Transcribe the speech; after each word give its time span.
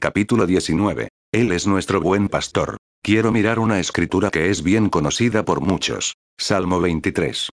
Capítulo 0.00 0.46
19. 0.46 1.10
Él 1.30 1.52
es 1.52 1.66
nuestro 1.66 2.00
buen 2.00 2.30
pastor. 2.30 2.78
Quiero 3.02 3.32
mirar 3.32 3.58
una 3.58 3.80
escritura 3.80 4.30
que 4.30 4.48
es 4.48 4.62
bien 4.62 4.88
conocida 4.88 5.44
por 5.44 5.60
muchos. 5.60 6.14
Salmo 6.38 6.80
23. 6.80 7.50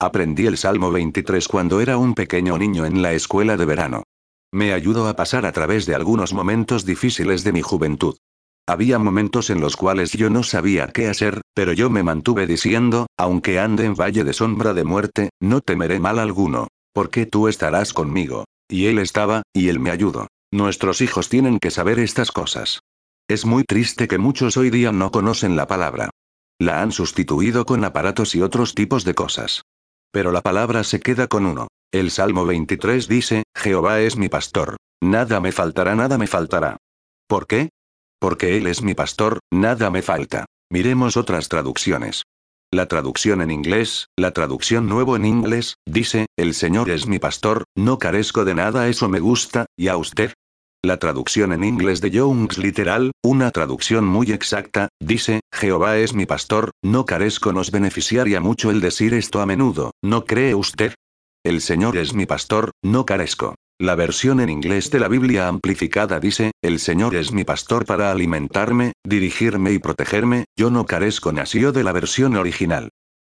Aprendí 0.00 0.46
el 0.46 0.56
Salmo 0.56 0.90
23 0.92 1.46
cuando 1.46 1.78
era 1.82 1.98
un 1.98 2.14
pequeño 2.14 2.56
niño 2.56 2.86
en 2.86 3.02
la 3.02 3.12
escuela 3.12 3.58
de 3.58 3.66
verano. 3.66 4.04
Me 4.50 4.72
ayudó 4.72 5.08
a 5.08 5.14
pasar 5.14 5.44
a 5.44 5.52
través 5.52 5.84
de 5.84 5.94
algunos 5.94 6.32
momentos 6.32 6.86
difíciles 6.86 7.44
de 7.44 7.52
mi 7.52 7.60
juventud. 7.60 8.16
Había 8.66 8.98
momentos 8.98 9.50
en 9.50 9.60
los 9.60 9.76
cuales 9.76 10.12
yo 10.12 10.30
no 10.30 10.42
sabía 10.42 10.86
qué 10.86 11.08
hacer, 11.08 11.42
pero 11.52 11.74
yo 11.74 11.90
me 11.90 12.02
mantuve 12.02 12.46
diciendo, 12.46 13.08
aunque 13.18 13.58
ande 13.58 13.84
en 13.84 13.94
valle 13.94 14.24
de 14.24 14.32
sombra 14.32 14.72
de 14.72 14.84
muerte, 14.84 15.28
no 15.38 15.60
temeré 15.60 16.00
mal 16.00 16.18
alguno. 16.18 16.68
Porque 16.94 17.26
tú 17.26 17.46
estarás 17.46 17.92
conmigo. 17.92 18.46
Y 18.70 18.86
él 18.86 18.98
estaba, 19.00 19.42
y 19.52 19.68
él 19.68 19.80
me 19.80 19.90
ayudó. 19.90 20.28
Nuestros 20.52 21.00
hijos 21.00 21.28
tienen 21.28 21.60
que 21.60 21.70
saber 21.70 22.00
estas 22.00 22.32
cosas. 22.32 22.80
Es 23.28 23.46
muy 23.46 23.62
triste 23.62 24.08
que 24.08 24.18
muchos 24.18 24.56
hoy 24.56 24.70
día 24.70 24.90
no 24.90 25.12
conocen 25.12 25.54
la 25.54 25.68
palabra. 25.68 26.10
La 26.58 26.82
han 26.82 26.90
sustituido 26.90 27.64
con 27.64 27.84
aparatos 27.84 28.34
y 28.34 28.42
otros 28.42 28.74
tipos 28.74 29.04
de 29.04 29.14
cosas. 29.14 29.62
Pero 30.10 30.32
la 30.32 30.40
palabra 30.40 30.82
se 30.82 30.98
queda 30.98 31.28
con 31.28 31.46
uno. 31.46 31.68
El 31.92 32.10
Salmo 32.10 32.44
23 32.46 33.06
dice, 33.06 33.44
Jehová 33.54 34.00
es 34.00 34.16
mi 34.16 34.28
pastor. 34.28 34.76
Nada 35.00 35.38
me 35.38 35.52
faltará, 35.52 35.94
nada 35.94 36.18
me 36.18 36.26
faltará. 36.26 36.78
¿Por 37.28 37.46
qué? 37.46 37.70
Porque 38.18 38.56
Él 38.56 38.66
es 38.66 38.82
mi 38.82 38.94
pastor, 38.94 39.38
nada 39.52 39.88
me 39.90 40.02
falta. 40.02 40.46
Miremos 40.68 41.16
otras 41.16 41.48
traducciones. 41.48 42.24
La 42.72 42.86
traducción 42.86 43.40
en 43.40 43.50
inglés, 43.50 44.08
la 44.16 44.32
traducción 44.32 44.88
nuevo 44.88 45.16
en 45.16 45.24
inglés, 45.24 45.76
dice, 45.86 46.26
El 46.36 46.54
Señor 46.54 46.90
es 46.90 47.06
mi 47.06 47.18
pastor, 47.18 47.64
no 47.76 47.98
carezco 47.98 48.44
de 48.44 48.54
nada, 48.54 48.88
eso 48.88 49.08
me 49.08 49.20
gusta, 49.20 49.66
¿y 49.76 49.88
a 49.88 49.96
usted? 49.96 50.32
La 50.82 50.96
traducción 50.96 51.52
en 51.52 51.62
inglés 51.62 52.00
de 52.00 52.10
Young's 52.10 52.56
Literal, 52.56 53.10
una 53.22 53.50
traducción 53.50 54.06
muy 54.06 54.32
exacta, 54.32 54.88
dice, 54.98 55.40
Jehová 55.52 55.98
es 55.98 56.14
mi 56.14 56.24
pastor, 56.24 56.70
no 56.82 57.04
carezco. 57.04 57.52
Nos 57.52 57.70
beneficiaría 57.70 58.40
mucho 58.40 58.70
el 58.70 58.80
decir 58.80 59.12
esto 59.12 59.42
a 59.42 59.46
menudo, 59.46 59.90
¿no 60.02 60.24
cree 60.24 60.54
usted? 60.54 60.94
El 61.44 61.60
Señor 61.60 61.98
es 61.98 62.14
mi 62.14 62.24
pastor, 62.24 62.70
no 62.82 63.04
carezco. 63.04 63.56
La 63.78 63.94
versión 63.94 64.40
en 64.40 64.48
inglés 64.48 64.90
de 64.90 65.00
la 65.00 65.08
Biblia 65.08 65.48
amplificada 65.48 66.18
dice, 66.18 66.52
El 66.62 66.78
Señor 66.78 67.14
es 67.14 67.30
mi 67.30 67.44
pastor 67.44 67.84
para 67.84 68.10
alimentarme, 68.10 68.94
dirigirme 69.04 69.72
y 69.72 69.80
protegerme, 69.80 70.46
yo 70.56 70.70
no 70.70 70.86
carezco 70.86 71.30
nació 71.30 71.72
de 71.72 71.84
la 71.84 71.92
versión 71.92 72.36
original. 72.36 72.88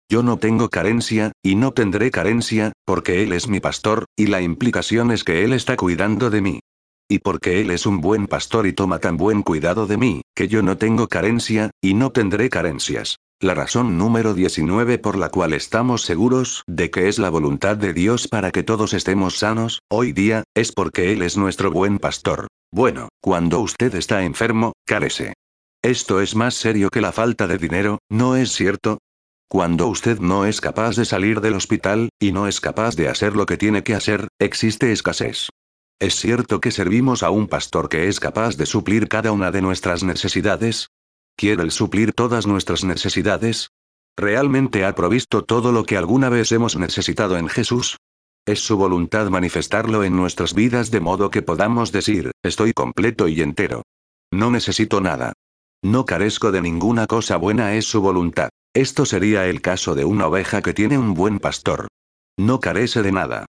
Yo 0.08 0.22
no 0.22 0.38
tengo 0.38 0.68
carencia, 0.68 1.32
y 1.42 1.56
no 1.56 1.72
tendré 1.72 2.12
carencia, 2.12 2.72
porque 2.84 3.24
Él 3.24 3.32
es 3.32 3.48
mi 3.48 3.58
pastor, 3.58 4.04
y 4.16 4.28
la 4.28 4.40
implicación 4.40 5.10
es 5.10 5.24
que 5.24 5.42
Él 5.42 5.52
está 5.52 5.76
cuidando 5.76 6.30
de 6.30 6.40
mí. 6.42 6.60
Y 7.10 7.18
porque 7.18 7.60
Él 7.60 7.72
es 7.72 7.86
un 7.86 8.00
buen 8.00 8.28
pastor 8.28 8.68
y 8.68 8.72
toma 8.72 9.00
tan 9.00 9.16
buen 9.16 9.42
cuidado 9.42 9.88
de 9.88 9.96
mí, 9.96 10.22
que 10.36 10.46
yo 10.46 10.62
no 10.62 10.76
tengo 10.76 11.08
carencia, 11.08 11.72
y 11.82 11.94
no 11.94 12.12
tendré 12.12 12.48
carencias. 12.48 13.16
La 13.40 13.54
razón 13.54 13.98
número 13.98 14.32
19 14.32 14.98
por 14.98 15.18
la 15.18 15.28
cual 15.28 15.52
estamos 15.52 16.02
seguros 16.02 16.62
de 16.68 16.92
que 16.92 17.08
es 17.08 17.18
la 17.18 17.28
voluntad 17.28 17.76
de 17.76 17.92
Dios 17.92 18.28
para 18.28 18.52
que 18.52 18.62
todos 18.62 18.94
estemos 18.94 19.38
sanos, 19.38 19.80
hoy 19.90 20.12
día, 20.12 20.44
es 20.54 20.70
porque 20.70 21.12
Él 21.12 21.22
es 21.22 21.36
nuestro 21.36 21.72
buen 21.72 21.98
pastor. 21.98 22.46
Bueno, 22.70 23.08
cuando 23.20 23.58
usted 23.58 23.92
está 23.96 24.22
enfermo, 24.22 24.74
carece. 24.86 25.32
Esto 25.82 26.20
es 26.20 26.36
más 26.36 26.54
serio 26.54 26.90
que 26.90 27.00
la 27.00 27.10
falta 27.10 27.48
de 27.48 27.58
dinero, 27.58 27.98
¿no 28.08 28.36
es 28.36 28.52
cierto? 28.52 28.98
Cuando 29.48 29.88
usted 29.88 30.20
no 30.20 30.46
es 30.46 30.60
capaz 30.60 30.94
de 30.94 31.04
salir 31.04 31.40
del 31.40 31.54
hospital, 31.54 32.10
y 32.20 32.30
no 32.30 32.46
es 32.46 32.60
capaz 32.60 32.94
de 32.94 33.08
hacer 33.08 33.34
lo 33.34 33.46
que 33.46 33.56
tiene 33.56 33.82
que 33.82 33.96
hacer, 33.96 34.28
existe 34.38 34.92
escasez. 34.92 35.48
¿Es 36.00 36.16
cierto 36.16 36.62
que 36.62 36.70
servimos 36.70 37.22
a 37.22 37.28
un 37.28 37.46
pastor 37.46 37.90
que 37.90 38.08
es 38.08 38.20
capaz 38.20 38.56
de 38.56 38.64
suplir 38.64 39.06
cada 39.06 39.32
una 39.32 39.50
de 39.50 39.60
nuestras 39.60 40.02
necesidades? 40.02 40.88
¿Quiere 41.36 41.62
él 41.62 41.70
suplir 41.70 42.14
todas 42.14 42.46
nuestras 42.46 42.84
necesidades? 42.84 43.72
¿Realmente 44.16 44.86
ha 44.86 44.94
provisto 44.94 45.44
todo 45.44 45.72
lo 45.72 45.84
que 45.84 45.98
alguna 45.98 46.30
vez 46.30 46.52
hemos 46.52 46.74
necesitado 46.76 47.36
en 47.36 47.48
Jesús? 47.48 47.98
Es 48.46 48.60
su 48.60 48.78
voluntad 48.78 49.28
manifestarlo 49.28 50.02
en 50.02 50.16
nuestras 50.16 50.54
vidas 50.54 50.90
de 50.90 51.00
modo 51.00 51.30
que 51.30 51.42
podamos 51.42 51.92
decir, 51.92 52.30
estoy 52.42 52.72
completo 52.72 53.28
y 53.28 53.42
entero. 53.42 53.82
No 54.32 54.50
necesito 54.50 55.02
nada. 55.02 55.34
No 55.82 56.06
carezco 56.06 56.50
de 56.50 56.62
ninguna 56.62 57.06
cosa 57.06 57.36
buena, 57.36 57.74
es 57.74 57.84
su 57.84 58.00
voluntad. 58.00 58.48
Esto 58.72 59.04
sería 59.04 59.46
el 59.48 59.60
caso 59.60 59.94
de 59.94 60.06
una 60.06 60.28
oveja 60.28 60.62
que 60.62 60.72
tiene 60.72 60.96
un 60.96 61.12
buen 61.12 61.40
pastor. 61.40 61.88
No 62.38 62.58
carece 62.58 63.02
de 63.02 63.12
nada. 63.12 63.44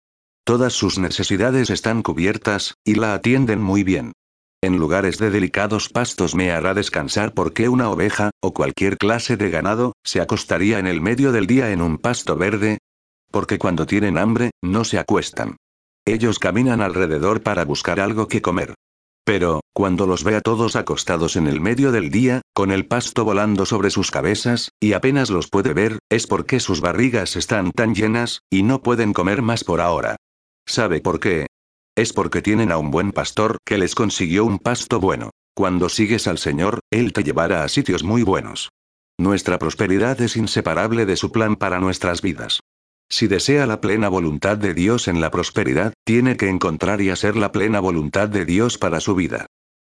Todas 0.49 0.73
sus 0.73 0.99
necesidades 0.99 1.69
están 1.69 2.03
cubiertas, 2.03 2.77
y 2.83 2.95
la 2.95 3.13
atienden 3.13 3.61
muy 3.61 3.85
bien. 3.85 4.13
En 4.63 4.79
lugares 4.79 5.19
de 5.19 5.31
delicados 5.31 5.91
pastos 5.91 6.35
me 6.35 6.53
hará 6.53 6.73
descansar 6.73 7.35
porque 7.35 7.69
una 7.69 7.91
oveja, 7.91 8.31
o 8.41 8.55
cualquier 8.55 8.97
clase 8.97 9.37
de 9.37 9.51
ganado, 9.51 9.93
se 10.03 10.23
acostaría 10.23 10.79
en 10.79 10.87
el 10.87 11.03
medio 11.03 11.33
del 11.33 11.47
día 11.47 11.71
en 11.71 11.83
un 11.83 11.99
pasto 11.99 12.35
verde. 12.35 12.79
Porque 13.31 13.59
cuando 13.59 13.85
tienen 13.85 14.17
hambre, 14.17 14.53
no 14.65 14.85
se 14.85 14.99
acuestan. 14.99 15.59
Ellos 16.07 16.39
caminan 16.39 16.81
alrededor 16.81 17.43
para 17.43 17.67
buscar 17.67 18.01
algo 18.01 18.27
que 18.27 18.41
comer. 18.41 18.73
Pero, 19.27 19.61
cuando 19.75 20.07
los 20.07 20.25
vea 20.25 20.41
todos 20.41 20.77
acostados 20.77 21.37
en 21.37 21.47
el 21.47 21.61
medio 21.61 21.93
del 21.93 22.09
día, 22.09 22.41
con 22.55 22.73
el 22.73 22.87
pasto 22.87 23.23
volando 23.23 23.67
sobre 23.67 23.91
sus 23.91 24.11
cabezas, 24.11 24.71
y 24.81 24.95
apenas 24.95 25.29
los 25.29 25.49
puede 25.49 25.75
ver, 25.75 25.99
es 26.09 26.27
porque 26.27 26.59
sus 26.59 26.81
barrigas 26.81 27.37
están 27.37 27.71
tan 27.71 27.95
llenas, 27.95 28.41
y 28.49 28.63
no 28.63 28.81
pueden 28.81 29.13
comer 29.13 29.43
más 29.43 29.63
por 29.63 29.83
ahora. 29.83 30.17
¿Sabe 30.69 31.01
por 31.01 31.19
qué? 31.19 31.47
Es 31.97 32.13
porque 32.13 32.43
tienen 32.43 32.71
a 32.71 32.77
un 32.77 32.91
buen 32.91 33.13
pastor 33.13 33.57
que 33.65 33.79
les 33.79 33.95
consiguió 33.95 34.45
un 34.45 34.59
pasto 34.59 35.01
bueno. 35.01 35.31
Cuando 35.57 35.89
sigues 35.89 36.29
al 36.29 36.37
Señor, 36.37 36.81
Él 36.91 37.15
te 37.15 37.25
llevará 37.25 37.65
a 37.65 37.69
sitios 37.69 38.05
muy 38.05 38.23
buenos. 38.23 38.69
Nuestra 39.19 39.59
prosperidad 39.59 40.21
es 40.21 40.37
inseparable 40.37 41.07
de 41.07 41.17
su 41.17 41.33
plan 41.33 41.57
para 41.57 41.81
nuestras 41.81 42.21
vidas. 42.21 42.61
Si 43.11 43.27
desea 43.29 43.67
la 43.67 43.81
plena 43.81 44.11
voluntad 44.11 44.59
de 44.59 44.75
Dios 44.75 45.09
en 45.09 45.23
la 45.23 45.31
prosperidad, 45.31 45.95
tiene 46.05 46.37
que 46.37 46.51
encontrar 46.51 47.01
y 47.01 47.09
hacer 47.09 47.35
la 47.35 47.51
plena 47.51 47.81
voluntad 47.81 48.29
de 48.29 48.45
Dios 48.45 48.77
para 48.77 49.01
su 49.01 49.15
vida. 49.15 49.47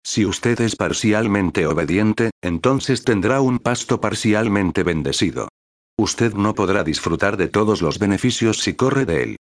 Si 0.05 0.27
usted 0.27 0.61
es 0.61 0.77
parcialmente 0.77 1.67
obediente, 1.67 2.31
entonces 2.43 3.03
tendrá 3.03 3.41
un 3.41 3.61
pasto 3.61 3.99
parcialmente 4.03 4.83
bendecido. 4.83 5.49
Usted 5.99 6.35
no 6.35 6.55
podrá 6.55 6.85
disfrutar 6.85 7.39
de 7.39 7.49
todos 7.49 7.81
los 7.81 7.99
beneficios 7.99 8.59
si 8.59 8.75
corre 8.75 9.07
de 9.07 9.23
él. 9.23 9.37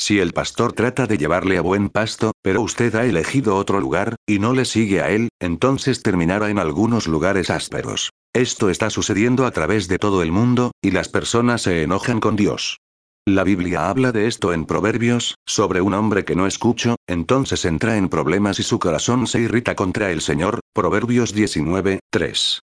Si 0.00 0.20
el 0.20 0.32
pastor 0.32 0.72
trata 0.72 1.06
de 1.06 1.18
llevarle 1.18 1.58
a 1.58 1.60
buen 1.60 1.88
pasto, 1.88 2.32
pero 2.40 2.62
usted 2.62 2.94
ha 2.94 3.04
elegido 3.04 3.56
otro 3.56 3.80
lugar, 3.80 4.14
y 4.26 4.38
no 4.38 4.52
le 4.52 4.64
sigue 4.64 5.02
a 5.02 5.10
él, 5.10 5.28
entonces 5.40 6.02
terminará 6.02 6.50
en 6.50 6.58
algunos 6.58 7.08
lugares 7.08 7.50
ásperos. 7.50 8.10
Esto 8.32 8.70
está 8.70 8.90
sucediendo 8.90 9.44
a 9.44 9.50
través 9.50 9.88
de 9.88 9.98
todo 9.98 10.22
el 10.22 10.30
mundo, 10.30 10.70
y 10.80 10.92
las 10.92 11.08
personas 11.08 11.62
se 11.62 11.82
enojan 11.82 12.20
con 12.20 12.36
Dios. 12.36 12.78
La 13.26 13.42
Biblia 13.44 13.90
habla 13.90 14.12
de 14.12 14.26
esto 14.28 14.52
en 14.52 14.64
Proverbios, 14.64 15.34
sobre 15.46 15.80
un 15.80 15.94
hombre 15.94 16.24
que 16.24 16.36
no 16.36 16.46
escucho, 16.46 16.96
entonces 17.06 17.64
entra 17.64 17.96
en 17.96 18.08
problemas 18.08 18.60
y 18.60 18.62
su 18.62 18.78
corazón 18.78 19.26
se 19.26 19.40
irrita 19.40 19.74
contra 19.74 20.12
el 20.12 20.20
Señor, 20.20 20.60
Proverbios 20.72 21.34
19, 21.34 22.00
3. 22.10 22.60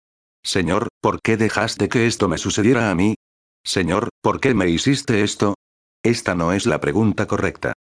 Señor, 0.44 0.88
¿por 1.00 1.20
qué 1.22 1.36
dejaste 1.36 1.88
que 1.88 2.06
esto 2.06 2.28
me 2.28 2.38
sucediera 2.38 2.90
a 2.90 2.94
mí? 2.94 3.14
Señor, 3.64 4.10
¿por 4.20 4.38
qué 4.38 4.54
me 4.54 4.68
hiciste 4.68 5.22
esto? 5.22 5.54
Esta 6.04 6.34
no 6.34 6.52
es 6.52 6.66
la 6.66 6.80
pregunta 6.80 7.26
correcta. 7.26 7.74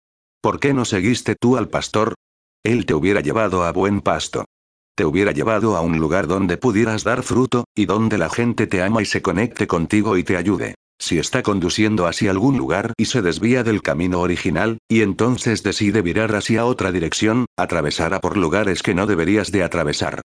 ¿Por 0.42 0.60
qué 0.60 0.74
no 0.74 0.84
seguiste 0.84 1.36
tú 1.36 1.56
al 1.56 1.68
pastor? 1.68 2.14
Él 2.62 2.84
te 2.84 2.92
hubiera 2.92 3.20
llevado 3.20 3.64
a 3.64 3.72
buen 3.72 4.02
pasto. 4.02 4.44
Te 4.94 5.06
hubiera 5.06 5.32
llevado 5.32 5.76
a 5.76 5.80
un 5.80 5.98
lugar 5.98 6.26
donde 6.26 6.58
pudieras 6.58 7.04
dar 7.04 7.22
fruto, 7.22 7.64
y 7.74 7.86
donde 7.86 8.18
la 8.18 8.28
gente 8.28 8.66
te 8.66 8.82
ama 8.82 9.00
y 9.00 9.06
se 9.06 9.22
conecte 9.22 9.66
contigo 9.66 10.18
y 10.18 10.24
te 10.24 10.36
ayude. 10.36 10.74
Si 10.98 11.18
está 11.18 11.42
conduciendo 11.42 12.06
hacia 12.06 12.30
algún 12.30 12.58
lugar 12.58 12.92
y 12.98 13.06
se 13.06 13.22
desvía 13.22 13.64
del 13.64 13.80
camino 13.80 14.20
original, 14.20 14.76
y 14.86 15.00
entonces 15.00 15.62
decide 15.62 16.02
virar 16.02 16.34
hacia 16.34 16.66
otra 16.66 16.92
dirección, 16.92 17.46
atravesará 17.56 18.20
por 18.20 18.36
lugares 18.36 18.82
que 18.82 18.94
no 18.94 19.06
deberías 19.06 19.50
de 19.50 19.62
atravesar. 19.62 20.20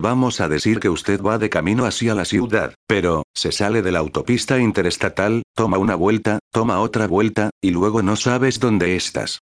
Vamos 0.00 0.40
a 0.40 0.46
decir 0.48 0.78
que 0.78 0.88
usted 0.88 1.20
va 1.20 1.38
de 1.38 1.50
camino 1.50 1.84
hacia 1.84 2.14
la 2.14 2.24
ciudad, 2.24 2.74
pero, 2.86 3.24
se 3.34 3.50
sale 3.50 3.82
de 3.82 3.90
la 3.90 3.98
autopista 3.98 4.60
interestatal, 4.60 5.42
toma 5.56 5.78
una 5.78 5.96
vuelta, 5.96 6.38
toma 6.52 6.78
otra 6.78 7.08
vuelta, 7.08 7.50
y 7.60 7.72
luego 7.72 8.00
no 8.02 8.14
sabes 8.14 8.60
dónde 8.60 8.94
estás. 8.94 9.40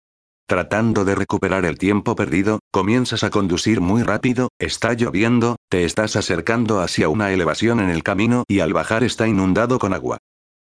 Tratando 0.49 1.05
de 1.05 1.15
recuperar 1.15 1.67
el 1.67 1.77
tiempo 1.77 2.17
perdido, 2.17 2.61
comienzas 2.73 3.23
a 3.23 3.29
conducir 3.29 3.83
muy 3.83 4.03
rápido, 4.03 4.49
está 4.59 4.95
lloviendo, 4.95 5.57
te 5.69 5.85
estás 5.85 6.17
acercando 6.17 6.81
hacia 6.81 7.11
una 7.11 7.33
elevación 7.33 7.81
en 7.81 7.91
el 7.91 8.03
camino 8.03 8.45
y 8.49 8.61
al 8.61 8.73
bajar 8.73 9.05
está 9.05 9.29
inundado 9.29 9.79
con 9.79 9.93
agua. 9.93 10.19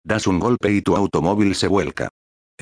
Das 0.05 0.27
un 0.27 0.39
golpe 0.39 0.73
y 0.73 0.81
tu 0.81 0.97
automóvil 0.97 1.55
se 1.55 1.69
vuelca. 1.69 2.09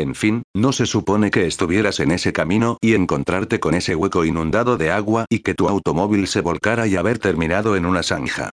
En 0.00 0.14
fin, 0.14 0.44
no 0.56 0.72
se 0.72 0.86
supone 0.86 1.30
que 1.30 1.46
estuvieras 1.46 2.00
en 2.00 2.10
ese 2.10 2.32
camino 2.32 2.78
y 2.80 2.94
encontrarte 2.94 3.60
con 3.60 3.74
ese 3.74 3.94
hueco 3.94 4.24
inundado 4.24 4.78
de 4.78 4.90
agua 4.90 5.26
y 5.28 5.40
que 5.40 5.52
tu 5.52 5.68
automóvil 5.68 6.26
se 6.26 6.40
volcara 6.40 6.86
y 6.86 6.96
haber 6.96 7.18
terminado 7.18 7.76
en 7.76 7.84
una 7.84 8.02
zanja. 8.02 8.48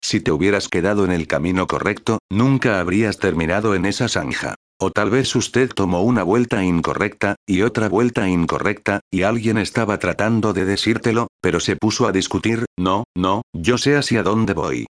Si 0.00 0.20
te 0.20 0.30
hubieras 0.30 0.68
quedado 0.68 1.04
en 1.04 1.10
el 1.10 1.26
camino 1.26 1.66
correcto, 1.66 2.20
nunca 2.30 2.78
habrías 2.78 3.18
terminado 3.18 3.74
en 3.74 3.84
esa 3.84 4.06
zanja. 4.06 4.54
O 4.80 4.92
tal 4.92 5.10
vez 5.10 5.34
usted 5.34 5.70
tomó 5.70 6.02
una 6.02 6.22
vuelta 6.22 6.62
incorrecta, 6.62 7.34
y 7.48 7.62
otra 7.62 7.88
vuelta 7.88 8.28
incorrecta, 8.28 9.00
y 9.10 9.22
alguien 9.22 9.58
estaba 9.58 9.98
tratando 9.98 10.52
de 10.52 10.64
decírtelo, 10.64 11.26
pero 11.40 11.58
se 11.58 11.74
puso 11.74 12.06
a 12.06 12.12
discutir, 12.12 12.66
no, 12.78 13.02
no, 13.16 13.42
yo 13.52 13.76
sé 13.76 13.96
hacia 13.96 14.22
dónde 14.22 14.54
voy. 14.54 14.86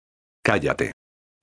Cállate. 0.42 0.92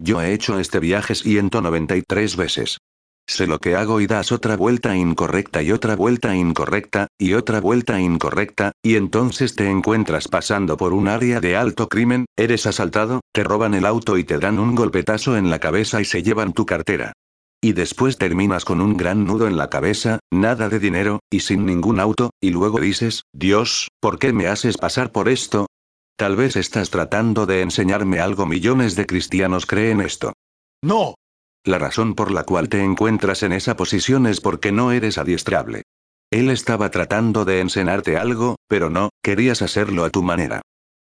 Yo 0.02 0.24
he 0.24 0.34
hecho 0.34 0.60
este 0.60 0.80
viaje 0.80 1.14
193 1.14 2.36
veces. 2.36 2.80
Sé 3.28 3.48
lo 3.48 3.60
que 3.60 3.76
hago 3.76 4.02
y 4.02 4.08
das 4.08 4.32
otra 4.32 4.56
vuelta 4.56 4.96
incorrecta 4.96 5.64
y 5.64 5.72
otra 5.72 5.96
vuelta 5.96 6.36
incorrecta, 6.36 7.08
y 7.18 7.34
otra 7.34 7.60
vuelta 7.60 8.00
incorrecta, 8.00 8.72
y 8.84 8.96
entonces 8.96 9.56
te 9.56 9.70
encuentras 9.70 10.28
pasando 10.28 10.78
por 10.78 10.94
un 10.94 11.08
área 11.08 11.42
de 11.42 11.56
alto 11.56 11.88
crimen, 11.88 12.26
eres 12.36 12.68
asaltado, 12.68 13.22
te 13.34 13.44
roban 13.44 13.74
el 13.74 13.86
auto 13.86 14.18
y 14.18 14.24
te 14.24 14.38
dan 14.38 14.60
un 14.60 14.76
golpetazo 14.76 15.38
en 15.38 15.50
la 15.50 15.60
cabeza 15.60 16.02
y 16.02 16.06
se 16.06 16.22
llevan 16.22 16.54
tu 16.54 16.66
cartera. 16.66 17.14
Y 17.62 17.74
después 17.74 18.20
terminas 18.20 18.64
con 18.64 18.80
un 18.80 18.96
gran 18.96 19.26
nudo 19.26 19.48
en 19.48 19.58
la 19.58 19.72
cabeza, 19.72 20.20
nada 20.32 20.70
de 20.70 20.80
dinero, 20.80 21.22
y 21.32 21.40
sin 21.40 21.66
ningún 21.66 22.00
auto, 22.00 22.30
y 22.40 22.52
luego 22.52 22.80
dices, 22.80 23.24
Dios, 23.34 23.88
¿por 24.00 24.20
qué 24.20 24.34
me 24.34 24.48
haces 24.48 24.78
pasar 24.78 25.12
por 25.12 25.30
esto? 25.30 25.66
Tal 26.16 26.36
vez 26.36 26.56
estás 26.56 26.92
tratando 26.92 27.48
de 27.48 27.62
enseñarme 27.62 28.20
algo. 28.20 28.46
Millones 28.46 28.96
de 28.96 29.06
cristianos 29.06 29.66
creen 29.66 30.00
esto. 30.00 30.34
No, 30.82 31.16
la 31.66 31.80
razón 31.80 32.16
por 32.16 32.32
la 32.32 32.44
cual 32.44 32.70
te 32.70 32.84
encuentras 32.84 33.44
en 33.44 33.52
esa 33.52 33.76
posición 33.76 34.28
es 34.28 34.40
porque 34.40 34.72
no 34.72 34.92
eres 34.92 35.18
adiestrable. 35.18 35.84
Él 36.32 36.50
estaba 36.50 36.90
tratando 36.92 37.46
de 37.46 37.60
enseñarte 37.60 38.18
algo, 38.18 38.56
pero 38.68 38.90
no, 38.90 39.10
querías 39.22 39.62
hacerlo 39.62 40.06
a 40.06 40.10
tu 40.10 40.24
manera. 40.24 40.62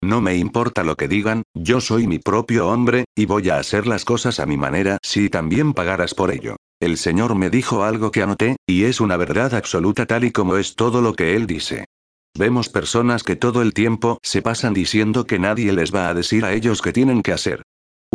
No 0.03 0.21
me 0.21 0.37
importa 0.37 0.85
lo 0.85 0.97
que 0.97 1.09
digan, 1.09 1.43
yo 1.55 1.81
soy 1.81 2.07
mi 2.07 2.19
propio 2.19 2.69
hombre, 2.69 3.07
y 3.17 3.27
voy 3.27 3.49
a 3.49 3.59
hacer 3.59 3.87
las 3.87 4.05
cosas 4.05 4.41
a 4.41 4.47
mi 4.47 4.57
manera 4.57 4.99
si 5.03 5.31
también 5.31 5.73
pagaras 5.73 6.15
por 6.15 6.31
ello. 6.31 6.57
El 6.81 6.99
Señor 6.99 7.35
me 7.35 7.49
dijo 7.49 7.85
algo 7.85 8.11
que 8.11 8.23
anoté, 8.23 8.57
y 8.67 8.85
es 8.85 9.01
una 9.01 9.17
verdad 9.17 9.55
absoluta 9.55 10.05
tal 10.07 10.25
y 10.25 10.33
como 10.33 10.57
es 10.57 10.75
todo 10.75 11.01
lo 11.01 11.15
que 11.15 11.35
Él 11.35 11.47
dice. 11.47 11.87
Vemos 12.39 12.69
personas 12.69 13.23
que 13.23 13.37
todo 13.37 13.63
el 13.63 13.73
tiempo 13.73 14.19
se 14.23 14.43
pasan 14.43 14.75
diciendo 14.75 15.27
que 15.27 15.39
nadie 15.39 15.73
les 15.73 15.95
va 15.95 16.09
a 16.09 16.15
decir 16.15 16.45
a 16.45 16.53
ellos 16.53 16.83
qué 16.83 16.93
tienen 16.93 17.23
que 17.23 17.33
hacer. 17.33 17.63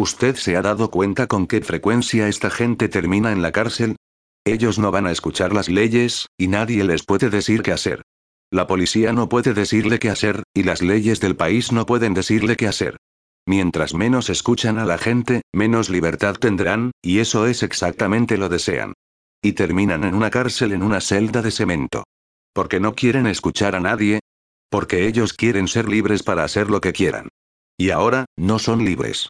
¿Usted 0.01 0.35
se 0.35 0.57
ha 0.57 0.63
dado 0.63 0.89
cuenta 0.89 1.27
con 1.27 1.45
qué 1.45 1.61
frecuencia 1.61 2.27
esta 2.27 2.49
gente 2.49 2.89
termina 2.89 3.31
en 3.31 3.43
la 3.43 3.51
cárcel? 3.51 3.97
Ellos 4.43 4.79
no 4.79 4.89
van 4.89 5.05
a 5.05 5.11
escuchar 5.11 5.53
las 5.53 5.69
leyes, 5.69 6.25
y 6.39 6.47
nadie 6.47 6.83
les 6.83 7.03
puede 7.03 7.29
decir 7.29 7.61
qué 7.61 7.71
hacer. 7.71 8.01
La 8.49 8.65
policía 8.65 9.13
no 9.13 9.29
puede 9.29 9.53
decirle 9.53 9.99
qué 9.99 10.09
hacer, 10.09 10.41
y 10.55 10.63
las 10.63 10.81
leyes 10.81 11.19
del 11.19 11.35
país 11.35 11.71
no 11.71 11.85
pueden 11.85 12.15
decirle 12.15 12.55
qué 12.55 12.65
hacer. 12.65 12.97
Mientras 13.45 13.93
menos 13.93 14.31
escuchan 14.31 14.79
a 14.79 14.85
la 14.85 14.97
gente, 14.97 15.43
menos 15.53 15.91
libertad 15.91 16.33
tendrán, 16.33 16.89
y 17.03 17.19
eso 17.19 17.45
es 17.45 17.61
exactamente 17.61 18.39
lo 18.39 18.49
desean. 18.49 18.93
Y 19.43 19.51
terminan 19.51 20.03
en 20.03 20.15
una 20.15 20.31
cárcel 20.31 20.71
en 20.71 20.81
una 20.81 20.99
celda 20.99 21.43
de 21.43 21.51
cemento. 21.51 22.05
Porque 22.55 22.79
no 22.79 22.95
quieren 22.95 23.27
escuchar 23.27 23.75
a 23.75 23.79
nadie. 23.79 24.19
Porque 24.71 25.05
ellos 25.05 25.33
quieren 25.33 25.67
ser 25.67 25.87
libres 25.87 26.23
para 26.23 26.43
hacer 26.43 26.71
lo 26.71 26.81
que 26.81 26.91
quieran. 26.91 27.27
Y 27.77 27.91
ahora, 27.91 28.25
no 28.35 28.57
son 28.57 28.83
libres. 28.83 29.29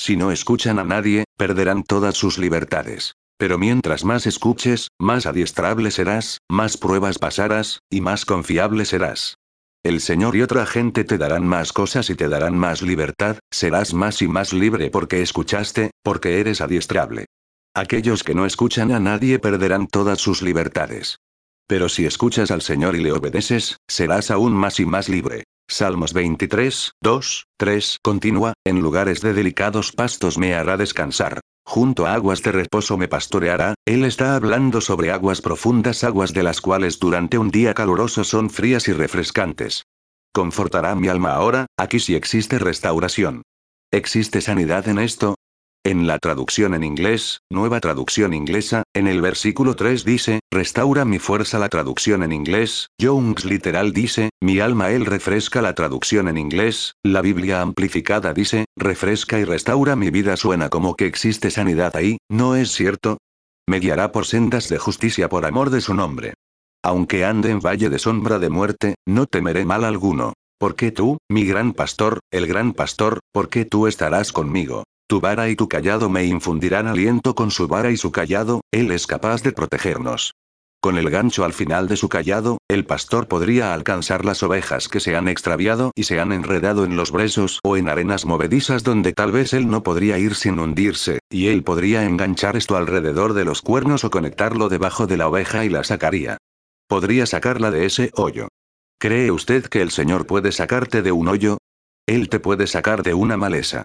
Si 0.00 0.16
no 0.16 0.32
escuchan 0.32 0.78
a 0.78 0.84
nadie, 0.84 1.24
perderán 1.36 1.82
todas 1.82 2.16
sus 2.16 2.38
libertades. 2.38 3.16
Pero 3.36 3.58
mientras 3.58 4.02
más 4.02 4.26
escuches, 4.26 4.88
más 4.98 5.26
adiestrable 5.26 5.90
serás, 5.90 6.38
más 6.48 6.78
pruebas 6.78 7.18
pasarás, 7.18 7.80
y 7.90 8.00
más 8.00 8.24
confiable 8.24 8.86
serás. 8.86 9.34
El 9.84 10.00
Señor 10.00 10.36
y 10.36 10.40
otra 10.40 10.64
gente 10.64 11.04
te 11.04 11.18
darán 11.18 11.46
más 11.46 11.74
cosas 11.74 12.08
y 12.08 12.14
te 12.14 12.30
darán 12.30 12.56
más 12.56 12.80
libertad, 12.80 13.40
serás 13.50 13.92
más 13.92 14.22
y 14.22 14.28
más 14.28 14.54
libre 14.54 14.88
porque 14.88 15.20
escuchaste, 15.20 15.90
porque 16.02 16.40
eres 16.40 16.62
adiestrable. 16.62 17.26
Aquellos 17.74 18.24
que 18.24 18.34
no 18.34 18.46
escuchan 18.46 18.92
a 18.92 19.00
nadie 19.00 19.38
perderán 19.38 19.86
todas 19.86 20.18
sus 20.18 20.40
libertades. 20.40 21.18
Pero 21.66 21.90
si 21.90 22.06
escuchas 22.06 22.50
al 22.50 22.62
Señor 22.62 22.96
y 22.96 23.02
le 23.02 23.12
obedeces, 23.12 23.76
serás 23.86 24.30
aún 24.30 24.54
más 24.54 24.80
y 24.80 24.86
más 24.86 25.10
libre. 25.10 25.44
Salmos 25.72 26.12
23, 26.14 26.94
2, 27.00 27.46
3 27.56 27.98
continúa, 28.02 28.54
en 28.66 28.80
lugares 28.80 29.20
de 29.20 29.32
delicados 29.32 29.92
pastos 29.92 30.36
me 30.36 30.52
hará 30.52 30.76
descansar. 30.76 31.38
Junto 31.64 32.06
a 32.06 32.14
aguas 32.14 32.42
de 32.42 32.50
reposo 32.50 32.98
me 32.98 33.06
pastoreará, 33.06 33.74
él 33.86 34.04
está 34.04 34.34
hablando 34.34 34.80
sobre 34.80 35.12
aguas 35.12 35.40
profundas, 35.40 36.02
aguas 36.02 36.34
de 36.34 36.42
las 36.42 36.60
cuales 36.60 36.98
durante 36.98 37.38
un 37.38 37.52
día 37.52 37.72
caluroso 37.72 38.24
son 38.24 38.50
frías 38.50 38.88
y 38.88 38.92
refrescantes. 38.92 39.84
Confortará 40.34 40.96
mi 40.96 41.06
alma 41.06 41.34
ahora, 41.34 41.66
aquí 41.78 42.00
sí 42.00 42.16
existe 42.16 42.58
restauración. 42.58 43.42
¿Existe 43.92 44.40
sanidad 44.40 44.88
en 44.88 44.98
esto? 44.98 45.36
En 45.82 46.06
la 46.06 46.18
traducción 46.18 46.74
en 46.74 46.84
inglés, 46.84 47.40
nueva 47.48 47.80
traducción 47.80 48.34
inglesa, 48.34 48.82
en 48.92 49.06
el 49.06 49.22
versículo 49.22 49.76
3 49.76 50.04
dice, 50.04 50.40
restaura 50.50 51.06
mi 51.06 51.18
fuerza 51.18 51.58
la 51.58 51.70
traducción 51.70 52.22
en 52.22 52.32
inglés, 52.32 52.88
Young's 52.98 53.46
literal 53.46 53.94
dice, 53.94 54.28
mi 54.42 54.60
alma 54.60 54.90
él 54.90 55.06
refresca 55.06 55.62
la 55.62 55.74
traducción 55.74 56.28
en 56.28 56.36
inglés, 56.36 56.96
la 57.02 57.22
Biblia 57.22 57.62
amplificada 57.62 58.34
dice, 58.34 58.66
refresca 58.76 59.38
y 59.38 59.44
restaura 59.44 59.96
mi 59.96 60.10
vida 60.10 60.36
suena 60.36 60.68
como 60.68 60.96
que 60.96 61.06
existe 61.06 61.50
sanidad 61.50 61.96
ahí, 61.96 62.18
¿no 62.28 62.56
es 62.56 62.72
cierto? 62.72 63.16
Me 63.66 63.80
guiará 63.80 64.12
por 64.12 64.26
sendas 64.26 64.68
de 64.68 64.76
justicia 64.76 65.30
por 65.30 65.46
amor 65.46 65.70
de 65.70 65.80
su 65.80 65.94
nombre. 65.94 66.34
Aunque 66.82 67.24
ande 67.24 67.48
en 67.48 67.60
valle 67.60 67.88
de 67.88 67.98
sombra 67.98 68.38
de 68.38 68.50
muerte, 68.50 68.96
no 69.06 69.24
temeré 69.24 69.64
mal 69.64 69.84
alguno. 69.84 70.34
Porque 70.58 70.92
tú, 70.92 71.16
mi 71.30 71.46
gran 71.46 71.72
pastor, 71.72 72.20
el 72.30 72.46
gran 72.46 72.74
pastor, 72.74 73.20
porque 73.32 73.64
tú 73.64 73.86
estarás 73.86 74.30
conmigo. 74.30 74.84
Tu 75.10 75.20
vara 75.20 75.48
y 75.48 75.56
tu 75.56 75.68
callado 75.68 76.08
me 76.08 76.24
infundirán 76.24 76.86
aliento 76.86 77.34
con 77.34 77.50
su 77.50 77.66
vara 77.66 77.90
y 77.90 77.96
su 77.96 78.12
callado, 78.12 78.60
Él 78.70 78.92
es 78.92 79.08
capaz 79.08 79.42
de 79.42 79.50
protegernos. 79.50 80.36
Con 80.80 80.98
el 80.98 81.10
gancho 81.10 81.44
al 81.44 81.52
final 81.52 81.88
de 81.88 81.96
su 81.96 82.08
callado, 82.08 82.58
el 82.68 82.86
pastor 82.86 83.26
podría 83.26 83.74
alcanzar 83.74 84.24
las 84.24 84.44
ovejas 84.44 84.86
que 84.86 85.00
se 85.00 85.16
han 85.16 85.26
extraviado 85.26 85.90
y 85.96 86.04
se 86.04 86.20
han 86.20 86.30
enredado 86.30 86.84
en 86.84 86.94
los 86.94 87.10
bresos 87.10 87.58
o 87.64 87.76
en 87.76 87.88
arenas 87.88 88.24
movedizas 88.24 88.84
donde 88.84 89.12
tal 89.12 89.32
vez 89.32 89.52
él 89.52 89.68
no 89.68 89.82
podría 89.82 90.16
ir 90.16 90.36
sin 90.36 90.60
hundirse, 90.60 91.18
y 91.28 91.48
él 91.48 91.64
podría 91.64 92.04
enganchar 92.04 92.56
esto 92.56 92.76
alrededor 92.76 93.34
de 93.34 93.44
los 93.44 93.62
cuernos 93.62 94.04
o 94.04 94.10
conectarlo 94.10 94.68
debajo 94.68 95.08
de 95.08 95.16
la 95.16 95.26
oveja 95.26 95.64
y 95.64 95.70
la 95.70 95.82
sacaría. 95.82 96.36
Podría 96.86 97.26
sacarla 97.26 97.72
de 97.72 97.84
ese 97.86 98.12
hoyo. 98.14 98.46
¿Cree 99.00 99.32
usted 99.32 99.64
que 99.64 99.82
el 99.82 99.90
Señor 99.90 100.28
puede 100.28 100.52
sacarte 100.52 101.02
de 101.02 101.10
un 101.10 101.26
hoyo? 101.26 101.58
Él 102.06 102.28
te 102.28 102.38
puede 102.38 102.68
sacar 102.68 103.02
de 103.02 103.14
una 103.14 103.36
maleza. 103.36 103.82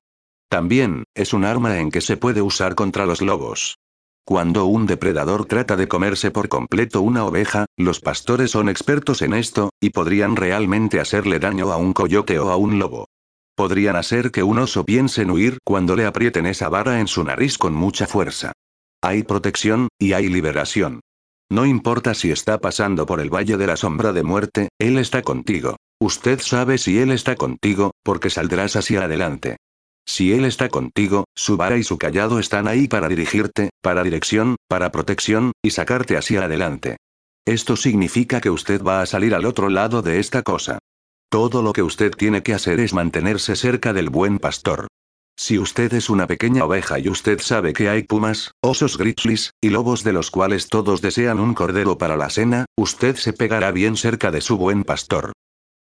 También, 0.49 1.03
es 1.15 1.33
un 1.33 1.45
arma 1.45 1.79
en 1.79 1.91
que 1.91 2.01
se 2.01 2.17
puede 2.17 2.41
usar 2.41 2.75
contra 2.75 3.05
los 3.05 3.21
lobos. 3.21 3.77
Cuando 4.25 4.65
un 4.65 4.87
depredador 4.87 5.45
trata 5.45 5.75
de 5.75 5.87
comerse 5.87 6.31
por 6.31 6.49
completo 6.49 7.01
una 7.01 7.25
oveja, 7.25 7.65
los 7.77 7.99
pastores 7.99 8.51
son 8.51 8.69
expertos 8.69 9.21
en 9.21 9.33
esto, 9.33 9.69
y 9.79 9.91
podrían 9.91 10.35
realmente 10.35 10.99
hacerle 10.99 11.37
daño 11.37 11.71
a 11.71 11.77
un 11.77 11.93
coyote 11.93 12.39
o 12.39 12.49
a 12.49 12.55
un 12.55 12.79
lobo. 12.79 13.07
Podrían 13.55 13.95
hacer 13.95 14.31
que 14.31 14.43
un 14.43 14.57
oso 14.57 14.83
piense 14.83 15.21
en 15.21 15.29
huir 15.29 15.59
cuando 15.63 15.95
le 15.95 16.05
aprieten 16.05 16.45
esa 16.47 16.69
vara 16.69 16.99
en 16.99 17.07
su 17.07 17.23
nariz 17.23 17.57
con 17.57 17.73
mucha 17.73 18.07
fuerza. 18.07 18.51
Hay 19.01 19.23
protección, 19.23 19.89
y 19.99 20.13
hay 20.13 20.27
liberación. 20.27 21.01
No 21.51 21.65
importa 21.65 22.15
si 22.15 22.31
está 22.31 22.59
pasando 22.59 23.05
por 23.05 23.21
el 23.21 23.29
valle 23.29 23.57
de 23.57 23.67
la 23.67 23.77
sombra 23.77 24.11
de 24.11 24.23
muerte, 24.23 24.69
Él 24.79 24.97
está 24.97 25.21
contigo. 25.21 25.77
Usted 26.01 26.39
sabe 26.39 26.79
si 26.79 26.97
Él 26.97 27.11
está 27.11 27.35
contigo, 27.35 27.91
porque 28.03 28.31
saldrás 28.31 28.75
hacia 28.75 29.03
adelante. 29.03 29.57
Si 30.05 30.33
Él 30.33 30.45
está 30.45 30.69
contigo, 30.69 31.25
su 31.35 31.57
vara 31.57 31.77
y 31.77 31.83
su 31.83 31.97
callado 31.97 32.39
están 32.39 32.67
ahí 32.67 32.87
para 32.87 33.07
dirigirte, 33.07 33.71
para 33.81 34.03
dirección, 34.03 34.55
para 34.67 34.91
protección, 34.91 35.51
y 35.63 35.71
sacarte 35.71 36.15
hacia 36.15 36.43
adelante. 36.43 36.97
Esto 37.45 37.75
significa 37.75 38.41
que 38.41 38.49
usted 38.49 38.81
va 38.83 39.01
a 39.01 39.05
salir 39.05 39.35
al 39.35 39.45
otro 39.45 39.69
lado 39.69 40.01
de 40.01 40.19
esta 40.19 40.41
cosa. 40.43 40.79
Todo 41.29 41.61
lo 41.61 41.73
que 41.73 41.83
usted 41.83 42.11
tiene 42.11 42.43
que 42.43 42.53
hacer 42.53 42.79
es 42.79 42.93
mantenerse 42.93 43.55
cerca 43.55 43.93
del 43.93 44.09
buen 44.09 44.39
pastor. 44.39 44.87
Si 45.37 45.59
usted 45.59 45.93
es 45.93 46.09
una 46.09 46.27
pequeña 46.27 46.63
oveja 46.63 46.97
y 46.97 47.09
usted 47.09 47.41
sabe 47.41 47.73
que 47.73 47.89
hay 47.89 48.03
pumas, 48.03 48.51
osos 48.61 48.97
grizzlies, 48.97 49.51
y 49.59 49.69
lobos 49.69 50.03
de 50.03 50.13
los 50.13 50.31
cuales 50.31 50.69
todos 50.69 51.01
desean 51.01 51.39
un 51.39 51.53
cordero 51.53 51.97
para 51.97 52.15
la 52.15 52.29
cena, 52.29 52.65
usted 52.77 53.17
se 53.17 53.33
pegará 53.33 53.71
bien 53.71 53.97
cerca 53.97 54.31
de 54.31 54.39
su 54.41 54.57
buen 54.57 54.83
pastor. 54.83 55.33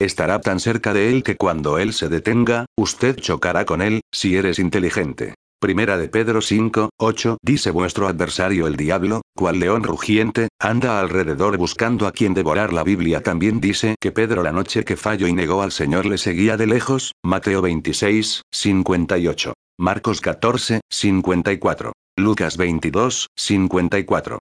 Estará 0.03 0.41
tan 0.41 0.59
cerca 0.59 0.93
de 0.93 1.09
él 1.09 1.23
que 1.23 1.37
cuando 1.37 1.77
él 1.77 1.93
se 1.93 2.09
detenga, 2.09 2.65
usted 2.77 3.15
chocará 3.15 3.63
con 3.63 3.81
él, 3.81 4.01
si 4.11 4.35
eres 4.35 4.59
inteligente. 4.59 5.35
Primera 5.61 5.97
de 5.97 6.09
Pedro 6.09 6.41
5, 6.41 6.89
8, 6.99 7.37
dice 7.41 7.71
vuestro 7.71 8.09
adversario 8.09 8.67
el 8.67 8.75
diablo, 8.75 9.21
cual 9.33 9.59
león 9.59 9.83
rugiente, 9.83 10.49
anda 10.59 10.99
alrededor 10.99 11.55
buscando 11.55 12.05
a 12.05 12.11
quien 12.11 12.33
devorar. 12.33 12.73
La 12.73 12.83
Biblia 12.83 13.23
también 13.23 13.61
dice 13.61 13.95
que 13.97 14.11
Pedro 14.11 14.43
la 14.43 14.51
noche 14.51 14.83
que 14.83 14.97
falló 14.97 15.25
y 15.25 15.31
negó 15.31 15.61
al 15.61 15.71
Señor 15.71 16.05
le 16.05 16.17
seguía 16.17 16.57
de 16.57 16.67
lejos, 16.67 17.13
Mateo 17.23 17.61
26, 17.61 18.41
58. 18.51 19.53
Marcos 19.79 20.19
14, 20.19 20.81
54. 20.89 21.93
Lucas 22.17 22.57
22, 22.57 23.27
54. 23.37 24.39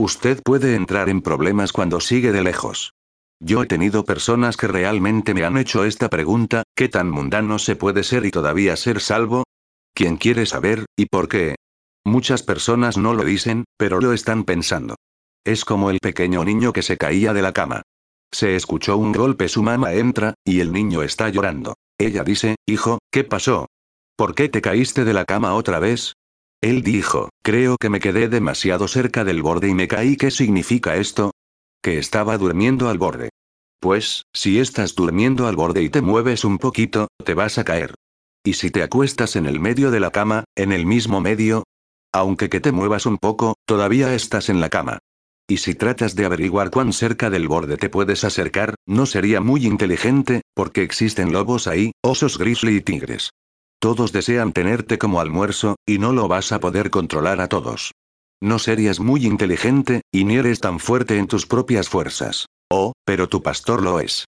Usted 0.00 0.42
puede 0.44 0.74
entrar 0.74 1.08
en 1.08 1.22
problemas 1.22 1.72
cuando 1.72 2.00
sigue 2.00 2.32
de 2.32 2.42
lejos. 2.42 2.90
Yo 3.46 3.62
he 3.62 3.66
tenido 3.66 4.06
personas 4.06 4.56
que 4.56 4.68
realmente 4.68 5.34
me 5.34 5.44
han 5.44 5.58
hecho 5.58 5.84
esta 5.84 6.08
pregunta, 6.08 6.62
¿qué 6.74 6.88
tan 6.88 7.10
mundano 7.10 7.58
se 7.58 7.76
puede 7.76 8.02
ser 8.02 8.24
y 8.24 8.30
todavía 8.30 8.74
ser 8.74 9.00
salvo? 9.00 9.44
¿Quién 9.92 10.16
quiere 10.16 10.46
saber, 10.46 10.86
y 10.96 11.04
por 11.06 11.28
qué? 11.28 11.56
Muchas 12.06 12.42
personas 12.42 12.96
no 12.96 13.12
lo 13.12 13.22
dicen, 13.22 13.64
pero 13.76 14.00
lo 14.00 14.14
están 14.14 14.44
pensando. 14.44 14.96
Es 15.44 15.66
como 15.66 15.90
el 15.90 15.98
pequeño 15.98 16.42
niño 16.42 16.72
que 16.72 16.80
se 16.80 16.96
caía 16.96 17.34
de 17.34 17.42
la 17.42 17.52
cama. 17.52 17.82
Se 18.32 18.56
escuchó 18.56 18.96
un 18.96 19.12
golpe, 19.12 19.46
su 19.48 19.62
mamá 19.62 19.92
entra, 19.92 20.32
y 20.42 20.60
el 20.60 20.72
niño 20.72 21.02
está 21.02 21.28
llorando. 21.28 21.74
Ella 21.98 22.24
dice, 22.24 22.56
hijo, 22.64 22.98
¿qué 23.12 23.24
pasó? 23.24 23.66
¿Por 24.16 24.34
qué 24.34 24.48
te 24.48 24.62
caíste 24.62 25.04
de 25.04 25.12
la 25.12 25.26
cama 25.26 25.54
otra 25.54 25.80
vez? 25.80 26.14
Él 26.62 26.82
dijo, 26.82 27.28
creo 27.42 27.76
que 27.78 27.90
me 27.90 28.00
quedé 28.00 28.30
demasiado 28.30 28.88
cerca 28.88 29.22
del 29.22 29.42
borde 29.42 29.68
y 29.68 29.74
me 29.74 29.86
caí. 29.86 30.16
¿Qué 30.16 30.30
significa 30.30 30.96
esto? 30.96 31.32
Que 31.82 31.98
estaba 31.98 32.38
durmiendo 32.38 32.88
al 32.88 32.96
borde. 32.96 33.28
Pues, 33.84 34.24
si 34.32 34.60
estás 34.60 34.94
durmiendo 34.94 35.46
al 35.46 35.56
borde 35.56 35.82
y 35.82 35.90
te 35.90 36.00
mueves 36.00 36.46
un 36.46 36.56
poquito, 36.56 37.08
te 37.22 37.34
vas 37.34 37.58
a 37.58 37.64
caer. 37.64 37.94
Y 38.42 38.54
si 38.54 38.70
te 38.70 38.82
acuestas 38.82 39.36
en 39.36 39.44
el 39.44 39.60
medio 39.60 39.90
de 39.90 40.00
la 40.00 40.10
cama, 40.10 40.44
en 40.56 40.72
el 40.72 40.86
mismo 40.86 41.20
medio, 41.20 41.64
aunque 42.10 42.48
que 42.48 42.60
te 42.60 42.72
muevas 42.72 43.04
un 43.04 43.18
poco, 43.18 43.56
todavía 43.66 44.14
estás 44.14 44.48
en 44.48 44.62
la 44.62 44.70
cama. 44.70 45.00
Y 45.46 45.58
si 45.58 45.74
tratas 45.74 46.14
de 46.14 46.24
averiguar 46.24 46.70
cuán 46.70 46.94
cerca 46.94 47.28
del 47.28 47.46
borde 47.46 47.76
te 47.76 47.90
puedes 47.90 48.24
acercar, 48.24 48.74
no 48.86 49.04
sería 49.04 49.42
muy 49.42 49.66
inteligente, 49.66 50.40
porque 50.54 50.82
existen 50.82 51.30
lobos 51.30 51.66
ahí, 51.66 51.92
osos 52.02 52.38
grizzly 52.38 52.76
y 52.76 52.80
tigres. 52.80 53.32
Todos 53.80 54.12
desean 54.12 54.54
tenerte 54.54 54.96
como 54.96 55.20
almuerzo, 55.20 55.76
y 55.84 55.98
no 55.98 56.14
lo 56.14 56.26
vas 56.26 56.52
a 56.52 56.58
poder 56.58 56.88
controlar 56.88 57.42
a 57.42 57.48
todos. 57.48 57.92
No 58.40 58.58
serías 58.58 58.98
muy 58.98 59.26
inteligente, 59.26 60.00
y 60.10 60.24
ni 60.24 60.36
eres 60.36 60.60
tan 60.60 60.80
fuerte 60.80 61.18
en 61.18 61.26
tus 61.26 61.44
propias 61.44 61.90
fuerzas. 61.90 62.46
Oh, 62.76 62.92
pero 63.04 63.28
tu 63.28 63.40
pastor 63.40 63.84
lo 63.84 64.00
es. 64.00 64.24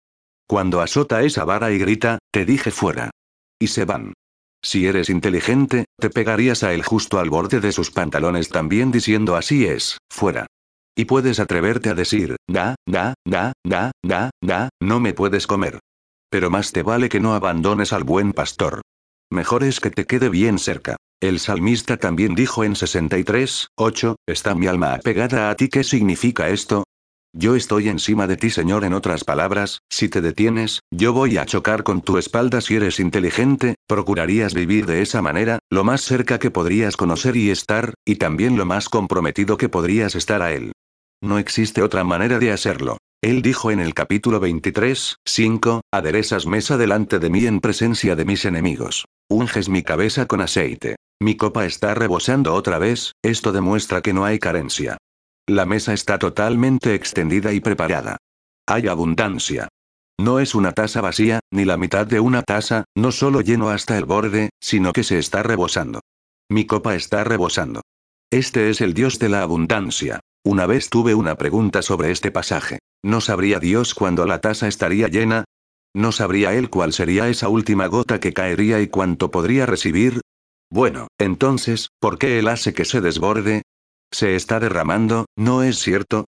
Cuando 0.49 0.81
azota 0.81 1.25
esa 1.25 1.45
vara 1.45 1.73
y 1.73 1.79
grita, 1.79 2.21
te 2.33 2.45
dije 2.45 2.71
fuera. 2.71 3.11
Y 3.59 3.67
se 3.67 3.85
van. 3.85 4.13
Si 4.63 4.87
eres 4.87 5.11
inteligente, 5.11 5.87
te 5.99 6.11
pegarías 6.11 6.63
a 6.63 6.73
él 6.73 6.85
justo 6.85 7.19
al 7.19 7.29
borde 7.29 7.59
de 7.59 7.73
sus 7.73 7.91
pantalones 7.91 8.49
también 8.51 8.93
diciendo 8.93 9.35
así 9.35 9.67
es, 9.67 9.99
fuera. 10.09 10.47
Y 10.97 11.07
puedes 11.07 11.41
atreverte 11.41 11.91
a 11.91 11.95
decir, 11.95 12.37
da, 12.49 12.77
da, 12.89 13.15
da, 13.27 13.53
da, 13.65 13.91
da, 14.05 14.31
da, 14.41 14.69
no 14.81 15.01
me 15.01 15.13
puedes 15.13 15.49
comer. 15.49 15.81
Pero 16.31 16.49
más 16.49 16.71
te 16.71 16.85
vale 16.85 17.09
que 17.09 17.19
no 17.19 17.35
abandones 17.35 17.93
al 17.93 18.05
buen 18.05 18.33
pastor. 18.33 18.83
Mejor 19.29 19.65
es 19.65 19.81
que 19.81 19.91
te 19.91 20.07
quede 20.07 20.29
bien 20.29 20.61
cerca. 20.61 20.95
El 21.21 21.41
salmista 21.41 21.97
también 21.97 22.37
dijo 22.37 22.63
en 22.63 22.77
63, 22.77 23.69
8, 23.77 24.15
¿está 24.29 24.55
mi 24.55 24.69
alma 24.69 24.95
apegada 24.95 25.51
a 25.51 25.57
ti? 25.57 25.69
¿Qué 25.69 25.83
significa 25.83 26.49
esto? 26.49 26.85
Yo 27.39 27.55
estoy 27.55 27.91
encima 27.91 28.27
de 28.27 28.39
ti, 28.39 28.49
Señor. 28.49 28.83
En 28.85 28.95
otras 28.95 29.23
palabras, 29.23 29.83
si 29.91 30.09
te 30.09 30.23
detienes, 30.23 30.81
yo 30.91 31.13
voy 31.13 31.37
a 31.37 31.45
chocar 31.45 31.83
con 31.83 32.01
tu 32.01 32.17
espalda. 32.17 32.63
Si 32.63 32.77
eres 32.77 32.99
inteligente, 32.99 33.75
procurarías 33.87 34.55
vivir 34.55 34.87
de 34.87 35.03
esa 35.03 35.21
manera, 35.21 35.59
lo 35.71 35.85
más 35.85 36.01
cerca 36.01 36.39
que 36.39 36.51
podrías 36.51 36.97
conocer 36.97 37.37
y 37.37 37.51
estar, 37.51 37.93
y 38.07 38.17
también 38.17 38.57
lo 38.57 38.65
más 38.65 38.89
comprometido 38.89 39.59
que 39.59 39.69
podrías 39.69 40.15
estar 40.15 40.41
a 40.41 40.55
Él. 40.55 40.73
No 41.23 41.39
existe 41.39 41.83
otra 41.83 42.05
manera 42.05 42.39
de 42.39 42.53
hacerlo. 42.53 42.97
Él 43.23 43.43
dijo 43.43 43.71
en 43.71 43.81
el 43.81 43.93
capítulo 43.93 44.41
23, 44.41 45.17
5, 45.27 45.83
aderezas 45.93 46.47
mesa 46.47 46.79
delante 46.79 47.19
de 47.19 47.29
mí 47.29 47.45
en 47.45 47.61
presencia 47.61 48.17
de 48.17 48.25
mis 48.25 48.47
enemigos. 48.47 49.05
Unges 49.29 49.69
mi 49.69 49.83
cabeza 49.83 50.25
con 50.25 50.41
aceite. 50.41 50.97
Mi 51.21 51.37
copa 51.37 51.67
está 51.67 51.95
rebosando 51.95 52.55
otra 52.55 52.79
vez, 52.79 53.13
esto 53.23 53.53
demuestra 53.53 54.01
que 54.01 54.15
no 54.15 54.25
hay 54.25 54.39
carencia. 54.39 54.97
La 55.49 55.65
mesa 55.65 55.93
está 55.93 56.19
totalmente 56.19 56.95
extendida 56.95 57.53
y 57.53 57.61
preparada. 57.61 58.17
Hay 58.67 58.89
abundancia. 58.89 59.69
No 60.19 60.41
es 60.41 60.57
una 60.57 60.73
taza 60.73 61.01
vacía, 61.01 61.39
ni 61.53 61.65
la 61.65 61.77
mitad 61.77 62.05
de 62.05 62.19
una 62.19 62.43
taza, 62.43 62.85
no 62.97 63.13
solo 63.13 63.43
lleno 63.43 63.69
hasta 63.69 63.97
el 63.97 64.07
borde, 64.07 64.51
sino 64.61 64.93
que 64.93 65.05
se 65.05 65.19
está 65.19 65.45
rebosando. 65.45 66.01
Mi 66.51 66.67
copa 66.67 66.97
está 66.97 67.23
rebosando. 67.23 67.83
Este 68.33 68.71
es 68.71 68.81
el 68.81 68.93
Dios 68.93 69.21
de 69.21 69.29
la 69.29 69.43
abundancia. 69.43 70.19
Una 70.45 70.67
vez 70.67 70.91
tuve 70.91 71.15
una 71.15 71.37
pregunta 71.37 71.81
sobre 71.83 72.11
este 72.11 72.33
pasaje. 72.33 72.81
¿No 73.05 73.21
sabría 73.21 73.61
Dios 73.61 73.95
cuándo 73.95 74.27
la 74.27 74.41
taza 74.41 74.67
estaría 74.67 75.07
llena? 75.07 75.45
¿No 75.95 76.11
sabría 76.11 76.55
Él 76.55 76.71
cuál 76.71 76.93
sería 76.93 77.29
esa 77.29 77.49
última 77.49 77.87
gota 77.87 78.19
que 78.19 78.33
caería 78.33 78.81
y 78.81 78.89
cuánto 78.89 79.31
podría 79.31 79.65
recibir? 79.65 80.23
Bueno, 80.73 81.07
entonces, 81.19 81.91
¿por 82.01 82.19
qué 82.19 82.41
Él 82.41 82.49
hace 82.49 82.75
que 82.75 82.85
se 82.85 83.01
desborde? 83.01 83.63
Se 84.13 84.37
está 84.37 84.61
derramando, 84.61 85.27
¿no 85.37 85.63
es 85.63 85.79
cierto? 85.79 86.27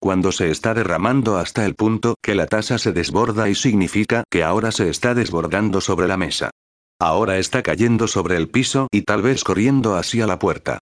Cuando 0.00 0.32
se 0.32 0.50
está 0.50 0.74
derramando 0.74 1.36
hasta 1.36 1.66
el 1.66 1.74
punto 1.74 2.14
que 2.22 2.34
la 2.34 2.46
taza 2.46 2.78
se 2.78 2.92
desborda 2.92 3.48
y 3.48 3.54
significa 3.54 4.24
que 4.30 4.42
ahora 4.42 4.72
se 4.72 4.88
está 4.88 5.14
desbordando 5.14 5.80
sobre 5.80 6.08
la 6.08 6.16
mesa. 6.16 6.50
Ahora 6.98 7.38
está 7.38 7.62
cayendo 7.62 8.08
sobre 8.08 8.36
el 8.36 8.48
piso 8.48 8.88
y 8.90 9.02
tal 9.02 9.22
vez 9.22 9.44
corriendo 9.44 9.96
hacia 9.96 10.26
la 10.26 10.38
puerta. 10.38 10.78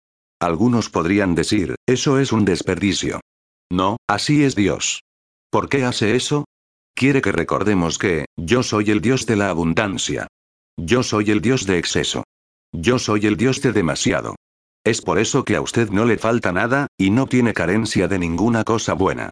Algunos 0.40 0.90
podrían 0.90 1.34
decir, 1.34 1.76
eso 1.86 2.18
es 2.18 2.32
un 2.32 2.44
desperdicio. 2.44 3.20
No, 3.70 3.96
así 4.08 4.44
es 4.44 4.54
Dios. 4.54 5.02
¿Por 5.50 5.68
qué 5.68 5.84
hace 5.84 6.16
eso? 6.16 6.44
Quiere 6.94 7.22
que 7.22 7.32
recordemos 7.32 7.98
que, 7.98 8.26
yo 8.36 8.62
soy 8.62 8.90
el 8.90 9.00
Dios 9.00 9.24
de 9.26 9.36
la 9.36 9.50
abundancia. 9.50 10.26
Yo 10.76 11.02
soy 11.02 11.30
el 11.30 11.40
Dios 11.40 11.66
de 11.66 11.78
exceso. 11.78 12.24
Yo 12.72 12.98
soy 12.98 13.26
el 13.26 13.36
Dios 13.36 13.60
de 13.62 13.72
demasiado. 13.72 14.36
Es 14.84 15.00
por 15.00 15.18
eso 15.18 15.44
que 15.44 15.54
a 15.54 15.60
usted 15.60 15.90
no 15.90 16.04
le 16.04 16.18
falta 16.18 16.50
nada, 16.52 16.88
y 16.98 17.10
no 17.10 17.26
tiene 17.26 17.52
carencia 17.52 18.08
de 18.08 18.18
ninguna 18.18 18.64
cosa 18.64 18.94
buena. 18.94 19.30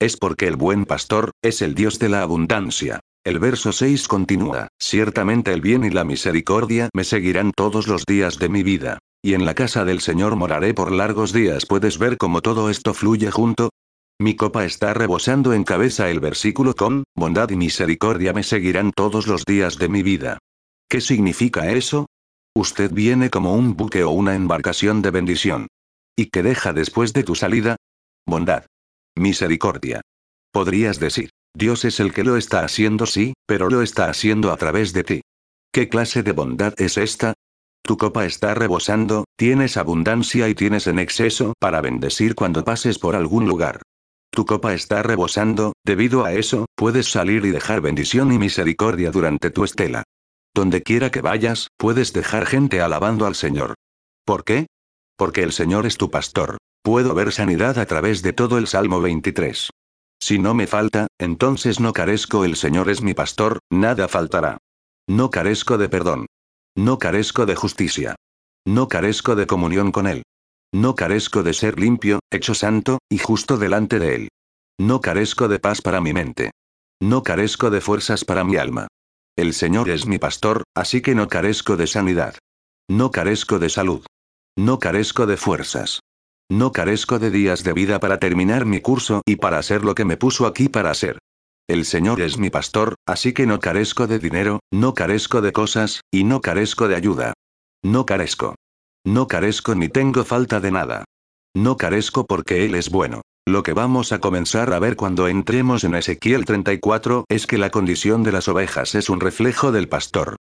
Es 0.00 0.16
porque 0.16 0.46
el 0.46 0.56
buen 0.56 0.84
pastor, 0.84 1.32
es 1.42 1.60
el 1.60 1.74
Dios 1.74 1.98
de 1.98 2.08
la 2.08 2.22
abundancia. 2.22 3.00
El 3.24 3.38
verso 3.38 3.72
6 3.72 4.08
continúa, 4.08 4.68
ciertamente 4.80 5.52
el 5.52 5.60
bien 5.60 5.84
y 5.84 5.90
la 5.90 6.04
misericordia 6.04 6.88
me 6.92 7.04
seguirán 7.04 7.52
todos 7.52 7.86
los 7.86 8.04
días 8.04 8.38
de 8.38 8.48
mi 8.48 8.62
vida. 8.62 8.98
Y 9.24 9.34
en 9.34 9.44
la 9.44 9.54
casa 9.54 9.84
del 9.84 10.00
Señor 10.00 10.34
moraré 10.34 10.74
por 10.74 10.90
largos 10.90 11.32
días. 11.32 11.66
¿Puedes 11.66 11.98
ver 11.98 12.16
cómo 12.16 12.40
todo 12.40 12.70
esto 12.70 12.94
fluye 12.94 13.30
junto? 13.30 13.70
Mi 14.20 14.34
copa 14.34 14.64
está 14.64 14.94
rebosando 14.94 15.52
en 15.52 15.64
cabeza 15.64 16.10
el 16.10 16.20
versículo 16.20 16.74
con, 16.74 17.04
bondad 17.16 17.50
y 17.50 17.56
misericordia 17.56 18.32
me 18.32 18.42
seguirán 18.42 18.92
todos 18.92 19.26
los 19.26 19.44
días 19.44 19.78
de 19.78 19.88
mi 19.88 20.02
vida. 20.02 20.38
¿Qué 20.88 21.00
significa 21.00 21.70
eso? 21.70 22.06
Usted 22.54 22.92
viene 22.92 23.30
como 23.30 23.54
un 23.54 23.76
buque 23.76 24.04
o 24.04 24.10
una 24.10 24.34
embarcación 24.34 25.00
de 25.00 25.10
bendición. 25.10 25.68
¿Y 26.16 26.26
qué 26.26 26.42
deja 26.42 26.74
después 26.74 27.14
de 27.14 27.24
tu 27.24 27.34
salida? 27.34 27.76
Bondad. 28.26 28.66
Misericordia. 29.16 30.02
Podrías 30.52 31.00
decir, 31.00 31.30
Dios 31.54 31.86
es 31.86 31.98
el 31.98 32.12
que 32.12 32.24
lo 32.24 32.36
está 32.36 32.60
haciendo 32.60 33.06
sí, 33.06 33.32
pero 33.46 33.70
lo 33.70 33.80
está 33.80 34.10
haciendo 34.10 34.52
a 34.52 34.56
través 34.58 34.92
de 34.92 35.04
ti. 35.04 35.20
¿Qué 35.72 35.88
clase 35.88 36.22
de 36.22 36.32
bondad 36.32 36.74
es 36.76 36.98
esta? 36.98 37.32
Tu 37.82 37.96
copa 37.96 38.26
está 38.26 38.54
rebosando, 38.54 39.24
tienes 39.36 39.78
abundancia 39.78 40.48
y 40.48 40.54
tienes 40.54 40.86
en 40.86 40.98
exceso 40.98 41.54
para 41.58 41.80
bendecir 41.80 42.34
cuando 42.34 42.64
pases 42.64 42.98
por 42.98 43.16
algún 43.16 43.48
lugar. 43.48 43.80
Tu 44.30 44.44
copa 44.44 44.74
está 44.74 45.02
rebosando, 45.02 45.72
debido 45.84 46.24
a 46.24 46.34
eso, 46.34 46.66
puedes 46.76 47.10
salir 47.10 47.44
y 47.46 47.50
dejar 47.50 47.80
bendición 47.80 48.30
y 48.32 48.38
misericordia 48.38 49.10
durante 49.10 49.50
tu 49.50 49.64
estela. 49.64 50.04
Donde 50.54 50.82
quiera 50.82 51.10
que 51.10 51.22
vayas, 51.22 51.68
puedes 51.78 52.12
dejar 52.12 52.46
gente 52.46 52.80
alabando 52.80 53.26
al 53.26 53.34
Señor. 53.34 53.74
¿Por 54.24 54.44
qué? 54.44 54.66
Porque 55.16 55.42
el 55.42 55.52
Señor 55.52 55.86
es 55.86 55.96
tu 55.96 56.10
pastor. 56.10 56.58
Puedo 56.82 57.14
ver 57.14 57.32
sanidad 57.32 57.78
a 57.78 57.86
través 57.86 58.22
de 58.22 58.32
todo 58.32 58.58
el 58.58 58.66
Salmo 58.66 59.00
23. 59.00 59.70
Si 60.20 60.38
no 60.38 60.54
me 60.54 60.66
falta, 60.66 61.06
entonces 61.18 61.80
no 61.80 61.92
carezco, 61.92 62.44
el 62.44 62.56
Señor 62.56 62.90
es 62.90 63.02
mi 63.02 63.14
pastor, 63.14 63.58
nada 63.70 64.08
faltará. 64.08 64.58
No 65.08 65.30
carezco 65.30 65.78
de 65.78 65.88
perdón. 65.88 66.26
No 66.76 66.98
carezco 66.98 67.46
de 67.46 67.56
justicia. 67.56 68.14
No 68.66 68.88
carezco 68.88 69.34
de 69.34 69.46
comunión 69.46 69.90
con 69.90 70.06
Él. 70.06 70.22
No 70.74 70.94
carezco 70.94 71.42
de 71.42 71.54
ser 71.54 71.78
limpio, 71.78 72.20
hecho 72.30 72.54
santo, 72.54 72.98
y 73.08 73.18
justo 73.18 73.58
delante 73.58 73.98
de 73.98 74.14
Él. 74.14 74.28
No 74.78 75.00
carezco 75.00 75.48
de 75.48 75.58
paz 75.58 75.82
para 75.82 76.00
mi 76.00 76.12
mente. 76.12 76.50
No 77.00 77.22
carezco 77.22 77.70
de 77.70 77.80
fuerzas 77.80 78.24
para 78.24 78.44
mi 78.44 78.56
alma. 78.56 78.88
El 79.42 79.54
Señor 79.54 79.90
es 79.90 80.06
mi 80.06 80.18
pastor, 80.20 80.62
así 80.72 81.00
que 81.00 81.16
no 81.16 81.26
carezco 81.26 81.76
de 81.76 81.88
sanidad. 81.88 82.36
No 82.88 83.10
carezco 83.10 83.58
de 83.58 83.70
salud. 83.70 84.06
No 84.56 84.78
carezco 84.78 85.26
de 85.26 85.36
fuerzas. 85.36 85.98
No 86.48 86.70
carezco 86.70 87.18
de 87.18 87.32
días 87.32 87.64
de 87.64 87.72
vida 87.72 87.98
para 87.98 88.20
terminar 88.20 88.66
mi 88.66 88.80
curso 88.80 89.20
y 89.26 89.34
para 89.34 89.58
hacer 89.58 89.82
lo 89.82 89.96
que 89.96 90.04
me 90.04 90.16
puso 90.16 90.46
aquí 90.46 90.68
para 90.68 90.92
hacer. 90.92 91.18
El 91.68 91.84
Señor 91.86 92.20
es 92.20 92.38
mi 92.38 92.50
pastor, 92.50 92.94
así 93.04 93.32
que 93.32 93.44
no 93.44 93.58
carezco 93.58 94.06
de 94.06 94.20
dinero, 94.20 94.60
no 94.72 94.94
carezco 94.94 95.40
de 95.40 95.50
cosas, 95.50 96.02
y 96.12 96.22
no 96.22 96.40
carezco 96.40 96.86
de 96.86 96.94
ayuda. 96.94 97.32
No 97.82 98.06
carezco. 98.06 98.54
No 99.04 99.26
carezco 99.26 99.74
ni 99.74 99.88
tengo 99.88 100.24
falta 100.24 100.60
de 100.60 100.70
nada. 100.70 101.04
No 101.52 101.76
carezco 101.76 102.26
porque 102.26 102.64
Él 102.64 102.76
es 102.76 102.90
bueno. 102.90 103.22
Lo 103.46 103.64
que 103.64 103.72
vamos 103.72 104.12
a 104.12 104.20
comenzar 104.20 104.72
a 104.72 104.78
ver 104.78 104.94
cuando 104.94 105.26
entremos 105.26 105.82
en 105.82 105.96
Ezequiel 105.96 106.44
34 106.44 107.24
es 107.28 107.48
que 107.48 107.58
la 107.58 107.70
condición 107.70 108.22
de 108.22 108.30
las 108.30 108.46
ovejas 108.46 108.94
es 108.94 109.10
un 109.10 109.18
reflejo 109.18 109.72
del 109.72 109.88
pastor. 109.88 110.36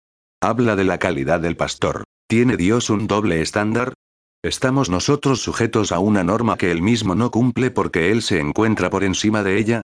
Habla 0.43 0.75
de 0.75 0.83
la 0.83 0.99
calidad 0.99 1.39
del 1.39 1.57
pastor. 1.57 2.03
¿Tiene 2.29 2.57
Dios 2.57 2.91
un 2.91 3.07
doble 3.07 3.41
estándar? 3.41 3.95
¿Estamos 4.43 4.91
nosotros 4.91 5.41
sujetos 5.41 5.93
a 5.93 6.01
una 6.01 6.25
norma 6.25 6.57
que 6.57 6.73
Él 6.73 6.83
mismo 6.83 7.15
no 7.15 7.31
cumple 7.31 7.71
porque 7.71 8.11
Él 8.11 8.21
se 8.21 8.41
encuentra 8.41 8.91
por 8.91 9.05
encima 9.05 9.45
de 9.45 9.59
ella? 9.59 9.83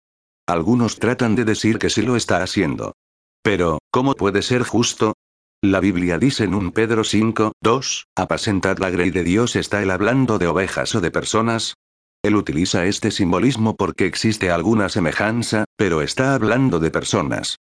Algunos 0.48 0.98
tratan 0.98 1.36
de 1.36 1.44
decir 1.44 1.78
que 1.78 1.90
sí 1.90 2.02
lo 2.02 2.16
está 2.16 2.42
haciendo. 2.42 2.94
Pero, 3.42 3.78
¿cómo 3.92 4.14
puede 4.14 4.42
ser 4.42 4.64
justo? 4.64 5.14
La 5.62 5.78
Biblia 5.78 6.18
dice 6.18 6.44
en 6.44 6.54
un 6.54 6.72
Pedro 6.72 7.04
5, 7.04 7.52
2, 7.62 8.06
apacentad 8.16 8.78
la 8.78 8.90
grey 8.90 9.10
de 9.10 9.22
Dios 9.22 9.54
está 9.54 9.82
él 9.82 9.92
hablando 9.92 10.38
de 10.38 10.48
ovejas 10.48 10.94
o 10.96 11.00
de 11.00 11.12
personas. 11.12 11.74
Él 12.24 12.36
utiliza 12.36 12.86
este 12.86 13.10
simbolismo 13.10 13.76
porque 13.76 14.06
existe 14.06 14.50
alguna 14.50 14.88
semejanza, 14.88 15.66
pero 15.76 16.00
está 16.00 16.34
hablando 16.34 16.78
de 16.78 16.90
personas. 16.90 17.58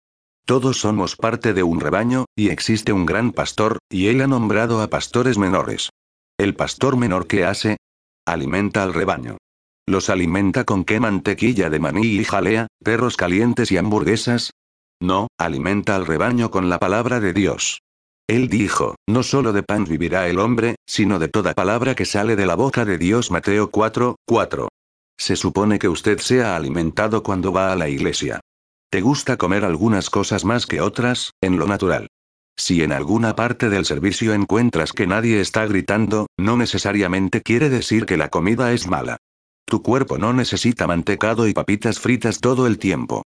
Todos 0.46 0.78
somos 0.78 1.16
parte 1.16 1.52
de 1.52 1.64
un 1.64 1.80
rebaño, 1.80 2.26
y 2.36 2.50
existe 2.50 2.92
un 2.92 3.04
gran 3.04 3.32
pastor, 3.32 3.78
y 3.90 4.06
él 4.06 4.20
ha 4.20 4.28
nombrado 4.28 4.80
a 4.80 4.86
pastores 4.86 5.36
menores. 5.36 5.90
El 6.38 6.54
pastor 6.54 6.96
menor 6.96 7.26
que 7.26 7.44
hace? 7.44 7.76
Alimenta 8.24 8.84
al 8.84 8.94
rebaño. 8.94 9.36
¿Los 9.84 10.08
alimenta 10.08 10.62
con 10.62 10.84
qué 10.84 11.00
mantequilla 11.00 11.68
de 11.68 11.80
maní 11.80 12.06
y 12.06 12.22
jalea, 12.22 12.68
perros 12.84 13.16
calientes 13.16 13.72
y 13.72 13.78
hamburguesas? 13.78 14.52
No, 15.00 15.26
alimenta 15.38 15.96
al 15.96 16.06
rebaño 16.06 16.52
con 16.52 16.68
la 16.70 16.78
palabra 16.78 17.18
de 17.18 17.32
Dios. 17.32 17.80
Él 18.28 18.48
dijo, 18.48 18.94
no 19.08 19.22
solo 19.22 19.52
de 19.52 19.62
pan 19.62 19.84
vivirá 19.84 20.28
el 20.28 20.38
hombre, 20.38 20.76
sino 20.86 21.18
de 21.18 21.28
toda 21.28 21.54
palabra 21.54 21.94
que 21.94 22.04
sale 22.04 22.36
de 22.36 22.46
la 22.46 22.54
boca 22.54 22.84
de 22.84 22.98
Dios 22.98 23.30
Mateo 23.30 23.70
4, 23.70 24.16
4. 24.26 24.68
Se 25.18 25.36
supone 25.36 25.78
que 25.78 25.88
usted 25.88 26.18
sea 26.18 26.56
alimentado 26.56 27.22
cuando 27.22 27.52
va 27.52 27.72
a 27.72 27.76
la 27.76 27.88
iglesia. 27.88 28.40
¿Te 28.90 29.00
gusta 29.00 29.36
comer 29.36 29.64
algunas 29.64 30.10
cosas 30.10 30.44
más 30.44 30.66
que 30.66 30.80
otras, 30.80 31.30
en 31.40 31.58
lo 31.58 31.66
natural? 31.66 32.08
Si 32.56 32.82
en 32.82 32.92
alguna 32.92 33.34
parte 33.34 33.70
del 33.70 33.84
servicio 33.84 34.34
encuentras 34.34 34.92
que 34.92 35.06
nadie 35.06 35.40
está 35.40 35.66
gritando, 35.66 36.26
no 36.38 36.56
necesariamente 36.56 37.40
quiere 37.40 37.70
decir 37.70 38.04
que 38.06 38.16
la 38.16 38.28
comida 38.28 38.72
es 38.72 38.86
mala. 38.86 39.16
Tu 39.66 39.82
cuerpo 39.82 40.18
no 40.18 40.32
necesita 40.32 40.86
mantecado 40.86 41.48
y 41.48 41.54
papitas 41.54 41.98
fritas 41.98 42.40
todo 42.40 42.66
el 42.66 42.78
tiempo. 42.78 43.22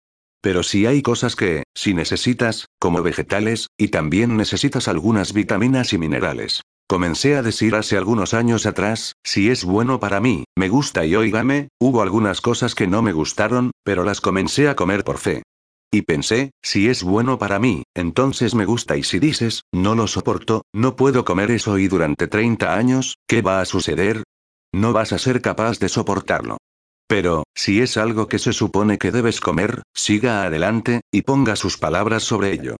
Pero 0.42 0.62
si 0.62 0.87
hay 0.87 1.02
cosas 1.02 1.37
que, 1.37 1.64
si 1.75 1.94
necesitas, 1.94 2.66
como 2.78 3.02
vegetales, 3.02 3.68
y 3.78 3.88
también 3.88 4.37
necesitas 4.37 4.88
algunas 4.88 5.32
vitaminas 5.32 5.92
y 5.92 5.99
minerales. 5.99 6.62
Comencé 6.88 7.37
a 7.37 7.42
decir 7.42 7.76
hace 7.76 7.97
algunos 7.97 8.35
años 8.35 8.66
atrás, 8.66 9.14
si 9.23 9.49
es 9.49 9.64
bueno 9.64 10.00
para 10.00 10.20
mí, 10.20 10.44
me 10.59 10.68
gusta 10.68 11.06
y 11.06 11.14
oígame, 11.14 11.68
hubo 11.78 12.02
algunas 12.02 12.40
cosas 12.40 12.75
que 12.75 12.88
no 12.88 13.00
me 13.00 13.12
gustaron, 13.12 13.70
pero 13.85 14.02
las 14.02 14.20
comencé 14.20 14.68
a 14.68 14.75
comer 14.75 15.04
por 15.04 15.18
fe. 15.18 15.44
Y 15.92 16.02
pensé, 16.02 16.50
si 16.62 16.88
es 16.88 17.02
bueno 17.02 17.38
para 17.38 17.59
mí, 17.59 17.85
entonces 17.94 18.54
me 18.54 18.64
gusta 18.64 18.97
y 18.97 19.02
si 19.02 19.18
dices, 19.18 19.62
no 19.73 19.94
lo 19.94 20.06
soporto, 20.06 20.62
no 20.73 20.97
puedo 20.97 21.25
comer 21.25 21.50
eso 21.50 21.78
y 21.78 21.87
durante 21.88 22.28
30 22.28 22.75
años, 22.75 23.16
¿qué 23.28 23.42
va 23.42 23.61
a 23.61 23.64
suceder? 23.66 24.23
No 24.73 24.92
vas 24.92 25.12
a 25.12 25.18
ser 25.18 25.42
capaz 25.42 25.78
de 25.80 25.88
soportarlo. 25.88 26.59
Pero, 27.10 27.42
si 27.56 27.80
es 27.80 27.96
algo 27.96 28.28
que 28.28 28.38
se 28.38 28.52
supone 28.52 28.96
que 28.96 29.10
debes 29.10 29.40
comer, 29.40 29.82
siga 29.92 30.44
adelante, 30.44 31.00
y 31.12 31.22
ponga 31.22 31.56
sus 31.56 31.76
palabras 31.76 32.22
sobre 32.22 32.52
ello. 32.52 32.76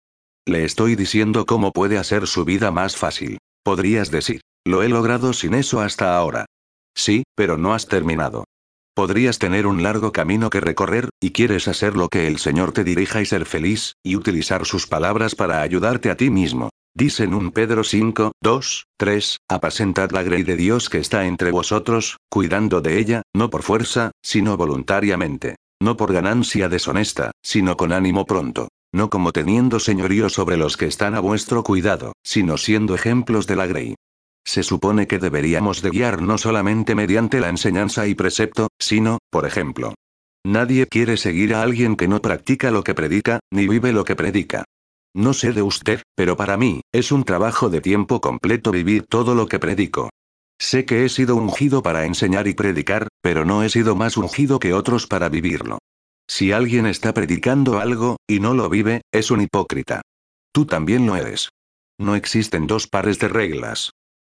Le 0.47 0.65
estoy 0.65 0.95
diciendo 0.95 1.47
cómo 1.47 1.73
puede 1.73 1.99
hacer 1.99 2.29
su 2.29 2.45
vida 2.45 2.71
más 2.71 2.97
fácil. 2.97 3.39
Podrías 3.65 4.13
decir, 4.13 4.41
lo 4.65 4.85
he 4.85 4.89
logrado 4.89 5.33
sin 5.33 5.55
eso 5.55 5.81
hasta 5.81 6.17
ahora. 6.17 6.47
Sí, 6.95 7.25
pero 7.35 7.59
no 7.59 7.75
has 7.75 7.89
terminado. 7.89 8.45
Podrías 8.95 9.41
tener 9.41 9.67
un 9.67 9.83
largo 9.83 10.13
camino 10.13 10.49
que 10.49 10.61
recorrer, 10.61 11.09
y 11.21 11.33
quieres 11.33 11.67
hacer 11.67 11.97
lo 11.97 12.09
que 12.09 12.29
el 12.29 12.39
Señor 12.39 12.71
te 12.71 12.85
dirija 12.85 13.21
y 13.21 13.27
ser 13.27 13.47
feliz, 13.47 13.95
y 14.05 14.15
utilizar 14.15 14.65
sus 14.65 14.87
palabras 14.87 15.35
para 15.35 15.61
ayudarte 15.61 16.09
a 16.09 16.17
ti 16.17 16.31
mismo. 16.31 16.70
Dice 16.95 17.25
en 17.25 17.35
un 17.35 17.53
Pedro 17.53 17.85
5, 17.85 18.33
2, 18.43 18.87
3, 18.99 19.39
apacentad 19.49 20.11
la 20.11 20.23
grey 20.23 20.43
de 20.43 20.57
Dios 20.57 20.89
que 20.89 20.99
está 20.99 21.27
entre 21.27 21.53
vosotros, 21.53 22.19
cuidando 22.29 22.81
de 22.81 22.99
ella, 22.99 23.23
no 23.35 23.49
por 23.49 23.63
fuerza, 23.63 24.11
sino 24.23 24.57
voluntariamente. 24.57 25.57
No 25.83 25.97
por 25.97 26.13
ganancia 26.13 26.69
deshonesta, 26.69 27.31
sino 27.43 27.77
con 27.77 27.93
ánimo 27.93 28.27
pronto. 28.27 28.69
No 28.93 29.09
como 29.09 29.33
teniendo 29.33 29.79
señorío 29.79 30.29
sobre 30.29 30.57
los 30.57 30.77
que 30.77 30.87
están 30.87 31.15
a 31.15 31.21
vuestro 31.21 31.63
cuidado, 31.63 32.13
sino 32.25 32.59
siendo 32.59 32.95
ejemplos 32.95 33.47
de 33.47 33.57
la 33.57 33.67
grey. 33.67 33.95
Se 34.45 34.65
supone 34.65 35.07
que 35.07 35.19
deberíamos 35.19 35.81
de 35.81 35.91
guiar 35.91 36.21
no 36.21 36.39
solamente 36.39 36.97
mediante 36.97 37.41
la 37.41 37.51
enseñanza 37.51 38.09
y 38.09 38.15
precepto, 38.15 38.69
sino, 38.81 39.19
por 39.31 39.47
ejemplo. 39.47 39.95
Nadie 40.45 40.87
quiere 40.87 41.17
seguir 41.17 41.55
a 41.55 41.63
alguien 41.63 41.97
que 41.97 42.09
no 42.09 42.21
practica 42.21 42.71
lo 42.71 42.83
que 42.83 42.95
predica, 42.95 43.41
ni 43.53 43.69
vive 43.69 43.93
lo 43.93 44.05
que 44.05 44.17
predica. 44.17 44.65
No 45.15 45.33
sé 45.33 45.53
de 45.53 45.63
usted, 45.63 46.03
pero 46.15 46.37
para 46.37 46.57
mí, 46.57 46.83
es 46.93 47.11
un 47.11 47.25
trabajo 47.25 47.69
de 47.69 47.81
tiempo 47.81 48.21
completo 48.21 48.71
vivir 48.71 49.07
todo 49.07 49.35
lo 49.35 49.47
que 49.47 49.59
predico. 49.59 50.11
Sé 50.61 50.85
que 50.85 51.05
he 51.05 51.09
sido 51.09 51.37
ungido 51.37 51.83
para 51.83 52.05
enseñar 52.05 52.47
y 52.47 52.55
predicar, 52.55 53.09
pero 53.23 53.45
no 53.45 53.63
he 53.63 53.71
sido 53.71 53.97
más 53.97 54.17
ungido 54.17 54.61
que 54.61 54.73
otros 54.73 55.07
para 55.07 55.29
vivirlo. 55.29 55.79
Si 56.29 56.53
alguien 56.53 56.87
está 56.87 57.13
predicando 57.13 57.81
algo, 57.81 58.19
y 58.29 58.39
no 58.39 58.55
lo 58.55 58.69
vive, 58.69 59.01
es 59.11 59.33
un 59.33 59.41
hipócrita. 59.41 60.03
Tú 60.53 60.67
también 60.67 61.07
lo 61.07 61.17
eres. 61.17 61.49
No 61.99 62.15
existen 62.15 62.67
dos 62.67 62.87
pares 62.87 63.19
de 63.19 63.29
reglas. 63.29 63.91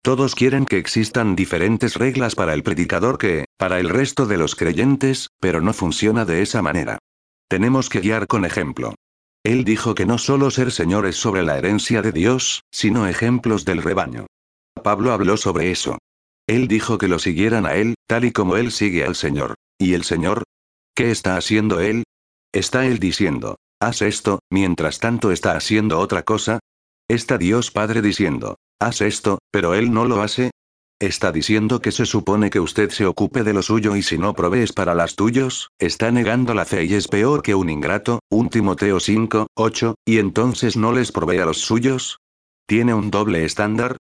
Todos 0.02 0.34
quieren 0.34 0.64
que 0.64 0.78
existan 0.78 1.36
diferentes 1.36 1.96
reglas 1.96 2.34
para 2.34 2.54
el 2.54 2.62
predicador 2.62 3.18
que, 3.18 3.44
para 3.58 3.78
el 3.78 3.88
resto 3.88 4.26
de 4.26 4.38
los 4.38 4.56
creyentes, 4.56 5.28
pero 5.38 5.60
no 5.60 5.72
funciona 5.72 6.24
de 6.24 6.42
esa 6.42 6.62
manera. 6.62 6.98
Tenemos 7.48 7.88
que 7.88 8.00
guiar 8.00 8.26
con 8.26 8.44
ejemplo. 8.44 8.94
Él 9.44 9.64
dijo 9.64 9.94
que 9.94 10.06
no 10.06 10.18
solo 10.18 10.50
ser 10.50 10.70
señores 10.70 11.16
sobre 11.16 11.42
la 11.42 11.58
herencia 11.58 12.02
de 12.02 12.12
Dios, 12.12 12.62
sino 12.70 13.06
ejemplos 13.06 13.64
del 13.64 13.82
rebaño. 13.82 14.26
Pablo 14.82 15.12
habló 15.12 15.36
sobre 15.36 15.70
eso. 15.70 15.98
Él 16.46 16.68
dijo 16.68 16.98
que 16.98 17.08
lo 17.08 17.18
siguieran 17.18 17.66
a 17.66 17.74
él, 17.74 17.94
tal 18.06 18.24
y 18.24 18.32
como 18.32 18.56
él 18.56 18.70
sigue 18.72 19.04
al 19.04 19.14
Señor. 19.14 19.54
¿Y 19.78 19.94
el 19.94 20.04
Señor? 20.04 20.42
¿Qué 20.94 21.10
está 21.10 21.36
haciendo 21.36 21.80
él? 21.80 22.04
Está 22.52 22.86
él 22.86 22.98
diciendo, 22.98 23.56
haz 23.80 24.02
esto, 24.02 24.40
mientras 24.50 24.98
tanto 24.98 25.32
está 25.32 25.56
haciendo 25.56 25.98
otra 25.98 26.22
cosa. 26.22 26.60
Está 27.08 27.38
Dios 27.38 27.70
Padre 27.70 28.02
diciendo, 28.02 28.56
Haz 28.82 29.00
esto, 29.00 29.38
pero 29.52 29.74
él 29.74 29.92
no 29.92 30.06
lo 30.06 30.22
hace. 30.22 30.50
Está 31.02 31.32
diciendo 31.32 31.80
que 31.80 31.90
se 31.90 32.06
supone 32.06 32.48
que 32.48 32.60
usted 32.60 32.90
se 32.90 33.06
ocupe 33.06 33.42
de 33.42 33.52
lo 33.52 33.62
suyo 33.62 33.96
y 33.96 34.02
si 34.02 34.18
no 34.18 34.34
provees 34.34 34.72
para 34.72 34.94
las 34.94 35.16
tuyos, 35.16 35.72
está 35.80 36.12
negando 36.12 36.54
la 36.54 36.64
fe 36.64 36.84
y 36.84 36.94
es 36.94 37.08
peor 37.08 37.42
que 37.42 37.56
un 37.56 37.70
ingrato, 37.70 38.20
un 38.30 38.48
Timoteo 38.48 39.00
5, 39.00 39.48
8, 39.52 39.96
y 40.06 40.18
entonces 40.18 40.76
no 40.76 40.92
les 40.92 41.10
provee 41.10 41.38
a 41.38 41.44
los 41.44 41.58
suyos. 41.58 42.20
¿Tiene 42.68 42.94
un 42.94 43.10
doble 43.10 43.44
estándar? 43.44 43.96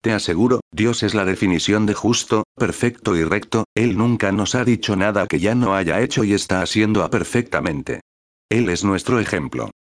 Te 0.00 0.12
aseguro, 0.12 0.60
Dios 0.72 1.02
es 1.02 1.12
la 1.12 1.26
definición 1.26 1.84
de 1.84 1.92
justo, 1.92 2.44
perfecto 2.54 3.14
y 3.16 3.22
recto, 3.22 3.66
Él 3.74 3.98
nunca 3.98 4.32
nos 4.32 4.54
ha 4.54 4.64
dicho 4.64 4.96
nada 4.96 5.26
que 5.26 5.38
ya 5.38 5.54
no 5.54 5.74
haya 5.74 6.00
hecho 6.00 6.24
y 6.24 6.32
está 6.32 6.62
haciendo 6.62 7.04
a 7.04 7.10
perfectamente. 7.10 8.00
Él 8.48 8.70
es 8.70 8.82
nuestro 8.82 9.20
ejemplo. 9.20 9.72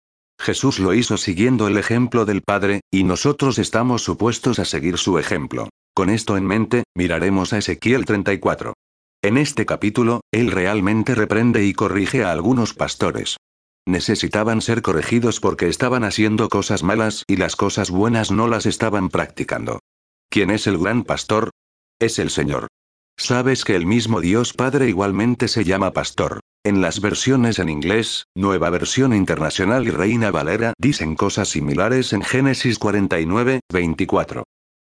Jesús 0.40 0.80
lo 0.80 0.92
hizo 0.92 1.18
siguiendo 1.18 1.68
el 1.68 1.76
ejemplo 1.76 2.24
del 2.24 2.42
Padre, 2.42 2.80
y 2.90 3.04
nosotros 3.04 3.60
estamos 3.60 4.02
supuestos 4.02 4.58
a 4.58 4.64
seguir 4.64 4.98
su 4.98 5.20
ejemplo. 5.20 5.68
Con 5.94 6.10
esto 6.10 6.36
en 6.36 6.44
mente, 6.44 6.82
miraremos 6.96 7.52
a 7.52 7.58
Ezequiel 7.58 8.04
34. 8.04 8.74
En 9.22 9.38
este 9.38 9.64
capítulo, 9.64 10.22
él 10.32 10.50
realmente 10.50 11.14
reprende 11.14 11.64
y 11.64 11.72
corrige 11.72 12.24
a 12.24 12.32
algunos 12.32 12.74
pastores. 12.74 13.36
Necesitaban 13.86 14.60
ser 14.60 14.82
corregidos 14.82 15.38
porque 15.38 15.68
estaban 15.68 16.02
haciendo 16.02 16.48
cosas 16.48 16.82
malas 16.82 17.22
y 17.28 17.36
las 17.36 17.54
cosas 17.54 17.90
buenas 17.90 18.32
no 18.32 18.48
las 18.48 18.66
estaban 18.66 19.08
practicando. 19.08 19.78
¿Quién 20.30 20.50
es 20.50 20.66
el 20.66 20.78
gran 20.78 21.04
pastor? 21.04 21.50
Es 22.00 22.18
el 22.18 22.30
Señor. 22.30 22.66
Sabes 23.16 23.64
que 23.64 23.76
el 23.76 23.86
mismo 23.86 24.20
Dios 24.20 24.52
Padre 24.52 24.88
igualmente 24.88 25.46
se 25.46 25.62
llama 25.62 25.92
pastor. 25.92 26.40
En 26.64 26.80
las 26.80 27.00
versiones 27.00 27.60
en 27.60 27.68
inglés, 27.68 28.24
Nueva 28.34 28.68
Versión 28.70 29.14
Internacional 29.14 29.86
y 29.86 29.90
Reina 29.90 30.32
Valera 30.32 30.72
dicen 30.76 31.14
cosas 31.14 31.50
similares 31.50 32.12
en 32.12 32.22
Génesis 32.22 32.80
49, 32.80 33.60
24. 33.70 34.42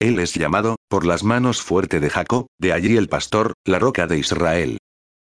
Él 0.02 0.18
es 0.18 0.34
llamado, 0.34 0.78
por 0.90 1.06
las 1.06 1.24
manos 1.24 1.62
fuerte 1.62 2.00
de 2.00 2.10
Jacob, 2.10 2.48
de 2.60 2.74
allí 2.74 2.98
el 2.98 3.08
pastor, 3.08 3.54
la 3.68 3.78
roca 3.78 4.08
de 4.08 4.18
Israel. 4.18 4.80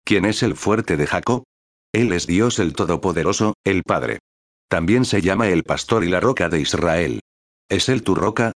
¿Quién 0.06 0.24
es 0.24 0.44
el 0.44 0.56
fuerte 0.56 0.98
de 0.98 1.08
Jacob? 1.08 1.46
Él 1.92 2.14
es 2.14 2.28
Dios 2.28 2.60
el 2.60 2.74
Todopoderoso, 2.74 3.56
el 3.66 3.82
Padre. 3.82 4.20
También 4.70 5.04
se 5.04 5.24
llama 5.24 5.48
el 5.48 5.64
pastor 5.64 6.04
y 6.04 6.10
la 6.10 6.20
roca 6.20 6.48
de 6.48 6.62
Israel. 6.62 7.22
¿Es 7.68 7.90
él 7.90 8.04
tu 8.04 8.14
roca? 8.14 8.52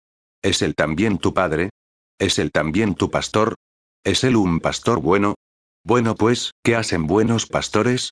¿Es 0.42 0.60
él 0.62 0.74
también 0.74 1.18
tu 1.18 1.34
Padre? 1.34 1.70
¿Es 2.18 2.40
él 2.40 2.50
también 2.50 2.96
tu 2.96 3.12
pastor? 3.12 3.54
¿Es 4.02 4.24
él 4.24 4.34
un 4.34 4.58
pastor 4.58 5.00
bueno? 5.00 5.36
Bueno 5.84 6.16
pues, 6.16 6.50
¿qué 6.64 6.74
hacen 6.74 7.06
buenos 7.06 7.46
pastores? 7.46 8.10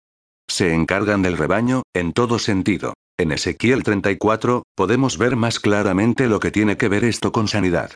Se 0.48 0.72
encargan 0.72 1.22
del 1.22 1.36
rebaño, 1.36 1.82
en 1.92 2.12
todo 2.12 2.38
sentido. 2.38 2.94
En 3.18 3.32
Ezequiel 3.32 3.82
34, 3.82 4.64
podemos 4.74 5.16
ver 5.16 5.36
más 5.36 5.58
claramente 5.58 6.26
lo 6.26 6.38
que 6.38 6.50
tiene 6.50 6.76
que 6.76 6.88
ver 6.88 7.02
esto 7.02 7.32
con 7.32 7.48
sanidad. 7.48 7.92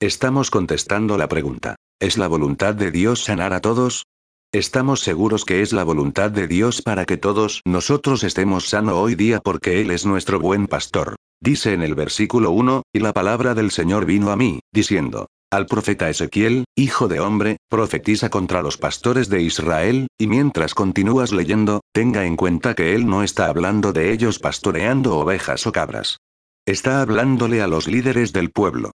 Estamos 0.00 0.50
contestando 0.50 1.18
la 1.18 1.28
pregunta. 1.28 1.76
¿Es 2.00 2.16
la 2.16 2.26
voluntad 2.26 2.74
de 2.74 2.90
Dios 2.90 3.22
sanar 3.22 3.52
a 3.52 3.60
todos? 3.60 4.06
Estamos 4.50 5.00
seguros 5.00 5.44
que 5.44 5.60
es 5.60 5.74
la 5.74 5.84
voluntad 5.84 6.30
de 6.30 6.48
Dios 6.48 6.80
para 6.80 7.04
que 7.04 7.18
todos 7.18 7.60
nosotros 7.66 8.24
estemos 8.24 8.66
sano 8.66 8.98
hoy 8.98 9.14
día 9.14 9.40
porque 9.40 9.82
Él 9.82 9.90
es 9.90 10.06
nuestro 10.06 10.40
buen 10.40 10.66
pastor. 10.66 11.16
Dice 11.38 11.74
en 11.74 11.82
el 11.82 11.94
versículo 11.94 12.50
1, 12.52 12.84
y 12.94 13.00
la 13.00 13.12
palabra 13.12 13.52
del 13.52 13.72
Señor 13.72 14.06
vino 14.06 14.30
a 14.30 14.36
mí, 14.36 14.60
diciendo, 14.72 15.26
al 15.52 15.66
profeta 15.66 16.08
Ezequiel, 16.08 16.64
hijo 16.74 17.08
de 17.08 17.20
hombre, 17.20 17.58
profetiza 17.68 18.30
contra 18.30 18.62
los 18.62 18.78
pastores 18.78 19.28
de 19.28 19.42
Israel, 19.42 20.06
y 20.18 20.26
mientras 20.26 20.72
continúas 20.72 21.30
leyendo, 21.30 21.82
tenga 21.92 22.24
en 22.24 22.36
cuenta 22.36 22.74
que 22.74 22.94
él 22.94 23.06
no 23.06 23.22
está 23.22 23.48
hablando 23.48 23.92
de 23.92 24.12
ellos 24.12 24.38
pastoreando 24.38 25.18
ovejas 25.18 25.66
o 25.66 25.72
cabras. 25.72 26.16
Está 26.64 27.02
hablándole 27.02 27.60
a 27.60 27.66
los 27.66 27.86
líderes 27.86 28.32
del 28.32 28.50
pueblo. 28.50 28.92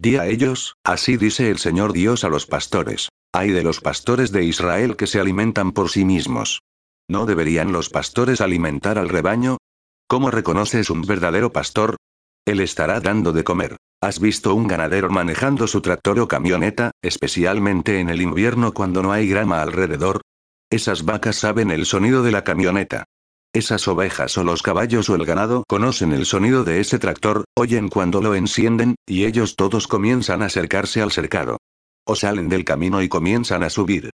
Di 0.00 0.16
a 0.16 0.26
ellos, 0.26 0.74
así 0.82 1.16
dice 1.16 1.48
el 1.48 1.58
Señor 1.58 1.92
Dios 1.92 2.24
a 2.24 2.28
los 2.28 2.44
pastores. 2.44 3.08
Hay 3.32 3.50
de 3.50 3.62
los 3.62 3.80
pastores 3.80 4.32
de 4.32 4.42
Israel 4.42 4.96
que 4.96 5.06
se 5.06 5.20
alimentan 5.20 5.70
por 5.70 5.90
sí 5.90 6.04
mismos. 6.04 6.60
¿No 7.08 7.24
deberían 7.24 7.70
los 7.70 7.88
pastores 7.88 8.40
alimentar 8.40 8.98
al 8.98 9.10
rebaño? 9.10 9.58
¿Cómo 10.08 10.32
reconoces 10.32 10.90
un 10.90 11.02
verdadero 11.02 11.52
pastor? 11.52 11.98
Él 12.46 12.60
estará 12.60 13.00
dando 13.00 13.32
de 13.32 13.44
comer. 13.44 13.76
¿Has 14.02 14.18
visto 14.18 14.54
un 14.54 14.66
ganadero 14.66 15.10
manejando 15.10 15.66
su 15.66 15.82
tractor 15.82 16.18
o 16.20 16.28
camioneta, 16.28 16.92
especialmente 17.02 18.00
en 18.00 18.08
el 18.08 18.22
invierno 18.22 18.72
cuando 18.72 19.02
no 19.02 19.12
hay 19.12 19.28
grama 19.28 19.60
alrededor? 19.60 20.22
Esas 20.70 21.04
vacas 21.04 21.36
saben 21.36 21.70
el 21.70 21.84
sonido 21.84 22.22
de 22.22 22.30
la 22.30 22.42
camioneta. 22.42 23.04
Esas 23.52 23.88
ovejas 23.88 24.38
o 24.38 24.44
los 24.44 24.62
caballos 24.62 25.10
o 25.10 25.16
el 25.16 25.26
ganado 25.26 25.64
conocen 25.68 26.12
el 26.12 26.24
sonido 26.24 26.62
de 26.62 26.80
ese 26.80 26.98
tractor, 26.98 27.44
oyen 27.56 27.88
cuando 27.88 28.22
lo 28.22 28.34
encienden, 28.34 28.94
y 29.06 29.24
ellos 29.24 29.56
todos 29.56 29.88
comienzan 29.88 30.42
a 30.42 30.46
acercarse 30.46 31.02
al 31.02 31.10
cercado. 31.10 31.58
O 32.06 32.14
salen 32.14 32.48
del 32.48 32.64
camino 32.64 33.02
y 33.02 33.08
comienzan 33.08 33.64
a 33.64 33.70
subir. 33.70 34.10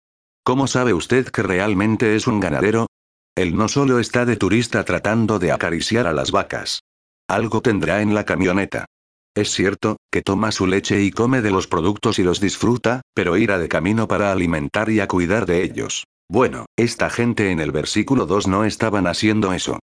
¿Cómo 0.45 0.67
sabe 0.67 0.93
usted 0.93 1.27
que 1.27 1.41
realmente 1.41 2.15
es 2.15 2.27
un 2.27 2.39
ganadero? 2.39 2.87
Él 3.35 3.55
no 3.55 3.67
solo 3.67 3.99
está 3.99 4.25
de 4.25 4.37
turista 4.37 4.83
tratando 4.85 5.39
de 5.39 5.51
acariciar 5.51 6.05
a 6.05 6.13
las 6.13 6.31
vacas. 6.31 6.81
Algo 7.33 7.61
tendrá 7.61 8.03
en 8.03 8.13
la 8.13 8.25
camioneta. 8.25 8.85
Es 9.35 9.49
cierto, 9.49 9.97
que 10.11 10.21
toma 10.21 10.51
su 10.51 10.67
leche 10.67 11.01
y 11.01 11.09
come 11.09 11.41
de 11.41 11.49
los 11.49 11.65
productos 11.65 12.19
y 12.19 12.23
los 12.23 12.39
disfruta, 12.39 13.01
pero 13.15 13.37
irá 13.37 13.57
de 13.57 13.67
camino 13.67 14.07
para 14.07 14.31
alimentar 14.31 14.91
y 14.91 14.99
a 14.99 15.07
cuidar 15.07 15.47
de 15.47 15.63
ellos. 15.63 16.03
Bueno, 16.29 16.67
esta 16.77 17.09
gente 17.09 17.49
en 17.49 17.59
el 17.59 17.71
versículo 17.71 18.27
2 18.27 18.47
no 18.47 18.65
estaban 18.65 19.07
haciendo 19.07 19.51
eso. 19.51 19.79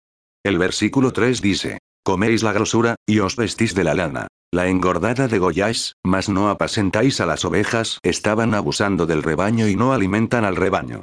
El 0.45 0.59
versículo 0.59 1.15
3 1.15 1.41
dice, 1.41 1.79
Coméis 2.05 2.43
la 2.43 2.53
grosura, 2.53 2.97
y 3.07 3.21
os 3.21 3.35
vestís 3.35 3.75
de 3.75 3.85
la 3.85 3.95
lana. 3.95 4.27
La 4.53 4.69
engordada 4.69 5.27
de 5.27 5.39
Goyáis, 5.39 5.95
mas 6.05 6.29
no 6.29 6.51
apacentáis 6.51 7.19
a 7.23 7.25
las 7.25 7.47
ovejas, 7.47 7.99
estaban 8.03 8.53
abusando 8.53 9.07
del 9.07 9.23
rebaño 9.23 9.69
y 9.69 9.75
no 9.75 9.95
alimentan 9.95 10.45
al 10.45 10.57
rebaño. 10.57 11.01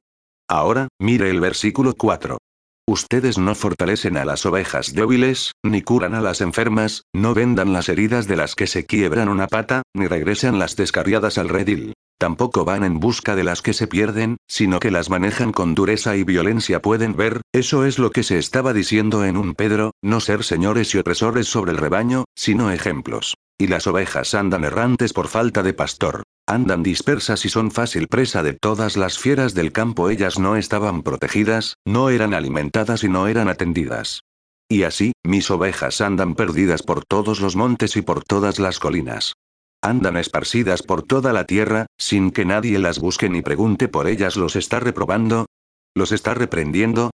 Ahora, 0.48 0.90
mire 1.00 1.32
el 1.32 1.40
versículo 1.40 1.96
4. 1.96 2.38
Ustedes 2.88 3.40
no 3.40 3.56
fortalecen 3.56 4.16
a 4.16 4.26
las 4.26 4.46
ovejas 4.46 4.94
débiles, 4.94 5.54
ni 5.64 5.82
curan 5.82 6.14
a 6.14 6.22
las 6.22 6.40
enfermas, 6.40 7.06
no 7.14 7.34
vendan 7.34 7.74
las 7.74 7.90
heridas 7.90 8.28
de 8.28 8.36
las 8.36 8.54
que 8.54 8.68
se 8.68 8.86
quiebran 8.86 9.28
una 9.28 9.48
pata, 9.48 9.82
ni 9.96 10.06
regresan 10.06 10.60
las 10.60 10.76
descarriadas 10.76 11.40
al 11.40 11.50
redil. 11.50 11.94
Tampoco 12.20 12.64
van 12.64 12.84
en 12.84 13.00
busca 13.00 13.36
de 13.36 13.44
las 13.44 13.64
que 13.64 13.74
se 13.74 13.88
pierden, 13.88 14.38
sino 14.48 14.80
que 14.80 14.92
las 14.92 15.10
manejan 15.10 15.52
con 15.52 15.74
dureza 15.74 16.16
y 16.16 16.24
violencia. 16.24 16.80
Pueden 16.80 17.16
ver, 17.16 17.42
eso 17.54 17.86
es 17.86 17.98
lo 17.98 18.12
que 18.12 18.22
se 18.22 18.38
estaba 18.38 18.72
diciendo 18.72 19.26
en 19.26 19.36
un 19.36 19.56
Pedro, 19.56 19.92
no 20.04 20.20
ser 20.20 20.44
señores 20.44 20.94
y 20.94 21.00
opresores 21.00 21.48
sobre 21.48 21.72
el 21.72 21.78
rebaño, 21.78 22.26
sino 22.36 22.70
ejemplos. 22.70 23.34
Y 23.58 23.66
las 23.66 23.88
ovejas 23.88 24.36
andan 24.36 24.64
errantes 24.64 25.12
por 25.12 25.28
falta 25.28 25.64
de 25.64 25.74
pastor. 25.74 26.24
Andan 26.48 26.84
dispersas 26.84 27.44
y 27.46 27.50
son 27.50 27.72
fácil 27.72 28.08
presa 28.08 28.44
de 28.44 28.54
todas 28.54 28.98
las 28.98 29.18
fieras 29.18 29.56
del 29.56 29.72
campo. 29.72 30.12
Ellas 30.12 30.38
no 30.38 30.56
estaban 30.56 31.02
protegidas, 31.02 31.76
no 31.86 32.10
eran 32.12 32.36
alimentadas 32.36 33.04
y 33.04 33.10
no 33.10 33.28
eran 33.28 33.50
atendidas. 33.50 34.22
Y 34.70 34.84
así, 34.84 35.14
mis 35.24 35.50
ovejas 35.50 36.02
andan 36.02 36.36
perdidas 36.36 36.84
por 36.84 37.04
todos 37.04 37.40
los 37.40 37.56
montes 37.56 37.98
y 37.98 38.04
por 38.04 38.24
todas 38.24 38.60
las 38.60 38.80
colinas. 38.80 39.34
Andan 39.82 40.18
esparcidas 40.18 40.84
por 40.84 41.02
toda 41.02 41.34
la 41.34 41.46
tierra, 41.46 41.88
sin 41.98 42.30
que 42.30 42.46
nadie 42.46 42.78
las 42.78 43.00
busque 43.00 43.28
ni 43.28 43.42
pregunte 43.42 43.88
por 43.88 44.08
ellas. 44.08 44.36
¿Los 44.36 44.56
está 44.56 44.80
reprobando? 44.80 45.48
¿Los 45.96 46.12
está 46.12 46.36
reprendiendo? 46.36 47.10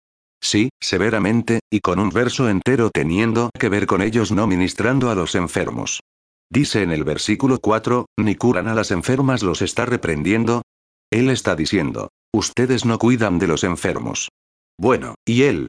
Sí, 0.41 0.69
severamente, 0.81 1.61
y 1.69 1.81
con 1.81 1.99
un 1.99 2.11
verso 2.11 2.49
entero 2.49 2.91
teniendo 2.91 3.51
que 3.59 3.69
ver 3.69 3.87
con 3.87 4.03
ellos 4.03 4.31
no 4.31 4.47
ministrando 4.47 5.11
a 5.11 5.17
los 5.17 5.35
enfermos. 5.35 6.01
Dice 6.51 6.83
en 6.83 6.93
el 6.93 7.05
versículo 7.05 7.59
4, 7.59 8.07
ni 8.19 8.37
curan 8.37 8.69
a 8.69 8.75
las 8.75 8.91
enfermas 8.91 9.43
los 9.43 9.63
está 9.63 9.85
reprendiendo. 9.85 10.63
Él 11.11 11.31
está 11.31 11.57
diciendo, 11.57 12.11
ustedes 12.33 12.85
no 12.85 12.99
cuidan 12.99 13.39
de 13.39 13.49
los 13.49 13.65
enfermos. 13.65 14.29
Bueno, 14.79 15.15
¿y 15.25 15.43
él? 15.43 15.69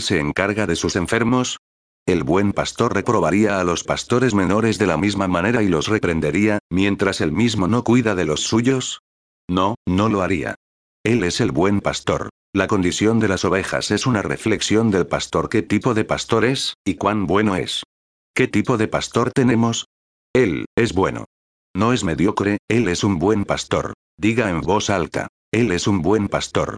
¿Se 0.00 0.18
encarga 0.18 0.66
de 0.66 0.76
sus 0.76 0.96
enfermos? 0.96 1.58
El 2.06 2.24
buen 2.24 2.52
pastor 2.52 2.94
reprobaría 2.94 3.60
a 3.60 3.64
los 3.64 3.84
pastores 3.84 4.34
menores 4.34 4.78
de 4.78 4.86
la 4.86 4.96
misma 4.96 5.28
manera 5.28 5.62
y 5.62 5.68
los 5.68 5.88
reprendería, 5.88 6.58
mientras 6.70 7.20
él 7.20 7.32
mismo 7.32 7.68
no 7.68 7.84
cuida 7.84 8.14
de 8.14 8.24
los 8.24 8.40
suyos? 8.40 9.00
No, 9.48 9.74
no 9.86 10.08
lo 10.08 10.22
haría. 10.22 10.54
Él 11.04 11.24
es 11.24 11.40
el 11.40 11.52
buen 11.52 11.80
pastor. 11.80 12.30
La 12.54 12.66
condición 12.66 13.20
de 13.20 13.28
las 13.28 13.44
ovejas 13.44 13.90
es 13.90 14.06
una 14.06 14.22
reflexión 14.22 14.90
del 14.90 15.06
pastor. 15.06 15.48
¿Qué 15.48 15.62
tipo 15.62 15.94
de 15.94 16.04
pastor 16.04 16.44
es, 16.44 16.74
y 16.84 16.94
cuán 16.94 17.26
bueno 17.26 17.56
es? 17.56 17.82
¿Qué 18.34 18.48
tipo 18.48 18.78
de 18.78 18.88
pastor 18.88 19.30
tenemos? 19.32 19.86
Él, 20.38 20.66
es 20.76 20.94
bueno. 20.94 21.24
No 21.74 21.92
es 21.92 22.04
mediocre, 22.04 22.58
Él 22.70 22.86
es 22.86 23.02
un 23.02 23.18
buen 23.18 23.44
pastor. 23.44 23.94
Diga 24.16 24.50
en 24.50 24.60
voz 24.60 24.88
alta. 24.88 25.26
Él 25.52 25.72
es 25.72 25.88
un 25.88 26.00
buen 26.00 26.28
pastor. 26.28 26.76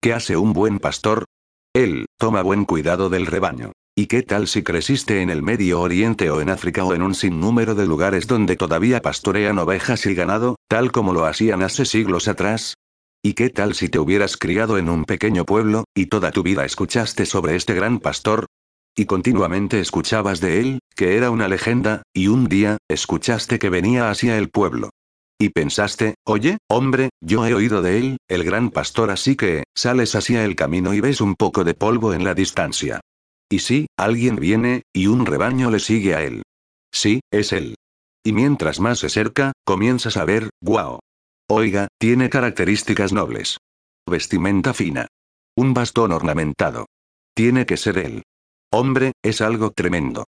¿Qué 0.00 0.14
hace 0.14 0.38
un 0.38 0.54
buen 0.54 0.78
pastor? 0.78 1.26
Él, 1.74 2.06
toma 2.18 2.40
buen 2.40 2.64
cuidado 2.64 3.10
del 3.10 3.26
rebaño. 3.26 3.72
¿Y 3.94 4.06
qué 4.06 4.22
tal 4.22 4.48
si 4.48 4.62
creciste 4.62 5.20
en 5.20 5.28
el 5.28 5.42
Medio 5.42 5.82
Oriente 5.82 6.30
o 6.30 6.40
en 6.40 6.48
África 6.48 6.86
o 6.86 6.94
en 6.94 7.02
un 7.02 7.14
sinnúmero 7.14 7.74
de 7.74 7.84
lugares 7.84 8.26
donde 8.26 8.56
todavía 8.56 9.02
pastorean 9.02 9.58
ovejas 9.58 10.06
y 10.06 10.14
ganado, 10.14 10.56
tal 10.66 10.90
como 10.90 11.12
lo 11.12 11.26
hacían 11.26 11.62
hace 11.62 11.84
siglos 11.84 12.28
atrás? 12.28 12.76
¿Y 13.22 13.34
qué 13.34 13.50
tal 13.50 13.74
si 13.74 13.90
te 13.90 13.98
hubieras 13.98 14.38
criado 14.38 14.78
en 14.78 14.88
un 14.88 15.04
pequeño 15.04 15.44
pueblo, 15.44 15.84
y 15.94 16.06
toda 16.06 16.30
tu 16.30 16.42
vida 16.42 16.64
escuchaste 16.64 17.26
sobre 17.26 17.56
este 17.56 17.74
gran 17.74 17.98
pastor? 17.98 18.46
Y 18.96 19.06
continuamente 19.06 19.80
escuchabas 19.80 20.40
de 20.40 20.60
él, 20.60 20.78
que 20.94 21.16
era 21.16 21.30
una 21.30 21.48
legenda, 21.48 22.02
y 22.12 22.28
un 22.28 22.46
día, 22.46 22.76
escuchaste 22.88 23.58
que 23.58 23.70
venía 23.70 24.10
hacia 24.10 24.36
el 24.36 24.50
pueblo. 24.50 24.90
Y 25.40 25.48
pensaste, 25.48 26.14
oye, 26.24 26.58
hombre, 26.68 27.08
yo 27.20 27.46
he 27.46 27.54
oído 27.54 27.82
de 27.82 27.98
él, 27.98 28.16
el 28.28 28.44
gran 28.44 28.70
pastor, 28.70 29.10
así 29.10 29.34
que, 29.34 29.64
sales 29.74 30.14
hacia 30.14 30.44
el 30.44 30.56
camino 30.56 30.94
y 30.94 31.00
ves 31.00 31.20
un 31.20 31.34
poco 31.34 31.64
de 31.64 31.74
polvo 31.74 32.12
en 32.12 32.22
la 32.22 32.34
distancia. 32.34 33.00
Y 33.50 33.60
sí, 33.60 33.86
alguien 33.96 34.36
viene, 34.36 34.82
y 34.92 35.08
un 35.08 35.26
rebaño 35.26 35.70
le 35.70 35.80
sigue 35.80 36.14
a 36.14 36.22
él. 36.22 36.42
Sí, 36.92 37.20
es 37.32 37.52
él. 37.52 37.74
Y 38.24 38.32
mientras 38.32 38.78
más 38.78 39.00
se 39.00 39.06
acerca, 39.06 39.52
comienzas 39.64 40.16
a 40.16 40.24
ver, 40.24 40.50
guau. 40.60 41.00
Oiga, 41.48 41.88
tiene 41.98 42.30
características 42.30 43.12
nobles. 43.12 43.58
Vestimenta 44.08 44.74
fina. 44.74 45.08
Un 45.56 45.74
bastón 45.74 46.12
ornamentado. 46.12 46.86
Tiene 47.34 47.66
que 47.66 47.76
ser 47.76 47.98
él. 47.98 48.22
Hombre, 48.74 49.12
es 49.22 49.42
algo 49.42 49.70
tremendo. 49.70 50.24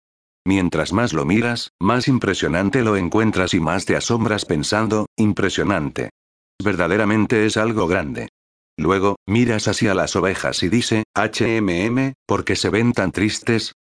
Mientras 0.45 0.91
más 0.91 1.13
lo 1.13 1.23
miras, 1.23 1.71
más 1.81 2.09
impresionante 2.09 2.83
lo 2.83 2.97
encuentras 2.97 3.53
y 3.53 3.61
más 3.61 3.85
te 3.85 3.95
asombras 3.95 4.43
pensando, 4.43 5.05
impresionante. 5.17 6.09
Verdaderamente 6.61 7.45
es 7.45 7.55
algo 7.55 7.87
grande. 7.87 8.27
Luego, 8.77 9.15
miras 9.25 9.69
hacia 9.69 9.93
las 9.93 10.17
ovejas 10.17 10.61
y 10.61 10.67
dice, 10.67 11.03
HMM, 11.15 12.15
¿por 12.27 12.43
qué 12.43 12.57
se 12.57 12.69
ven 12.69 12.91
tan 12.91 13.13
tristes? 13.13 13.71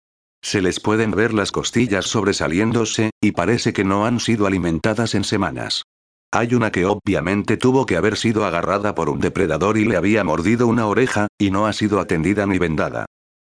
Se 0.41 0.61
les 0.61 0.79
pueden 0.79 1.11
ver 1.11 1.33
las 1.33 1.51
costillas 1.51 2.05
sobresaliéndose, 2.05 3.11
y 3.21 3.31
parece 3.31 3.73
que 3.73 3.83
no 3.83 4.05
han 4.05 4.21
sido 4.21 4.47
alimentadas 4.47 5.13
en 5.13 5.25
semanas. 5.25 5.83
Hay 6.31 6.55
una 6.55 6.71
que 6.71 6.85
obviamente 6.85 7.57
tuvo 7.57 7.85
que 7.85 7.97
haber 7.97 8.15
sido 8.15 8.45
agarrada 8.45 8.95
por 8.95 9.09
un 9.09 9.19
depredador 9.19 9.77
y 9.77 9.83
le 9.83 9.97
había 9.97 10.23
mordido 10.23 10.67
una 10.67 10.87
oreja, 10.87 11.27
y 11.37 11.51
no 11.51 11.67
ha 11.67 11.73
sido 11.73 11.99
atendida 11.99 12.45
ni 12.45 12.59
vendada. 12.59 13.05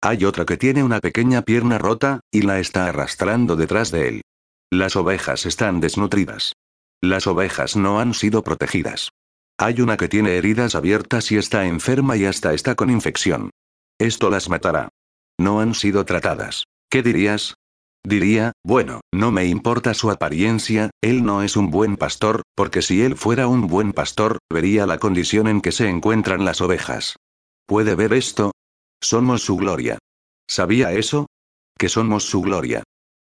Hay 0.02 0.24
otra 0.24 0.46
que 0.46 0.56
tiene 0.56 0.82
una 0.82 1.00
pequeña 1.00 1.42
pierna 1.42 1.76
rota, 1.76 2.20
y 2.30 2.42
la 2.42 2.58
está 2.58 2.86
arrastrando 2.86 3.56
detrás 3.56 3.90
de 3.90 4.08
él. 4.08 4.22
Las 4.70 4.96
ovejas 4.96 5.44
están 5.44 5.80
desnutridas. 5.80 6.54
Las 7.02 7.26
ovejas 7.26 7.76
no 7.76 8.00
han 8.00 8.14
sido 8.14 8.42
protegidas. 8.42 9.10
Hay 9.58 9.82
una 9.82 9.98
que 9.98 10.08
tiene 10.08 10.36
heridas 10.36 10.74
abiertas 10.74 11.30
y 11.32 11.36
está 11.36 11.66
enferma 11.66 12.16
y 12.16 12.24
hasta 12.24 12.54
está 12.54 12.74
con 12.76 12.88
infección. 12.88 13.50
Esto 13.98 14.30
las 14.30 14.48
matará. 14.48 14.88
No 15.38 15.60
han 15.60 15.74
sido 15.74 16.06
tratadas. 16.06 16.64
¿Qué 16.88 17.02
dirías? 17.02 17.54
Diría, 18.02 18.52
bueno, 18.64 19.02
no 19.12 19.30
me 19.30 19.44
importa 19.44 19.92
su 19.92 20.10
apariencia, 20.10 20.90
él 21.02 21.22
no 21.22 21.42
es 21.42 21.56
un 21.56 21.70
buen 21.70 21.98
pastor, 21.98 22.42
porque 22.54 22.80
si 22.80 23.02
él 23.02 23.16
fuera 23.16 23.46
un 23.46 23.66
buen 23.66 23.92
pastor, 23.92 24.38
vería 24.50 24.86
la 24.86 24.98
condición 24.98 25.46
en 25.48 25.60
que 25.60 25.72
se 25.72 25.88
encuentran 25.88 26.46
las 26.46 26.62
ovejas. 26.62 27.16
¿Puede 27.66 27.94
ver 27.94 28.14
esto? 28.14 28.52
Somos 29.02 29.42
su 29.42 29.56
gloria. 29.56 29.98
¿Sabía 30.48 30.92
eso? 30.92 31.26
Que 31.78 31.88
somos 31.88 32.24
su 32.24 32.42
gloria. 32.42 32.82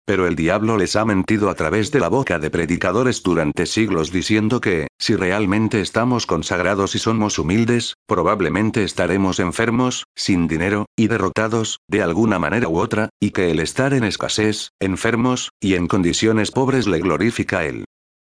Pero 0.05 0.27
el 0.27 0.35
diablo 0.35 0.77
les 0.77 0.97
ha 0.97 1.05
mentido 1.05 1.49
a 1.49 1.55
través 1.55 1.93
de 1.93 2.01
la 2.01 2.09
boca 2.09 2.39
de 2.39 2.51
predicadores 2.51 3.23
durante 3.23 3.67
siglos 3.67 4.11
diciendo 4.11 4.61
que, 4.61 4.89
si 4.99 5.15
realmente 5.15 5.81
estamos 5.81 6.27
consagrados 6.27 6.95
y 6.97 6.99
somos 6.99 7.39
humildes, 7.39 7.95
probablemente 8.07 8.83
estaremos 8.83 9.39
enfermos, 9.39 10.05
sin 10.17 10.49
dinero, 10.49 10.87
y 10.97 11.07
derrotados, 11.07 11.79
de 11.89 12.03
alguna 12.03 12.39
manera 12.39 12.69
u 12.69 12.79
otra, 12.79 13.11
y 13.21 13.31
que 13.31 13.51
el 13.51 13.61
estar 13.61 13.95
en 13.95 14.05
escasez, 14.05 14.71
enfermos, 14.81 15.51
y 15.61 15.75
en 15.75 15.87
condiciones 15.87 16.51
pobres 16.51 16.89
le 16.89 16.99
glorifica 16.99 17.61
a 17.61 17.67
él. 17.67 17.85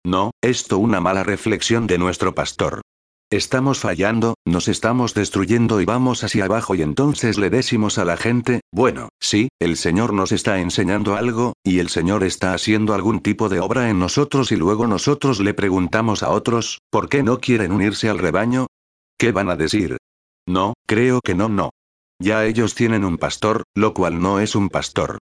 No, 0.05 0.33
esto 0.43 0.79
una 0.79 1.01
mala 1.01 1.25
reflexión 1.25 1.87
de 1.87 1.97
nuestro 1.97 2.35
pastor. 2.35 2.83
Estamos 3.33 3.81
fallando, 3.81 4.35
nos 4.45 4.69
estamos 4.69 5.15
destruyendo 5.15 5.81
y 5.81 5.87
vamos 5.87 6.23
hacia 6.23 6.45
abajo 6.45 6.75
y 6.75 6.83
entonces 6.83 7.39
le 7.39 7.49
decimos 7.49 7.97
a 7.97 8.05
la 8.05 8.19
gente, 8.19 8.61
bueno, 8.71 9.09
sí, 9.23 9.49
el 9.59 9.79
Señor 9.79 10.13
nos 10.13 10.33
está 10.33 10.61
enseñando 10.61 11.17
algo, 11.17 11.55
y 11.65 11.79
el 11.79 11.89
Señor 11.89 12.25
está 12.25 12.53
haciendo 12.53 12.93
algún 12.93 13.21
tipo 13.21 13.49
de 13.49 13.59
obra 13.61 13.89
en 13.89 13.99
nosotros 13.99 14.53
y 14.53 14.57
luego 14.57 14.87
nosotros 14.87 15.41
le 15.41 15.55
preguntamos 15.55 16.23
a 16.23 16.29
otros, 16.29 16.81
¿por 16.91 17.09
qué 17.09 17.23
no 17.23 17.39
quieren 17.41 17.73
unirse 17.73 18.11
al 18.11 18.19
rebaño? 18.19 18.67
¿Qué 19.17 19.33
van 19.33 19.49
a 19.49 19.57
decir? 19.57 19.97
No, 20.47 20.75
creo 20.87 21.21
que 21.25 21.35
no, 21.35 21.49
no. 21.49 21.71
Ya 22.21 22.45
ellos 22.45 22.75
tienen 22.75 23.03
un 23.03 23.17
pastor, 23.17 23.63
lo 23.75 23.95
cual 23.95 24.21
no 24.21 24.41
es 24.41 24.55
un 24.55 24.69
pastor. 24.69 25.17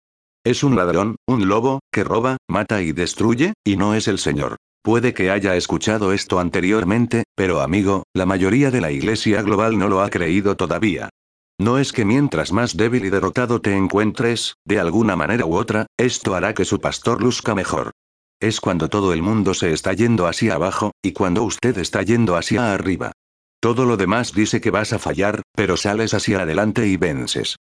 Es 0.44 0.64
un 0.64 0.76
ladrón, 0.76 1.18
un 1.28 1.48
lobo, 1.48 1.82
que 1.94 2.04
roba, 2.04 2.38
mata 2.50 2.82
y 2.82 2.92
destruye, 2.92 3.54
y 3.64 3.78
no 3.78 3.94
es 3.94 4.08
el 4.08 4.18
Señor. 4.18 4.58
Puede 4.82 5.14
que 5.14 5.30
haya 5.30 5.56
escuchado 5.56 6.14
esto 6.14 6.40
anteriormente, 6.40 7.24
pero 7.36 7.62
amigo, 7.62 8.04
la 8.14 8.26
mayoría 8.26 8.72
de 8.72 8.82
la 8.82 8.92
Iglesia 8.92 9.42
global 9.42 9.78
no 9.78 9.90
lo 9.90 10.02
ha 10.02 10.10
creído 10.10 10.56
todavía. 10.56 11.10
No 11.60 11.78
es 11.78 11.92
que 11.92 12.06
mientras 12.06 12.54
más 12.54 12.78
débil 12.78 13.04
y 13.04 13.10
derrotado 13.10 13.60
te 13.60 13.76
encuentres, 13.76 14.56
de 14.66 14.80
alguna 14.80 15.18
manera 15.18 15.46
u 15.46 15.56
otra, 15.56 15.88
esto 15.98 16.34
hará 16.34 16.54
que 16.54 16.64
su 16.64 16.80
pastor 16.80 17.22
luzca 17.22 17.54
mejor. 17.54 17.92
Es 18.40 18.62
cuando 18.62 18.88
todo 18.88 19.12
el 19.12 19.22
mundo 19.22 19.54
se 19.54 19.74
está 19.74 19.92
yendo 19.92 20.26
hacia 20.26 20.56
abajo, 20.56 20.94
y 21.02 21.12
cuando 21.12 21.44
usted 21.44 21.78
está 21.78 22.02
yendo 22.02 22.38
hacia 22.38 22.74
arriba. 22.74 23.12
Todo 23.60 23.84
lo 23.84 23.98
demás 23.98 24.32
dice 24.32 24.62
que 24.62 24.72
vas 24.72 24.94
a 24.94 25.00
fallar, 25.00 25.42
pero 25.54 25.76
sales 25.76 26.14
hacia 26.14 26.44
adelante 26.44 26.88
y 26.88 26.96
vences. 26.96 27.58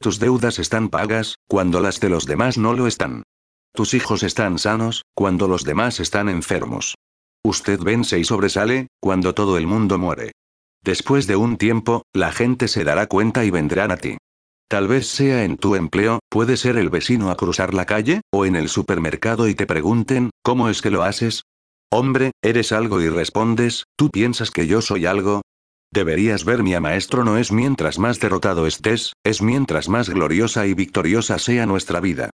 Tus 0.00 0.18
deudas 0.18 0.58
están 0.58 0.88
pagas, 0.88 1.36
cuando 1.46 1.80
las 1.80 2.00
de 2.00 2.08
los 2.08 2.24
demás 2.24 2.56
no 2.56 2.72
lo 2.72 2.86
están. 2.86 3.24
Tus 3.74 3.94
hijos 3.94 4.22
están 4.22 4.58
sanos, 4.58 5.06
cuando 5.14 5.48
los 5.48 5.64
demás 5.64 5.98
están 5.98 6.28
enfermos. 6.28 6.94
Usted 7.42 7.80
vence 7.80 8.18
y 8.18 8.24
sobresale, 8.24 8.88
cuando 9.00 9.34
todo 9.34 9.56
el 9.56 9.66
mundo 9.66 9.96
muere. 9.98 10.32
Después 10.84 11.26
de 11.26 11.36
un 11.36 11.56
tiempo, 11.56 12.02
la 12.12 12.32
gente 12.32 12.68
se 12.68 12.84
dará 12.84 13.06
cuenta 13.06 13.46
y 13.46 13.50
vendrán 13.50 13.90
a 13.90 13.96
ti. 13.96 14.18
Tal 14.68 14.88
vez 14.88 15.06
sea 15.06 15.44
en 15.44 15.56
tu 15.56 15.74
empleo, 15.74 16.18
puede 16.28 16.58
ser 16.58 16.76
el 16.76 16.90
vecino 16.90 17.30
a 17.30 17.36
cruzar 17.36 17.72
la 17.72 17.86
calle, 17.86 18.20
o 18.30 18.44
en 18.44 18.56
el 18.56 18.68
supermercado 18.68 19.48
y 19.48 19.54
te 19.54 19.66
pregunten, 19.66 20.30
¿cómo 20.42 20.68
es 20.68 20.82
que 20.82 20.90
lo 20.90 21.02
haces? 21.02 21.44
Hombre, 21.90 22.32
eres 22.42 22.72
algo 22.72 23.00
y 23.00 23.08
respondes, 23.08 23.84
¿tú 23.96 24.10
piensas 24.10 24.50
que 24.50 24.66
yo 24.66 24.82
soy 24.82 25.06
algo? 25.06 25.40
Deberías 25.90 26.44
ver 26.44 26.62
mi 26.62 26.78
maestro 26.78 27.24
no 27.24 27.38
es 27.38 27.52
mientras 27.52 27.98
más 27.98 28.18
derrotado 28.18 28.66
estés, 28.66 29.14
es 29.24 29.40
mientras 29.40 29.88
más 29.88 30.10
gloriosa 30.10 30.66
y 30.66 30.74
victoriosa 30.74 31.38
sea 31.38 31.66
nuestra 31.66 32.00
vida. 32.00 32.30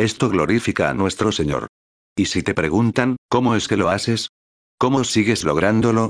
Esto 0.00 0.30
glorifica 0.30 0.88
a 0.88 0.94
nuestro 0.94 1.30
Señor. 1.30 1.66
Y 2.16 2.24
si 2.24 2.42
te 2.42 2.54
preguntan, 2.54 3.16
¿cómo 3.28 3.54
es 3.54 3.68
que 3.68 3.76
lo 3.76 3.90
haces? 3.90 4.30
¿Cómo 4.78 5.04
sigues 5.04 5.44
lográndolo? 5.44 6.08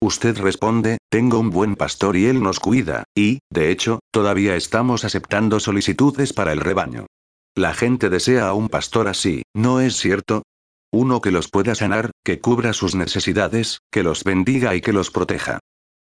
Usted 0.00 0.38
responde, 0.38 0.98
tengo 1.10 1.40
un 1.40 1.50
buen 1.50 1.74
pastor 1.74 2.16
y 2.16 2.26
él 2.26 2.40
nos 2.40 2.60
cuida, 2.60 3.02
y, 3.16 3.40
de 3.50 3.72
hecho, 3.72 3.98
todavía 4.12 4.54
estamos 4.54 5.04
aceptando 5.04 5.58
solicitudes 5.58 6.32
para 6.32 6.52
el 6.52 6.60
rebaño. 6.60 7.06
La 7.56 7.74
gente 7.74 8.10
desea 8.10 8.46
a 8.46 8.54
un 8.54 8.68
pastor 8.68 9.08
así, 9.08 9.42
¿no 9.56 9.80
es 9.80 9.96
cierto? 9.96 10.44
Uno 10.92 11.20
que 11.20 11.32
los 11.32 11.48
pueda 11.48 11.74
sanar, 11.74 12.12
que 12.24 12.38
cubra 12.38 12.72
sus 12.72 12.94
necesidades, 12.94 13.80
que 13.90 14.04
los 14.04 14.22
bendiga 14.22 14.76
y 14.76 14.80
que 14.80 14.92
los 14.92 15.10
proteja. 15.10 15.58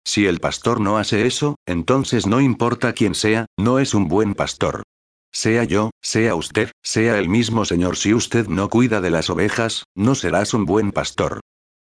Si 0.04 0.26
el 0.26 0.40
pastor 0.40 0.80
no 0.80 0.98
hace 0.98 1.24
eso, 1.24 1.54
entonces 1.68 2.26
no 2.26 2.40
importa 2.40 2.94
quién 2.94 3.14
sea, 3.14 3.46
no 3.56 3.78
es 3.78 3.94
un 3.94 4.08
buen 4.08 4.34
pastor. 4.34 4.82
Sea 5.38 5.62
yo, 5.62 5.92
sea 6.02 6.34
usted, 6.34 6.72
sea 6.82 7.16
el 7.16 7.28
mismo 7.28 7.64
Señor, 7.64 7.96
si 7.96 8.12
usted 8.12 8.48
no 8.48 8.68
cuida 8.68 9.00
de 9.00 9.10
las 9.10 9.30
ovejas, 9.30 9.84
no 9.94 10.16
serás 10.16 10.52
un 10.52 10.64
buen 10.64 10.90
pastor. 10.90 11.38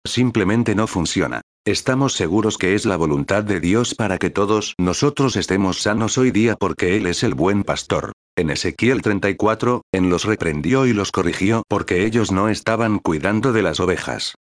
Simplemente 0.03 0.73
no 0.73 0.87
funciona. 0.87 1.41
Estamos 1.63 2.13
seguros 2.13 2.57
que 2.57 2.73
es 2.73 2.87
la 2.87 2.97
voluntad 2.97 3.43
de 3.43 3.59
Dios 3.59 3.93
para 3.93 4.17
que 4.17 4.31
todos 4.31 4.73
nosotros 4.79 5.35
estemos 5.35 5.79
sanos 5.79 6.17
hoy 6.17 6.31
día 6.31 6.55
porque 6.55 6.97
Él 6.97 7.05
es 7.05 7.21
el 7.21 7.35
buen 7.35 7.63
pastor. 7.63 8.13
En 8.35 8.49
Ezequiel 8.49 9.03
34, 9.03 9.83
en 9.93 10.09
los 10.09 10.25
reprendió 10.25 10.87
y 10.87 10.93
los 10.93 11.11
corrigió 11.11 11.61
porque 11.69 12.07
ellos 12.07 12.31
no 12.31 12.49
estaban 12.49 12.97
cuidando 12.97 13.53
de 13.53 13.61
las 13.61 13.79
ovejas. 13.79 14.33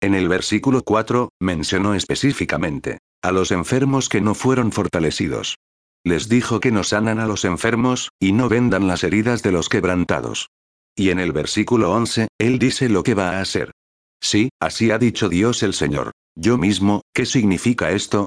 En 0.00 0.14
el 0.14 0.28
versículo 0.28 0.82
4, 0.84 1.30
mencionó 1.40 1.96
específicamente 1.96 2.98
a 3.20 3.32
los 3.32 3.50
enfermos 3.50 4.08
que 4.08 4.20
no 4.20 4.36
fueron 4.36 4.70
fortalecidos. 4.70 5.56
Les 6.04 6.28
dijo 6.28 6.60
que 6.60 6.72
no 6.72 6.82
sanan 6.82 7.20
a 7.20 7.26
los 7.26 7.44
enfermos, 7.44 8.10
y 8.18 8.32
no 8.32 8.48
vendan 8.48 8.88
las 8.88 9.04
heridas 9.04 9.42
de 9.42 9.52
los 9.52 9.68
quebrantados. 9.68 10.48
Y 10.96 11.10
en 11.10 11.18
el 11.18 11.32
versículo 11.32 11.92
11, 11.92 12.28
él 12.38 12.58
dice 12.58 12.88
lo 12.88 13.02
que 13.02 13.14
va 13.14 13.32
a 13.32 13.40
hacer. 13.40 13.72
Sí, 14.20 14.50
así 14.60 14.90
ha 14.90 14.98
dicho 14.98 15.28
Dios 15.28 15.62
el 15.62 15.74
Señor. 15.74 16.12
Yo 16.34 16.58
mismo, 16.58 17.02
¿qué 17.14 17.26
significa 17.26 17.90
esto? 17.90 18.26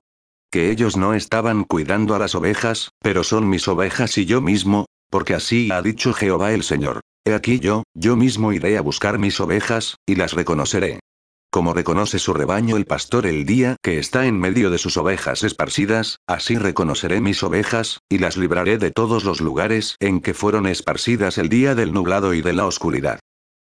Que 0.52 0.70
ellos 0.70 0.98
no 0.98 1.14
estaban 1.14 1.64
cuidando 1.64 2.16
a 2.16 2.20
las 2.20 2.36
ovejas, 2.36 2.92
pero 3.00 3.24
son 3.24 3.50
mis 3.50 3.68
ovejas 3.68 4.18
y 4.18 4.26
yo 4.26 4.42
mismo, 4.42 4.86
porque 5.10 5.34
así 5.34 5.70
ha 5.72 5.82
dicho 5.82 6.14
Jehová 6.14 6.54
el 6.54 6.64
Señor. 6.64 7.02
He 7.26 7.34
aquí 7.34 7.60
yo, 7.60 7.84
yo 7.96 8.16
mismo 8.16 8.54
iré 8.54 8.78
a 8.78 8.82
buscar 8.82 9.18
mis 9.18 9.40
ovejas, 9.40 9.96
y 10.06 10.16
las 10.16 10.34
reconoceré. 10.34 11.00
Como 11.54 11.76
reconoce 11.76 12.18
su 12.18 12.34
rebaño 12.34 12.78
el 12.78 12.86
pastor 12.88 13.28
el 13.28 13.46
día 13.46 13.76
que 13.84 14.00
está 14.00 14.26
en 14.26 14.40
medio 14.40 14.72
de 14.72 14.80
sus 14.80 14.98
ovejas 14.98 15.44
esparcidas, 15.44 16.18
así 16.26 16.58
reconoceré 16.58 17.22
mis 17.22 17.44
ovejas, 17.44 18.00
y 18.10 18.18
las 18.18 18.38
libraré 18.38 18.80
de 18.80 18.90
todos 18.90 19.24
los 19.24 19.40
lugares 19.40 19.96
en 20.00 20.20
que 20.20 20.34
fueron 20.34 20.66
esparcidas 20.66 21.38
el 21.38 21.50
día 21.50 21.76
del 21.76 21.94
nublado 21.94 22.34
y 22.34 22.42
de 22.42 22.54
la 22.54 22.66
oscuridad. 22.66 23.20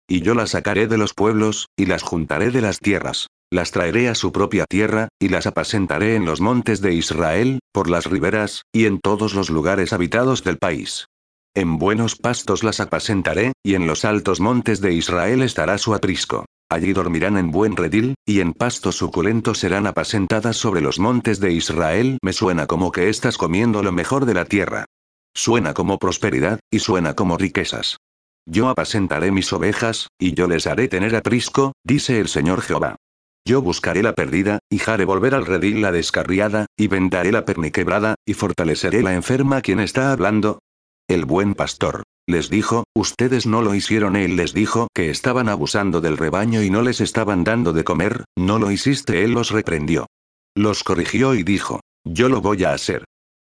Y 0.09 0.23
yo 0.23 0.33
las 0.35 0.53
sacaré 0.53 0.87
de 0.87 0.97
los 0.97 1.13
pueblos, 1.13 1.67
y 1.77 1.85
las 1.85 2.03
juntaré 2.03 2.51
de 2.51 2.63
las 2.63 2.79
tierras. 2.79 3.27
Las 3.51 3.73
traeré 3.73 4.09
a 4.09 4.15
su 4.15 4.33
propia 4.33 4.65
tierra, 4.67 5.09
y 5.21 5.29
las 5.29 5.47
apacentaré 5.47 6.15
en 6.15 6.25
los 6.25 6.41
montes 6.41 6.81
de 6.81 6.95
Israel, 6.95 7.59
por 7.75 7.91
las 7.91 8.07
riberas, 8.07 8.63
y 8.73 8.87
en 8.87 9.01
todos 9.01 9.35
los 9.35 9.51
lugares 9.51 9.93
habitados 9.93 10.45
del 10.45 10.57
país. 10.57 11.09
En 11.55 11.77
buenos 11.77 12.17
pastos 12.17 12.65
las 12.65 12.81
apacentaré, 12.81 13.53
y 13.63 13.75
en 13.75 13.87
los 13.87 14.07
altos 14.07 14.41
montes 14.41 14.81
de 14.81 14.95
Israel 14.95 15.43
estará 15.43 15.77
su 15.77 15.95
aprisco. 15.95 16.47
Allí 16.73 16.95
dormirán 16.95 17.37
en 17.37 17.51
buen 17.51 17.77
redil, 17.77 18.15
y 18.25 18.41
en 18.41 18.55
pasto 18.55 18.93
suculento 18.93 19.53
serán 19.53 19.87
apacentadas 19.87 20.57
sobre 20.57 20.81
los 20.81 20.99
montes 20.99 21.39
de 21.39 21.53
Israel. 21.53 22.17
Me 22.23 22.33
suena 22.33 22.67
como 22.67 22.93
que 22.93 23.11
estás 23.11 23.37
comiendo 23.37 23.83
lo 23.83 23.93
mejor 23.93 24.25
de 24.25 24.33
la 24.33 24.47
tierra. 24.47 24.87
Suena 25.35 25.75
como 25.75 25.99
prosperidad, 25.99 26.61
y 26.71 26.79
suena 26.79 27.13
como 27.13 27.37
riquezas. 27.37 27.99
Yo 28.47 28.71
apacentaré 28.71 29.33
mis 29.33 29.53
ovejas, 29.53 30.09
y 30.19 30.33
yo 30.33 30.49
les 30.49 30.67
haré 30.67 30.89
tener 30.89 31.15
aprisco, 31.15 31.75
dice 31.85 32.19
el 32.19 32.29
Señor 32.29 32.63
Jehová. 32.63 32.97
Yo 33.45 33.61
buscaré 33.61 34.03
la 34.03 34.15
perdida, 34.15 34.59
y 34.71 34.81
haré 34.87 35.05
volver 35.05 35.35
al 35.35 35.45
redil 35.45 35.83
la 35.83 35.93
descarriada, 35.93 36.65
y 36.75 36.89
vendaré 36.89 37.33
la 37.33 37.45
perniquebrada, 37.45 38.15
y 38.25 38.33
fortaleceré 38.33 39.03
la 39.03 39.13
enferma 39.13 39.61
quien 39.61 39.79
está 39.79 40.11
hablando. 40.11 40.61
El 41.07 41.27
buen 41.27 41.55
pastor. 41.55 42.03
Les 42.29 42.51
dijo, 42.51 42.85
ustedes 42.95 43.47
no 43.47 43.63
lo 43.63 43.75
hicieron. 43.75 44.17
Él 44.17 44.37
les 44.37 44.55
dijo 44.55 44.89
que 44.95 45.11
estaban 45.11 45.49
abusando 45.49 46.01
del 46.01 46.17
rebaño 46.17 46.63
y 46.63 46.71
no 46.71 46.83
les 46.83 47.01
estaban 47.01 47.45
dando 47.45 47.73
de 47.73 47.85
comer, 47.85 48.25
no 48.37 48.59
lo 48.59 48.71
hiciste. 48.71 49.25
Él 49.25 49.33
los 49.33 49.51
reprendió. 49.51 50.07
Los 50.55 50.85
corrigió 50.85 51.35
y 51.35 51.43
dijo, 51.43 51.81
yo 52.05 52.29
lo 52.29 52.41
voy 52.41 52.65
a 52.65 52.73
hacer. 52.73 53.05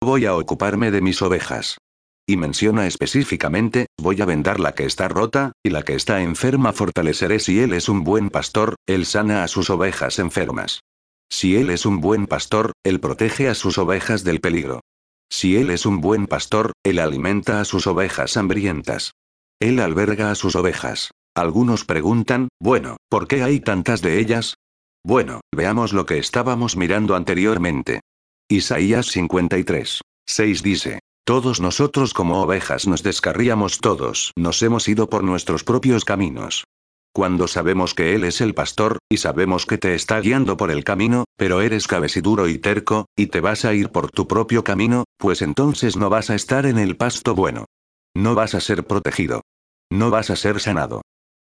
Voy 0.02 0.26
a 0.26 0.36
ocuparme 0.36 0.92
de 0.92 1.02
mis 1.02 1.22
ovejas. 1.22 1.78
Y 2.28 2.38
menciona 2.38 2.86
específicamente, 2.86 3.88
voy 4.00 4.22
a 4.22 4.26
vendar 4.26 4.60
la 4.60 4.74
que 4.74 4.86
está 4.86 5.08
rota, 5.08 5.54
y 5.64 5.72
la 5.72 5.82
que 5.82 5.96
está 5.96 6.22
enferma 6.22 6.74
fortaleceré 6.74 7.40
si 7.40 7.60
él 7.60 7.74
es 7.74 7.90
un 7.90 8.04
buen 8.04 8.30
pastor, 8.30 8.76
él 8.86 9.08
sana 9.08 9.44
a 9.44 9.48
sus 9.48 9.72
ovejas 9.72 10.20
enfermas. 10.20 10.82
Si 11.32 11.56
él 11.56 11.72
es 11.72 11.88
un 11.88 12.02
buen 12.02 12.28
pastor, 12.28 12.74
él 12.84 13.00
protege 13.00 13.50
a 13.50 13.56
sus 13.56 13.80
ovejas 13.80 14.24
del 14.24 14.42
peligro. 14.42 14.82
Si 15.32 15.58
él 15.58 15.70
es 15.70 15.86
un 15.86 16.02
buen 16.02 16.28
pastor, 16.28 16.74
él 16.84 17.00
alimenta 17.00 17.62
a 17.62 17.66
sus 17.66 17.88
ovejas 17.88 18.36
hambrientas. 18.38 19.14
Él 19.60 19.80
alberga 19.80 20.32
a 20.32 20.36
sus 20.36 20.56
ovejas. 20.56 21.12
Algunos 21.36 21.86
preguntan, 21.86 22.50
bueno, 22.60 22.98
¿por 23.10 23.28
qué 23.28 23.44
hay 23.44 23.60
tantas 23.60 24.02
de 24.02 24.20
ellas? 24.20 24.56
Bueno, 25.06 25.42
veamos 25.56 25.94
lo 25.94 26.06
que 26.06 26.18
estábamos 26.18 26.76
mirando 26.76 27.16
anteriormente. 27.16 28.02
Isaías 28.50 29.08
53. 29.08 30.02
6 30.28 30.64
dice, 30.64 31.00
Todos 31.26 31.62
nosotros 31.62 32.14
como 32.14 32.42
ovejas 32.42 32.88
nos 32.88 33.04
descarríamos 33.04 33.78
todos, 33.78 34.34
nos 34.36 34.62
hemos 34.64 34.88
ido 34.88 35.10
por 35.10 35.24
nuestros 35.24 35.64
propios 35.64 36.04
caminos. 36.04 36.66
Cuando 37.14 37.48
sabemos 37.48 37.94
que 37.96 38.16
Él 38.16 38.24
es 38.24 38.40
el 38.40 38.54
pastor, 38.54 39.00
y 39.10 39.18
sabemos 39.18 39.66
que 39.66 39.78
te 39.78 39.96
está 39.96 40.20
guiando 40.22 40.58
por 40.58 40.72
el 40.72 40.84
camino, 40.84 41.26
pero 41.38 41.62
eres 41.62 41.88
cabeciduro 41.88 42.48
y 42.48 42.60
terco, 42.60 43.08
y 43.16 43.28
te 43.28 43.42
vas 43.42 43.66
a 43.66 43.74
ir 43.74 43.90
por 43.90 44.12
tu 44.12 44.28
propio 44.28 44.64
camino, 44.64 45.06
pues 45.18 45.42
entonces 45.42 45.98
no 45.98 46.10
vas 46.10 46.30
a 46.30 46.36
estar 46.36 46.66
en 46.66 46.78
el 46.78 46.98
pasto 46.98 47.36
bueno. 47.36 47.66
No 48.16 48.36
vas 48.36 48.54
a 48.54 48.60
ser 48.60 48.86
protegido. 48.86 49.42
No 49.92 50.12
vas 50.12 50.30
a 50.30 50.36
ser 50.36 50.60
sanado. 50.60 51.02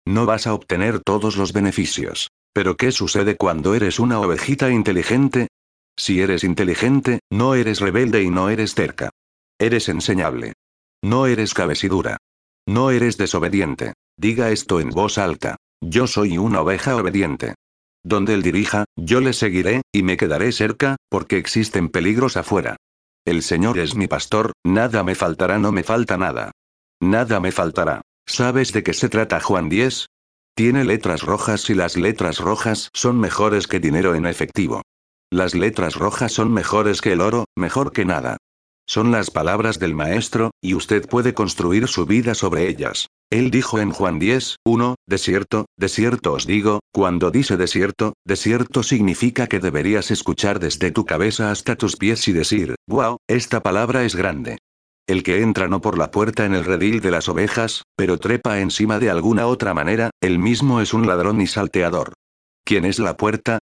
No 0.06 0.26
vas 0.26 0.46
a 0.46 0.52
obtener 0.52 1.00
todos 1.00 1.36
los 1.36 1.52
beneficios. 1.52 2.28
Pero 2.52 2.76
¿qué 2.76 2.92
sucede 2.92 3.36
cuando 3.36 3.74
eres 3.74 3.98
una 3.98 4.20
ovejita 4.20 4.70
inteligente? 4.70 5.48
Si 5.96 6.20
eres 6.20 6.44
inteligente, 6.44 7.20
no 7.30 7.54
eres 7.54 7.80
rebelde 7.80 8.22
y 8.22 8.30
no 8.30 8.50
eres 8.50 8.74
terca. 8.74 9.10
Eres 9.58 9.88
enseñable. 9.88 10.52
No 11.02 11.26
eres 11.26 11.54
cabecidura. 11.54 12.18
No 12.66 12.90
eres 12.90 13.16
desobediente. 13.18 13.92
Diga 14.16 14.50
esto 14.50 14.80
en 14.80 14.90
voz 14.90 15.18
alta. 15.18 15.56
Yo 15.82 16.06
soy 16.06 16.38
una 16.38 16.62
oveja 16.62 16.96
obediente. 16.96 17.54
Donde 18.02 18.34
él 18.34 18.42
dirija, 18.42 18.84
yo 18.96 19.20
le 19.20 19.32
seguiré, 19.32 19.82
y 19.92 20.02
me 20.02 20.16
quedaré 20.16 20.52
cerca, 20.52 20.96
porque 21.08 21.38
existen 21.38 21.88
peligros 21.88 22.36
afuera. 22.36 22.76
El 23.26 23.42
Señor 23.42 23.78
es 23.78 23.94
mi 23.94 24.06
pastor, 24.06 24.52
nada 24.64 25.02
me 25.02 25.14
faltará, 25.14 25.58
no 25.58 25.72
me 25.72 25.82
falta 25.82 26.18
nada. 26.18 26.52
Nada 27.00 27.40
me 27.40 27.52
faltará. 27.52 28.02
¿Sabes 28.26 28.72
de 28.72 28.82
qué 28.82 28.92
se 28.92 29.08
trata 29.08 29.40
Juan 29.40 29.68
10? 29.68 30.06
Tiene 30.54 30.84
letras 30.84 31.22
rojas 31.22 31.68
y 31.70 31.74
las 31.74 31.96
letras 31.96 32.38
rojas 32.38 32.90
son 32.92 33.18
mejores 33.18 33.66
que 33.66 33.80
dinero 33.80 34.14
en 34.14 34.26
efectivo. 34.26 34.82
Las 35.30 35.54
letras 35.54 35.96
rojas 35.96 36.32
son 36.32 36.52
mejores 36.52 37.00
que 37.00 37.12
el 37.12 37.20
oro, 37.20 37.46
mejor 37.56 37.92
que 37.92 38.04
nada. 38.04 38.36
Son 38.86 39.10
las 39.10 39.30
palabras 39.30 39.78
del 39.78 39.94
Maestro, 39.94 40.50
y 40.60 40.74
usted 40.74 41.08
puede 41.08 41.32
construir 41.32 41.88
su 41.88 42.04
vida 42.04 42.34
sobre 42.34 42.68
ellas. 42.68 43.08
Él 43.30 43.50
dijo 43.50 43.78
en 43.78 43.90
Juan 43.90 44.18
10, 44.18 44.56
1, 44.64 44.94
desierto, 45.06 45.66
desierto 45.78 46.34
os 46.34 46.46
digo, 46.46 46.80
cuando 46.92 47.30
dice 47.30 47.56
desierto, 47.56 48.12
desierto 48.26 48.82
significa 48.82 49.46
que 49.46 49.58
deberías 49.58 50.10
escuchar 50.10 50.60
desde 50.60 50.90
tu 50.90 51.06
cabeza 51.06 51.50
hasta 51.50 51.76
tus 51.76 51.96
pies 51.96 52.28
y 52.28 52.32
decir, 52.32 52.74
wow, 52.86 53.16
esta 53.26 53.62
palabra 53.62 54.04
es 54.04 54.14
grande. 54.14 54.58
El 55.06 55.22
que 55.22 55.40
entra 55.40 55.68
no 55.68 55.80
por 55.80 55.98
la 55.98 56.10
puerta 56.10 56.44
en 56.44 56.54
el 56.54 56.64
redil 56.64 57.00
de 57.00 57.10
las 57.10 57.28
ovejas, 57.28 57.82
pero 57.96 58.18
trepa 58.18 58.60
encima 58.60 58.98
de 58.98 59.10
alguna 59.10 59.46
otra 59.46 59.74
manera, 59.74 60.10
el 60.20 60.38
mismo 60.38 60.80
es 60.80 60.94
un 60.94 61.06
ladrón 61.06 61.40
y 61.40 61.46
salteador. 61.46 62.12
¿Quién 62.64 62.84
es 62.84 62.98
la 62.98 63.16
puerta? 63.16 63.58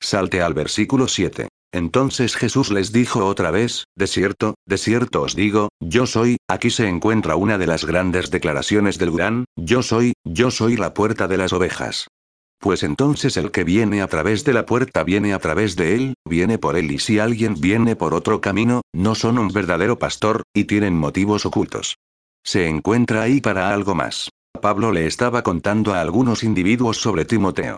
Salte 0.00 0.42
al 0.42 0.54
versículo 0.54 1.08
7. 1.08 1.48
Entonces 1.72 2.36
Jesús 2.36 2.70
les 2.70 2.92
dijo 2.92 3.24
otra 3.26 3.50
vez, 3.50 3.84
de 3.96 4.06
cierto, 4.06 4.54
de 4.66 4.78
cierto 4.78 5.22
os 5.22 5.34
digo, 5.34 5.68
yo 5.80 6.06
soy, 6.06 6.38
aquí 6.48 6.70
se 6.70 6.88
encuentra 6.88 7.36
una 7.36 7.58
de 7.58 7.66
las 7.66 7.84
grandes 7.84 8.30
declaraciones 8.30 8.98
del 8.98 9.10
gran, 9.10 9.44
yo 9.56 9.82
soy, 9.82 10.14
yo 10.24 10.50
soy 10.50 10.76
la 10.76 10.94
puerta 10.94 11.28
de 11.28 11.36
las 11.36 11.52
ovejas. 11.52 12.06
Pues 12.58 12.82
entonces 12.82 13.36
el 13.36 13.50
que 13.50 13.64
viene 13.64 14.00
a 14.00 14.06
través 14.06 14.44
de 14.44 14.54
la 14.54 14.64
puerta 14.64 15.04
viene 15.04 15.34
a 15.34 15.38
través 15.38 15.76
de 15.76 15.94
él, 15.94 16.14
viene 16.24 16.58
por 16.58 16.76
él 16.76 16.90
y 16.90 16.98
si 16.98 17.18
alguien 17.18 17.54
viene 17.60 17.96
por 17.96 18.14
otro 18.14 18.40
camino, 18.40 18.80
no 18.94 19.14
son 19.14 19.38
un 19.38 19.48
verdadero 19.48 19.98
pastor, 19.98 20.42
y 20.54 20.64
tienen 20.64 20.96
motivos 20.96 21.44
ocultos. 21.44 21.96
Se 22.42 22.68
encuentra 22.68 23.22
ahí 23.22 23.40
para 23.40 23.74
algo 23.74 23.94
más. 23.94 24.30
Pablo 24.62 24.92
le 24.92 25.06
estaba 25.06 25.42
contando 25.42 25.92
a 25.92 26.00
algunos 26.00 26.42
individuos 26.42 26.96
sobre 26.96 27.24
Timoteo. 27.24 27.76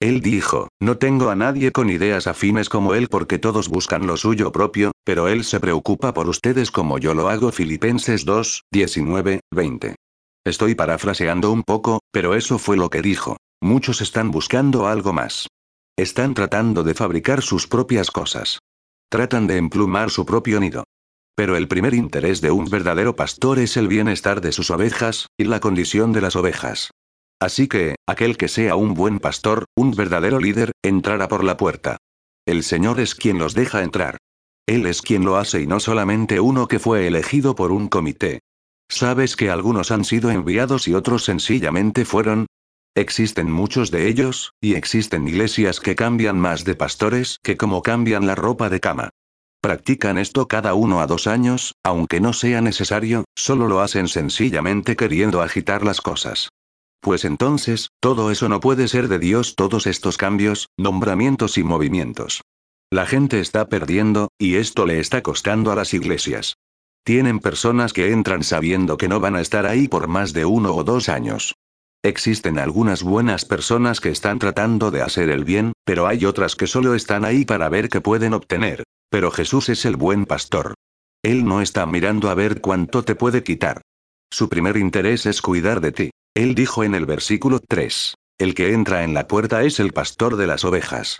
Él 0.00 0.22
dijo, 0.22 0.68
no 0.80 0.96
tengo 0.96 1.28
a 1.28 1.36
nadie 1.36 1.72
con 1.72 1.90
ideas 1.90 2.26
afines 2.26 2.70
como 2.70 2.94
él 2.94 3.08
porque 3.08 3.38
todos 3.38 3.68
buscan 3.68 4.06
lo 4.06 4.16
suyo 4.16 4.50
propio, 4.50 4.92
pero 5.04 5.28
él 5.28 5.44
se 5.44 5.60
preocupa 5.60 6.14
por 6.14 6.26
ustedes 6.26 6.70
como 6.70 6.98
yo 6.98 7.12
lo 7.12 7.28
hago 7.28 7.52
Filipenses 7.52 8.24
2, 8.24 8.64
19, 8.72 9.40
20. 9.52 9.96
Estoy 10.46 10.74
parafraseando 10.74 11.52
un 11.52 11.62
poco, 11.62 12.00
pero 12.10 12.34
eso 12.34 12.58
fue 12.58 12.78
lo 12.78 12.88
que 12.88 13.02
dijo. 13.02 13.36
Muchos 13.60 14.00
están 14.00 14.30
buscando 14.30 14.86
algo 14.86 15.12
más. 15.12 15.48
Están 15.98 16.32
tratando 16.32 16.82
de 16.82 16.94
fabricar 16.94 17.42
sus 17.42 17.66
propias 17.66 18.10
cosas. 18.10 18.58
Tratan 19.10 19.46
de 19.46 19.58
emplumar 19.58 20.08
su 20.08 20.24
propio 20.24 20.60
nido. 20.60 20.84
Pero 21.36 21.56
el 21.56 21.68
primer 21.68 21.92
interés 21.92 22.40
de 22.40 22.50
un 22.50 22.64
verdadero 22.64 23.16
pastor 23.16 23.58
es 23.58 23.76
el 23.76 23.86
bienestar 23.86 24.40
de 24.40 24.52
sus 24.52 24.70
ovejas, 24.70 25.26
y 25.36 25.44
la 25.44 25.60
condición 25.60 26.12
de 26.12 26.22
las 26.22 26.36
ovejas. 26.36 26.90
Así 27.40 27.68
que, 27.68 27.96
aquel 28.06 28.36
que 28.36 28.48
sea 28.48 28.76
un 28.76 28.92
buen 28.92 29.18
pastor, 29.18 29.64
un 29.74 29.92
verdadero 29.92 30.38
líder, 30.38 30.72
entrará 30.82 31.26
por 31.26 31.42
la 31.42 31.56
puerta. 31.56 31.96
El 32.46 32.62
Señor 32.62 33.00
es 33.00 33.14
quien 33.14 33.38
los 33.38 33.54
deja 33.54 33.82
entrar. 33.82 34.18
Él 34.66 34.86
es 34.86 35.00
quien 35.00 35.24
lo 35.24 35.36
hace 35.36 35.62
y 35.62 35.66
no 35.66 35.80
solamente 35.80 36.38
uno 36.38 36.68
que 36.68 36.78
fue 36.78 37.06
elegido 37.06 37.54
por 37.54 37.72
un 37.72 37.88
comité. 37.88 38.40
¿Sabes 38.90 39.36
que 39.36 39.50
algunos 39.50 39.90
han 39.90 40.04
sido 40.04 40.30
enviados 40.30 40.86
y 40.86 40.94
otros 40.94 41.24
sencillamente 41.24 42.04
fueron? 42.04 42.46
Existen 42.94 43.50
muchos 43.50 43.90
de 43.90 44.08
ellos, 44.08 44.52
y 44.60 44.74
existen 44.74 45.26
iglesias 45.26 45.80
que 45.80 45.94
cambian 45.94 46.38
más 46.38 46.64
de 46.64 46.74
pastores 46.74 47.38
que 47.42 47.56
como 47.56 47.82
cambian 47.82 48.26
la 48.26 48.34
ropa 48.34 48.68
de 48.68 48.80
cama. 48.80 49.10
Practican 49.62 50.18
esto 50.18 50.48
cada 50.48 50.74
uno 50.74 51.00
a 51.00 51.06
dos 51.06 51.26
años, 51.26 51.74
aunque 51.82 52.20
no 52.20 52.32
sea 52.32 52.60
necesario, 52.60 53.24
solo 53.36 53.68
lo 53.68 53.80
hacen 53.80 54.08
sencillamente 54.08 54.96
queriendo 54.96 55.40
agitar 55.40 55.84
las 55.84 56.00
cosas. 56.00 56.48
Pues 57.00 57.24
entonces, 57.24 57.88
todo 58.00 58.30
eso 58.30 58.48
no 58.48 58.60
puede 58.60 58.86
ser 58.86 59.08
de 59.08 59.18
Dios 59.18 59.54
todos 59.56 59.86
estos 59.86 60.18
cambios, 60.18 60.68
nombramientos 60.76 61.56
y 61.56 61.64
movimientos. 61.64 62.42
La 62.92 63.06
gente 63.06 63.40
está 63.40 63.68
perdiendo, 63.68 64.28
y 64.38 64.56
esto 64.56 64.84
le 64.84 65.00
está 65.00 65.22
costando 65.22 65.72
a 65.72 65.76
las 65.76 65.94
iglesias. 65.94 66.56
Tienen 67.04 67.38
personas 67.38 67.92
que 67.92 68.12
entran 68.12 68.42
sabiendo 68.42 68.98
que 68.98 69.08
no 69.08 69.20
van 69.20 69.36
a 69.36 69.40
estar 69.40 69.64
ahí 69.64 69.88
por 69.88 70.08
más 70.08 70.32
de 70.32 70.44
uno 70.44 70.74
o 70.74 70.84
dos 70.84 71.08
años. 71.08 71.54
Existen 72.02 72.58
algunas 72.58 73.02
buenas 73.02 73.44
personas 73.44 74.00
que 74.00 74.10
están 74.10 74.38
tratando 74.38 74.90
de 74.90 75.02
hacer 75.02 75.30
el 75.30 75.44
bien, 75.44 75.72
pero 75.84 76.06
hay 76.06 76.24
otras 76.24 76.56
que 76.56 76.66
solo 76.66 76.94
están 76.94 77.24
ahí 77.24 77.44
para 77.44 77.68
ver 77.68 77.88
qué 77.88 78.00
pueden 78.00 78.34
obtener. 78.34 78.84
Pero 79.10 79.30
Jesús 79.30 79.68
es 79.68 79.84
el 79.84 79.96
buen 79.96 80.26
pastor. 80.26 80.74
Él 81.22 81.44
no 81.44 81.60
está 81.60 81.86
mirando 81.86 82.30
a 82.30 82.34
ver 82.34 82.60
cuánto 82.60 83.02
te 83.02 83.14
puede 83.14 83.42
quitar. 83.42 83.82
Su 84.30 84.48
primer 84.48 84.76
interés 84.76 85.26
es 85.26 85.42
cuidar 85.42 85.80
de 85.80 85.92
ti. 85.92 86.10
Él 86.34 86.54
dijo 86.54 86.84
en 86.84 86.94
el 86.94 87.06
versículo 87.06 87.58
3. 87.58 88.14
El 88.38 88.54
que 88.54 88.72
entra 88.72 89.02
en 89.02 89.14
la 89.14 89.26
puerta 89.26 89.64
es 89.64 89.80
el 89.80 89.92
pastor 89.92 90.36
de 90.36 90.46
las 90.46 90.64
ovejas. 90.64 91.18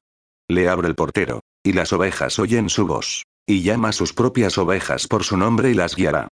Le 0.49 0.69
abre 0.69 0.89
el 0.89 0.95
portero. 0.95 1.41
Y 1.63 1.73
las 1.73 1.93
ovejas 1.93 2.39
oyen 2.39 2.71
su 2.71 2.87
voz. 2.87 3.25
Y 3.47 3.63
llama 3.63 3.89
a 3.89 3.93
sus 3.93 4.15
propias 4.15 4.57
ovejas 4.57 5.09
por 5.09 5.25
su 5.25 5.37
nombre 5.37 5.71
y 5.71 5.75
las 5.75 5.97
guiará. 5.97 6.29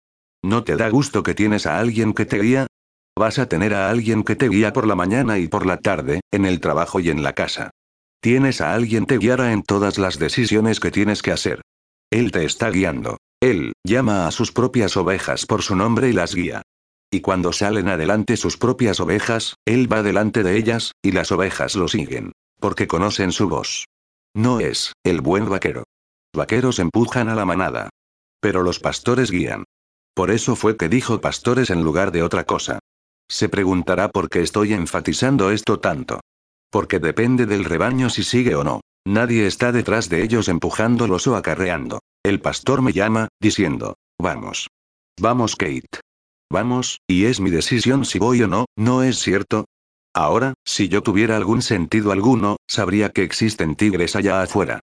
¿No 0.43 0.63
te 0.63 0.75
da 0.75 0.89
gusto 0.89 1.23
que 1.23 1.33
tienes 1.33 1.65
a 1.65 1.79
alguien 1.79 2.13
que 2.13 2.25
te 2.25 2.39
guía? 2.39 2.67
Vas 3.17 3.39
a 3.39 3.47
tener 3.47 3.73
a 3.73 3.89
alguien 3.89 4.23
que 4.23 4.35
te 4.35 4.49
guía 4.49 4.73
por 4.73 4.85
la 4.85 4.95
mañana 4.95 5.39
y 5.39 5.47
por 5.47 5.65
la 5.65 5.77
tarde, 5.77 6.19
en 6.31 6.45
el 6.45 6.59
trabajo 6.59 6.99
y 6.99 7.09
en 7.09 7.23
la 7.23 7.33
casa. 7.33 7.71
Tienes 8.21 8.59
a 8.59 8.73
alguien 8.73 9.05
que 9.05 9.15
te 9.15 9.19
guiará 9.19 9.53
en 9.53 9.63
todas 9.63 9.97
las 9.97 10.19
decisiones 10.19 10.79
que 10.79 10.91
tienes 10.91 11.21
que 11.21 11.31
hacer. 11.31 11.61
Él 12.11 12.31
te 12.31 12.43
está 12.43 12.69
guiando. 12.69 13.17
Él, 13.41 13.73
llama 13.83 14.27
a 14.27 14.31
sus 14.31 14.51
propias 14.51 14.97
ovejas 14.97 15.45
por 15.45 15.61
su 15.61 15.75
nombre 15.75 16.09
y 16.09 16.13
las 16.13 16.35
guía. 16.35 16.61
Y 17.15 17.21
cuando 17.21 17.53
salen 17.53 17.87
adelante 17.87 18.35
sus 18.35 18.57
propias 18.57 18.99
ovejas, 18.99 19.55
él 19.63 19.89
va 19.89 20.03
delante 20.03 20.43
de 20.43 20.57
ellas, 20.57 20.91
y 21.01 21.13
las 21.13 21.31
ovejas 21.31 21.75
lo 21.75 21.87
siguen. 21.87 22.33
Porque 22.59 22.87
conocen 22.87 23.31
su 23.31 23.47
voz. 23.47 23.85
No 24.35 24.59
es, 24.59 24.91
el 25.05 25.21
buen 25.21 25.47
vaquero. 25.47 25.85
Vaqueros 26.35 26.77
empujan 26.77 27.29
a 27.29 27.35
la 27.35 27.45
manada. 27.45 27.87
Pero 28.41 28.63
los 28.63 28.81
pastores 28.81 29.31
guían. 29.31 29.63
Por 30.13 30.29
eso 30.29 30.57
fue 30.57 30.75
que 30.75 30.89
dijo 30.89 31.21
pastores 31.21 31.69
en 31.69 31.85
lugar 31.85 32.11
de 32.11 32.21
otra 32.21 32.43
cosa. 32.43 32.79
Se 33.29 33.47
preguntará 33.47 34.09
por 34.09 34.29
qué 34.29 34.41
estoy 34.41 34.73
enfatizando 34.73 35.51
esto 35.51 35.79
tanto. 35.79 36.19
Porque 36.69 36.99
depende 36.99 37.45
del 37.45 37.63
rebaño 37.63 38.09
si 38.09 38.25
sigue 38.25 38.55
o 38.55 38.65
no. 38.65 38.81
Nadie 39.07 39.47
está 39.47 39.71
detrás 39.71 40.09
de 40.09 40.21
ellos 40.21 40.49
empujándolos 40.49 41.27
o 41.27 41.37
acarreando. 41.37 41.99
El 42.25 42.41
pastor 42.41 42.81
me 42.81 42.91
llama, 42.91 43.29
diciendo, 43.39 43.95
vamos. 44.19 44.67
Vamos 45.17 45.55
Kate. 45.55 46.01
Vamos, 46.51 46.99
y 47.07 47.25
es 47.25 47.39
mi 47.39 47.49
decisión 47.49 48.05
si 48.05 48.19
voy 48.19 48.43
o 48.43 48.47
no, 48.47 48.65
¿no 48.75 49.03
es 49.03 49.19
cierto? 49.19 49.65
Ahora, 50.13 50.53
si 50.65 50.87
yo 50.87 51.03
tuviera 51.03 51.35
algún 51.35 51.61
sentido 51.61 52.11
alguno, 52.11 52.57
sabría 52.67 53.09
que 53.09 53.23
existen 53.23 53.75
tigres 53.75 54.15
allá 54.15 54.41
afuera. 54.41 54.79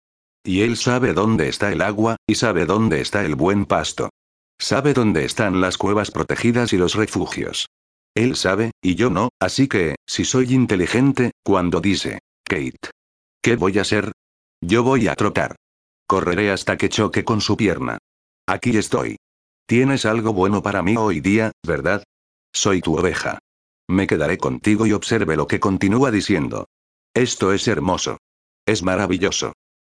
Y 0.45 0.63
él 0.63 0.77
sabe 0.77 1.13
dónde 1.13 1.49
está 1.49 1.71
el 1.71 1.83
agua, 1.83 2.17
y 2.27 2.35
sabe 2.35 2.67
dónde 2.67 3.01
está 3.01 3.25
el 3.25 3.35
buen 3.35 3.67
pasto. 3.67 4.11
Sabe 4.59 4.93
dónde 4.93 5.25
están 5.25 5.61
las 5.61 5.79
cuevas 5.79 6.11
protegidas 6.11 6.73
y 6.73 6.79
los 6.79 6.95
refugios. 6.95 7.67
Él 8.15 8.37
sabe, 8.37 8.73
y 8.83 8.95
yo 8.97 9.09
no, 9.11 9.29
así 9.41 9.69
que, 9.69 9.95
si 10.07 10.25
soy 10.25 10.53
inteligente, 10.53 11.31
cuando 11.45 11.81
dice, 11.81 12.19
Kate. 12.45 12.91
¿Qué 13.43 13.57
voy 13.57 13.79
a 13.79 13.83
hacer? 13.83 14.13
Yo 14.61 14.83
voy 14.83 15.09
a 15.09 15.15
trotar. 15.15 15.57
Correré 16.07 16.51
hasta 16.51 16.77
que 16.77 16.89
choque 16.89 17.25
con 17.25 17.41
su 17.41 17.57
pierna. 17.57 17.99
Aquí 18.47 18.77
estoy. 18.77 19.17
Tienes 19.71 20.05
algo 20.05 20.33
bueno 20.33 20.65
para 20.65 20.83
mí 20.83 20.97
hoy 20.97 21.21
día, 21.21 21.53
¿verdad? 21.65 22.03
Soy 22.53 22.81
tu 22.81 22.99
oveja. 22.99 23.39
Me 23.89 24.09
quedaré 24.09 24.37
contigo 24.37 24.85
y 24.85 24.93
observe 24.93 25.37
lo 25.37 25.47
que 25.47 25.61
continúa 25.61 26.11
diciendo. 26.11 26.67
Esto 27.15 27.53
es 27.53 27.69
hermoso. 27.69 28.19
Es 28.67 28.83
maravilloso. 28.83 29.53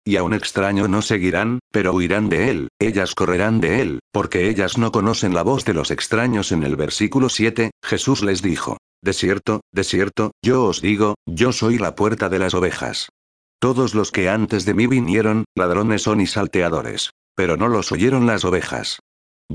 Y 0.05 0.17
a 0.17 0.23
un 0.23 0.35
extraño 0.35 0.87
no 0.87 1.01
seguirán, 1.01 1.57
pero 1.71 1.91
huirán 1.91 2.29
de 2.29 2.51
él, 2.51 2.67
ellas 2.77 3.15
correrán 3.15 3.61
de 3.61 3.81
él, 3.81 3.99
porque 4.11 4.47
ellas 4.47 4.77
no 4.77 4.91
conocen 4.91 5.33
la 5.33 5.41
voz 5.41 5.65
de 5.65 5.73
los 5.73 5.89
extraños 5.89 6.51
en 6.51 6.61
el 6.61 6.75
versículo 6.75 7.27
7, 7.27 7.71
Jesús 7.83 8.21
les 8.21 8.43
dijo. 8.43 8.77
De 9.01 9.13
cierto, 9.13 9.61
de 9.71 9.83
cierto, 9.83 10.33
yo 10.43 10.65
os 10.65 10.81
digo, 10.83 11.15
yo 11.25 11.51
soy 11.51 11.79
la 11.79 11.95
puerta 11.95 12.29
de 12.29 12.37
las 12.37 12.53
ovejas. 12.53 13.09
Todos 13.57 13.95
los 13.95 14.11
que 14.11 14.29
antes 14.29 14.65
de 14.65 14.75
mí 14.75 14.85
vinieron, 14.85 15.45
ladrones 15.55 16.03
son 16.03 16.21
y 16.21 16.27
salteadores. 16.27 17.09
Pero 17.35 17.57
no 17.57 17.67
los 17.69 17.91
oyeron 17.91 18.27
las 18.27 18.45
ovejas. 18.45 18.99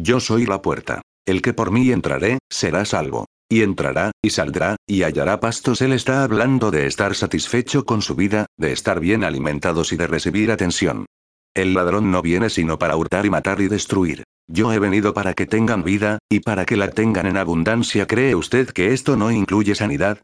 Yo 0.00 0.20
soy 0.20 0.46
la 0.46 0.62
puerta. 0.62 1.02
El 1.26 1.42
que 1.42 1.52
por 1.52 1.72
mí 1.72 1.90
entraré, 1.90 2.38
será 2.48 2.84
salvo. 2.84 3.26
Y 3.50 3.62
entrará, 3.62 4.12
y 4.22 4.30
saldrá, 4.30 4.76
y 4.86 5.02
hallará 5.02 5.40
pastos. 5.40 5.82
Él 5.82 5.92
está 5.92 6.22
hablando 6.22 6.70
de 6.70 6.86
estar 6.86 7.16
satisfecho 7.16 7.84
con 7.84 8.00
su 8.00 8.14
vida, 8.14 8.46
de 8.56 8.72
estar 8.72 9.00
bien 9.00 9.24
alimentados 9.24 9.92
y 9.92 9.96
de 9.96 10.06
recibir 10.06 10.52
atención. 10.52 11.06
El 11.52 11.74
ladrón 11.74 12.12
no 12.12 12.22
viene 12.22 12.48
sino 12.48 12.78
para 12.78 12.96
hurtar 12.96 13.26
y 13.26 13.30
matar 13.30 13.60
y 13.60 13.66
destruir. 13.66 14.22
Yo 14.46 14.72
he 14.72 14.78
venido 14.78 15.14
para 15.14 15.34
que 15.34 15.46
tengan 15.46 15.82
vida, 15.82 16.18
y 16.30 16.40
para 16.40 16.64
que 16.64 16.76
la 16.76 16.90
tengan 16.90 17.26
en 17.26 17.36
abundancia. 17.36 18.06
¿Cree 18.06 18.36
usted 18.36 18.68
que 18.68 18.92
esto 18.92 19.16
no 19.16 19.32
incluye 19.32 19.74
sanidad? 19.74 20.22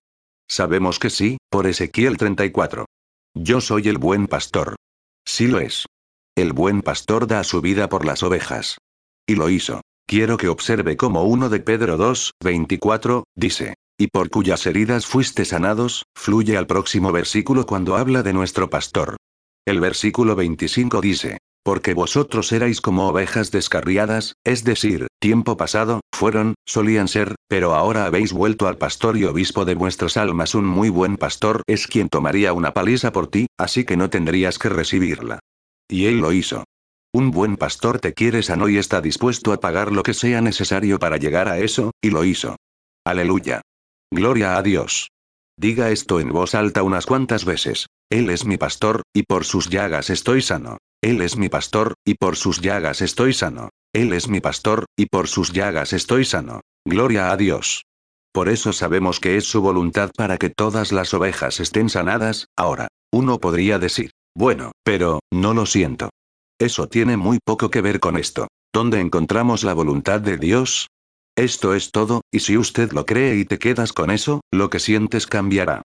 Sabemos 0.48 1.00
que 1.00 1.10
sí, 1.10 1.38
por 1.50 1.66
Ezequiel 1.66 2.16
34. 2.16 2.86
Yo 3.34 3.60
soy 3.60 3.88
el 3.88 3.98
buen 3.98 4.28
pastor. 4.28 4.76
Sí 5.26 5.48
lo 5.48 5.58
es. 5.58 5.86
El 6.36 6.52
buen 6.52 6.82
pastor 6.82 7.26
da 7.26 7.42
su 7.42 7.60
vida 7.60 7.88
por 7.88 8.04
las 8.04 8.22
ovejas. 8.22 8.78
Y 9.26 9.36
lo 9.36 9.48
hizo. 9.48 9.80
Quiero 10.06 10.36
que 10.36 10.48
observe 10.48 10.96
cómo 10.96 11.24
uno 11.24 11.48
de 11.48 11.60
Pedro 11.60 11.96
2, 11.96 12.32
24, 12.42 13.24
dice, 13.34 13.74
y 13.98 14.08
por 14.08 14.28
cuyas 14.28 14.66
heridas 14.66 15.06
fuiste 15.06 15.44
sanados, 15.44 16.04
fluye 16.14 16.56
al 16.56 16.66
próximo 16.66 17.10
versículo 17.10 17.64
cuando 17.64 17.96
habla 17.96 18.22
de 18.22 18.34
nuestro 18.34 18.68
pastor. 18.68 19.16
El 19.66 19.80
versículo 19.80 20.36
25 20.36 21.00
dice, 21.00 21.38
porque 21.64 21.94
vosotros 21.94 22.52
erais 22.52 22.82
como 22.82 23.08
ovejas 23.08 23.50
descarriadas, 23.50 24.34
es 24.44 24.62
decir, 24.64 25.06
tiempo 25.18 25.56
pasado, 25.56 26.00
fueron, 26.14 26.54
solían 26.66 27.08
ser, 27.08 27.34
pero 27.48 27.74
ahora 27.74 28.04
habéis 28.04 28.34
vuelto 28.34 28.68
al 28.68 28.76
pastor 28.76 29.16
y 29.16 29.24
obispo 29.24 29.64
de 29.64 29.74
vuestras 29.74 30.18
almas. 30.18 30.54
Un 30.54 30.66
muy 30.66 30.90
buen 30.90 31.16
pastor 31.16 31.62
es 31.66 31.86
quien 31.86 32.10
tomaría 32.10 32.52
una 32.52 32.74
paliza 32.74 33.12
por 33.12 33.28
ti, 33.28 33.46
así 33.58 33.84
que 33.84 33.96
no 33.96 34.10
tendrías 34.10 34.58
que 34.58 34.68
recibirla. 34.68 35.38
Y 35.88 36.04
él 36.04 36.18
lo 36.18 36.32
hizo. 36.32 36.64
Un 37.14 37.30
buen 37.30 37.56
pastor 37.56 38.00
te 38.00 38.12
quiere 38.12 38.42
sano 38.42 38.68
y 38.68 38.76
está 38.76 39.00
dispuesto 39.00 39.52
a 39.52 39.60
pagar 39.60 39.92
lo 39.92 40.02
que 40.02 40.14
sea 40.14 40.40
necesario 40.40 40.98
para 40.98 41.16
llegar 41.16 41.48
a 41.48 41.60
eso, 41.60 41.92
y 42.02 42.10
lo 42.10 42.24
hizo. 42.24 42.56
Aleluya. 43.06 43.60
Gloria 44.12 44.56
a 44.56 44.62
Dios. 44.62 45.12
Diga 45.56 45.92
esto 45.92 46.18
en 46.18 46.30
voz 46.30 46.56
alta 46.56 46.82
unas 46.82 47.06
cuantas 47.06 47.44
veces. 47.44 47.86
Él 48.10 48.30
es 48.30 48.44
mi 48.44 48.56
pastor, 48.56 49.02
y 49.14 49.22
por 49.22 49.44
sus 49.44 49.70
llagas 49.70 50.10
estoy 50.10 50.42
sano. 50.42 50.78
Él 51.00 51.20
es 51.20 51.36
mi 51.36 51.48
pastor, 51.48 51.94
y 52.04 52.14
por 52.14 52.34
sus 52.34 52.60
llagas 52.60 53.00
estoy 53.00 53.32
sano. 53.32 53.68
Él 53.92 54.12
es 54.12 54.26
mi 54.26 54.40
pastor, 54.40 54.86
y 54.96 55.06
por 55.06 55.28
sus 55.28 55.52
llagas 55.52 55.92
estoy 55.92 56.24
sano. 56.24 56.62
Gloria 56.84 57.30
a 57.30 57.36
Dios. 57.36 57.84
Por 58.32 58.48
eso 58.48 58.72
sabemos 58.72 59.20
que 59.20 59.36
es 59.36 59.44
su 59.44 59.62
voluntad 59.62 60.10
para 60.16 60.36
que 60.36 60.50
todas 60.50 60.90
las 60.90 61.14
ovejas 61.14 61.60
estén 61.60 61.90
sanadas, 61.90 62.48
ahora. 62.56 62.88
Uno 63.12 63.38
podría 63.38 63.78
decir, 63.78 64.10
bueno, 64.34 64.72
pero, 64.82 65.20
no 65.32 65.54
lo 65.54 65.64
siento. 65.64 66.10
Eso 66.58 66.88
tiene 66.88 67.16
muy 67.16 67.38
poco 67.44 67.70
que 67.70 67.80
ver 67.80 68.00
con 68.00 68.16
esto. 68.16 68.48
¿Dónde 68.72 69.00
encontramos 69.00 69.64
la 69.64 69.74
voluntad 69.74 70.20
de 70.20 70.36
Dios? 70.36 70.88
Esto 71.36 71.74
es 71.74 71.90
todo, 71.90 72.20
y 72.30 72.40
si 72.40 72.56
usted 72.56 72.92
lo 72.92 73.06
cree 73.06 73.36
y 73.36 73.44
te 73.44 73.58
quedas 73.58 73.92
con 73.92 74.10
eso, 74.10 74.40
lo 74.52 74.70
que 74.70 74.78
sientes 74.78 75.26
cambiará. 75.26 75.82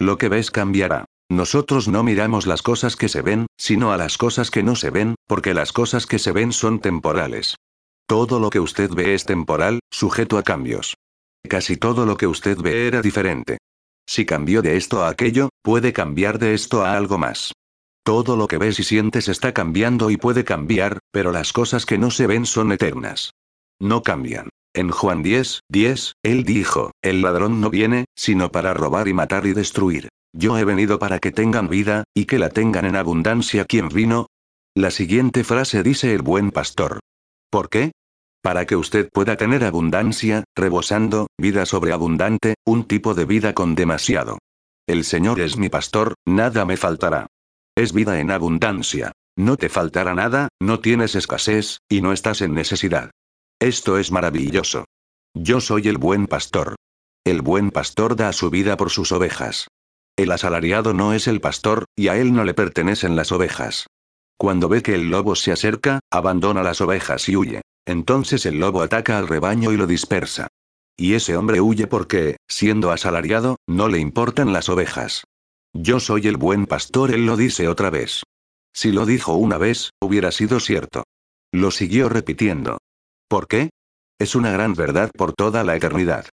Lo 0.00 0.18
que 0.18 0.28
ves 0.28 0.50
cambiará. 0.50 1.04
Nosotros 1.30 1.88
no 1.88 2.02
miramos 2.02 2.46
las 2.46 2.62
cosas 2.62 2.94
que 2.94 3.08
se 3.08 3.22
ven, 3.22 3.46
sino 3.56 3.92
a 3.92 3.96
las 3.96 4.18
cosas 4.18 4.50
que 4.50 4.62
no 4.62 4.76
se 4.76 4.90
ven, 4.90 5.14
porque 5.26 5.54
las 5.54 5.72
cosas 5.72 6.06
que 6.06 6.18
se 6.18 6.30
ven 6.30 6.52
son 6.52 6.78
temporales. 6.80 7.56
Todo 8.06 8.38
lo 8.38 8.50
que 8.50 8.60
usted 8.60 8.90
ve 8.90 9.14
es 9.14 9.24
temporal, 9.24 9.80
sujeto 9.90 10.38
a 10.38 10.42
cambios. 10.42 10.94
Casi 11.48 11.76
todo 11.76 12.06
lo 12.06 12.16
que 12.16 12.26
usted 12.26 12.58
ve 12.58 12.86
era 12.86 13.02
diferente. 13.02 13.58
Si 14.06 14.26
cambió 14.26 14.62
de 14.62 14.76
esto 14.76 15.02
a 15.02 15.08
aquello, 15.08 15.48
puede 15.62 15.92
cambiar 15.92 16.38
de 16.38 16.54
esto 16.54 16.84
a 16.84 16.96
algo 16.96 17.18
más. 17.18 17.52
Todo 18.04 18.36
lo 18.36 18.48
que 18.48 18.58
ves 18.58 18.80
y 18.80 18.82
sientes 18.82 19.28
está 19.28 19.52
cambiando 19.52 20.10
y 20.10 20.16
puede 20.16 20.44
cambiar, 20.44 20.98
pero 21.12 21.30
las 21.30 21.52
cosas 21.52 21.86
que 21.86 21.98
no 21.98 22.10
se 22.10 22.26
ven 22.26 22.46
son 22.46 22.72
eternas. 22.72 23.34
No 23.80 24.02
cambian. 24.02 24.48
En 24.74 24.90
Juan 24.90 25.22
10, 25.22 25.60
10, 25.68 26.14
él 26.22 26.44
dijo, 26.44 26.92
el 27.02 27.22
ladrón 27.22 27.60
no 27.60 27.70
viene, 27.70 28.06
sino 28.16 28.50
para 28.50 28.74
robar 28.74 29.06
y 29.06 29.12
matar 29.12 29.46
y 29.46 29.52
destruir. 29.52 30.08
Yo 30.32 30.56
he 30.58 30.64
venido 30.64 30.98
para 30.98 31.18
que 31.18 31.30
tengan 31.30 31.68
vida, 31.68 32.04
y 32.14 32.24
que 32.24 32.38
la 32.38 32.48
tengan 32.48 32.86
en 32.86 32.96
abundancia. 32.96 33.66
¿Quién 33.66 33.88
vino? 33.88 34.26
La 34.74 34.90
siguiente 34.90 35.44
frase 35.44 35.82
dice 35.82 36.14
el 36.14 36.22
buen 36.22 36.50
pastor. 36.50 37.00
¿Por 37.50 37.68
qué? 37.68 37.92
Para 38.42 38.64
que 38.64 38.74
usted 38.74 39.10
pueda 39.12 39.36
tener 39.36 39.62
abundancia, 39.62 40.44
rebosando, 40.56 41.28
vida 41.38 41.66
sobreabundante, 41.66 42.54
un 42.64 42.84
tipo 42.84 43.14
de 43.14 43.26
vida 43.26 43.52
con 43.52 43.74
demasiado. 43.74 44.38
El 44.88 45.04
Señor 45.04 45.40
es 45.40 45.58
mi 45.58 45.68
pastor, 45.68 46.14
nada 46.26 46.64
me 46.64 46.76
faltará. 46.76 47.26
Es 47.76 47.92
vida 47.92 48.20
en 48.20 48.30
abundancia. 48.30 49.12
No 49.36 49.56
te 49.56 49.70
faltará 49.70 50.14
nada, 50.14 50.48
no 50.60 50.80
tienes 50.80 51.14
escasez, 51.14 51.78
y 51.88 52.02
no 52.02 52.12
estás 52.12 52.42
en 52.42 52.52
necesidad. 52.52 53.10
Esto 53.60 53.98
es 53.98 54.12
maravilloso. 54.12 54.84
Yo 55.34 55.60
soy 55.60 55.88
el 55.88 55.96
buen 55.96 56.26
pastor. 56.26 56.76
El 57.24 57.40
buen 57.40 57.70
pastor 57.70 58.16
da 58.16 58.32
su 58.32 58.50
vida 58.50 58.76
por 58.76 58.90
sus 58.90 59.10
ovejas. 59.12 59.68
El 60.18 60.32
asalariado 60.32 60.92
no 60.92 61.14
es 61.14 61.26
el 61.28 61.40
pastor, 61.40 61.86
y 61.96 62.08
a 62.08 62.18
él 62.18 62.34
no 62.34 62.44
le 62.44 62.52
pertenecen 62.52 63.16
las 63.16 63.32
ovejas. 63.32 63.86
Cuando 64.36 64.68
ve 64.68 64.82
que 64.82 64.94
el 64.94 65.08
lobo 65.08 65.34
se 65.34 65.52
acerca, 65.52 66.00
abandona 66.10 66.62
las 66.62 66.82
ovejas 66.82 67.28
y 67.28 67.36
huye. 67.36 67.62
Entonces 67.86 68.44
el 68.44 68.60
lobo 68.60 68.82
ataca 68.82 69.16
al 69.16 69.28
rebaño 69.28 69.72
y 69.72 69.78
lo 69.78 69.86
dispersa. 69.86 70.48
Y 70.98 71.14
ese 71.14 71.36
hombre 71.36 71.62
huye 71.62 71.86
porque, 71.86 72.36
siendo 72.48 72.90
asalariado, 72.90 73.56
no 73.66 73.88
le 73.88 73.98
importan 73.98 74.52
las 74.52 74.68
ovejas. 74.68 75.24
Yo 75.74 76.00
soy 76.00 76.26
el 76.28 76.36
buen 76.36 76.66
pastor, 76.66 77.12
él 77.12 77.24
lo 77.24 77.36
dice 77.36 77.66
otra 77.66 77.88
vez. 77.88 78.24
Si 78.74 78.92
lo 78.92 79.06
dijo 79.06 79.34
una 79.34 79.56
vez, 79.56 79.90
hubiera 80.00 80.30
sido 80.30 80.60
cierto. 80.60 81.04
Lo 81.50 81.70
siguió 81.70 82.08
repitiendo. 82.08 82.78
¿Por 83.28 83.48
qué? 83.48 83.70
Es 84.18 84.34
una 84.34 84.52
gran 84.52 84.74
verdad 84.74 85.10
por 85.16 85.32
toda 85.32 85.64
la 85.64 85.74
eternidad. 85.74 86.26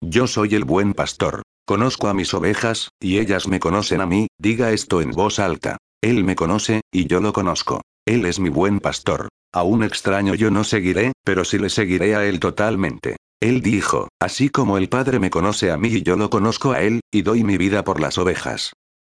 Yo 0.00 0.26
soy 0.26 0.54
el 0.54 0.64
buen 0.64 0.94
pastor. 0.94 1.42
Conozco 1.66 2.08
a 2.08 2.14
mis 2.14 2.34
ovejas, 2.34 2.90
y 3.00 3.18
ellas 3.18 3.48
me 3.48 3.58
conocen 3.58 4.00
a 4.00 4.06
mí, 4.06 4.28
diga 4.38 4.70
esto 4.70 5.00
en 5.00 5.10
voz 5.10 5.38
alta. 5.38 5.76
Él 6.00 6.22
me 6.22 6.36
conoce, 6.36 6.82
y 6.92 7.06
yo 7.06 7.20
lo 7.20 7.32
conozco. 7.32 7.80
Él 8.06 8.24
es 8.26 8.38
mi 8.38 8.48
buen 8.48 8.80
pastor. 8.80 9.28
A 9.52 9.62
un 9.64 9.82
extraño 9.82 10.34
yo 10.34 10.50
no 10.50 10.62
seguiré, 10.62 11.12
pero 11.24 11.44
sí 11.44 11.58
le 11.58 11.70
seguiré 11.70 12.14
a 12.14 12.24
él 12.26 12.38
totalmente. 12.38 13.16
Él 13.40 13.60
dijo, 13.60 14.08
así 14.20 14.50
como 14.50 14.78
el 14.78 14.88
Padre 14.88 15.18
me 15.18 15.30
conoce 15.30 15.70
a 15.70 15.76
mí 15.78 15.88
y 15.88 16.02
yo 16.02 16.16
lo 16.16 16.30
conozco 16.30 16.72
a 16.72 16.80
él, 16.80 17.00
y 17.10 17.22
doy 17.22 17.42
mi 17.42 17.56
vida 17.56 17.82
por 17.82 18.00
las 18.00 18.18
ovejas. 18.18 18.72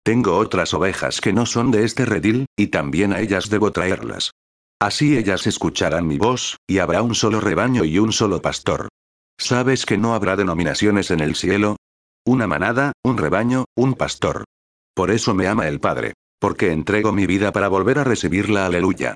Tengo 0.05 0.37
otras 0.37 0.75
ovejas 0.75 1.23
que 1.23 1.33
no 1.33 1.47
son 1.47 1.71
de 1.71 1.85
este 1.85 2.05
redil, 2.05 2.45
y 2.57 2.67
también 2.67 3.15
a 3.15 3.21
ellas 3.21 3.49
debo 3.49 3.73
traerlas. 3.73 4.33
Así 4.79 5.17
ellas 5.17 5.47
escucharán 5.47 6.07
mi 6.07 6.19
voz, 6.19 6.59
y 6.67 6.79
habrá 6.79 7.01
un 7.01 7.15
solo 7.15 7.41
rebaño 7.41 7.85
y 7.85 7.99
un 7.99 8.13
solo 8.13 8.43
pastor. 8.43 8.89
¿Sabes 9.39 9.87
que 9.87 9.97
no 9.97 10.15
habrá 10.15 10.37
denominaciones 10.37 11.11
en 11.11 11.21
el 11.21 11.35
cielo? 11.35 11.77
Una 12.27 12.47
manada, 12.47 12.93
un 13.03 13.17
rebaño, 13.17 13.65
un 13.75 13.95
pastor. 13.95 14.45
Por 14.95 15.11
eso 15.11 15.35
me 15.35 15.49
ama 15.49 15.69
el 15.69 15.81
Padre. 15.81 16.13
Porque 16.39 16.71
entrego 16.73 17.11
mi 17.13 17.27
vida 17.27 17.53
para 17.53 17.69
volver 17.69 17.99
a 17.99 18.05
recibirla. 18.05 18.67
Aleluya. 18.67 19.15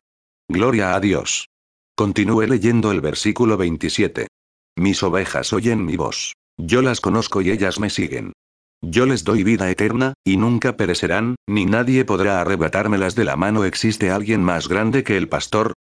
Gloria 0.48 0.94
a 0.94 1.00
Dios. 1.00 1.48
Continúe 1.94 2.46
leyendo 2.46 2.90
el 2.90 3.02
versículo 3.02 3.58
27. 3.58 4.28
Mis 4.76 5.02
ovejas 5.02 5.52
oyen 5.52 5.84
mi 5.84 5.96
voz. 5.96 6.32
Yo 6.56 6.80
las 6.80 7.02
conozco 7.02 7.42
y 7.42 7.50
ellas 7.50 7.78
me 7.78 7.90
siguen. 7.90 8.32
Yo 8.80 9.06
les 9.06 9.24
doy 9.24 9.42
vida 9.42 9.70
eterna, 9.70 10.14
y 10.24 10.36
nunca 10.36 10.76
perecerán, 10.76 11.34
ni 11.48 11.66
nadie 11.66 12.04
podrá 12.04 12.40
arrebatármelas 12.40 13.14
de 13.16 13.24
la 13.24 13.36
mano. 13.36 13.64
¿Existe 13.64 14.10
alguien 14.10 14.42
más 14.44 14.68
grande 14.68 15.02
que 15.02 15.16
el 15.16 15.28
pastor? 15.28 15.72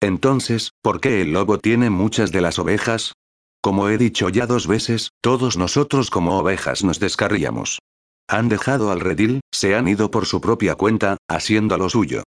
Entonces, 0.00 0.70
¿por 0.82 1.00
qué 1.00 1.20
el 1.20 1.32
lobo 1.32 1.58
tiene 1.58 1.90
muchas 1.90 2.32
de 2.32 2.40
las 2.40 2.58
ovejas? 2.58 3.12
Como 3.62 3.88
he 3.88 3.98
dicho 3.98 4.28
ya 4.28 4.46
dos 4.46 4.66
veces, 4.66 5.10
todos 5.20 5.56
nosotros 5.56 6.10
como 6.10 6.38
ovejas 6.38 6.84
nos 6.84 6.98
descarríamos. 6.98 7.78
Han 8.28 8.48
dejado 8.48 8.90
al 8.90 9.00
redil, 9.00 9.40
se 9.52 9.74
han 9.74 9.86
ido 9.88 10.10
por 10.10 10.26
su 10.26 10.40
propia 10.40 10.74
cuenta, 10.76 11.16
haciendo 11.28 11.76
lo 11.76 11.88
suyo. 11.88 12.22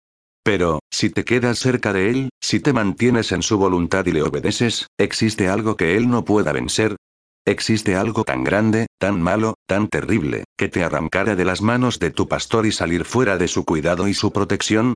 Pero, 0.42 0.80
si 0.90 1.10
te 1.10 1.24
quedas 1.24 1.58
cerca 1.58 1.92
de 1.92 2.10
él, 2.10 2.28
si 2.40 2.60
te 2.60 2.72
mantienes 2.72 3.32
en 3.32 3.42
su 3.42 3.58
voluntad 3.58 4.06
y 4.06 4.12
le 4.12 4.22
obedeces, 4.22 4.86
¿existe 4.98 5.48
algo 5.48 5.76
que 5.76 5.96
él 5.96 6.08
no 6.08 6.24
pueda 6.24 6.52
vencer? 6.52 6.96
¿Existe 7.48 7.94
algo 7.94 8.24
tan 8.24 8.42
grande, 8.42 8.88
tan 8.98 9.22
malo, 9.22 9.54
tan 9.68 9.86
terrible, 9.86 10.42
que 10.58 10.68
te 10.68 10.82
arrancara 10.82 11.36
de 11.36 11.44
las 11.44 11.62
manos 11.62 12.00
de 12.00 12.10
tu 12.10 12.26
pastor 12.26 12.66
y 12.66 12.72
salir 12.72 13.04
fuera 13.04 13.38
de 13.38 13.46
su 13.46 13.64
cuidado 13.64 14.08
y 14.08 14.14
su 14.14 14.32
protección? 14.32 14.94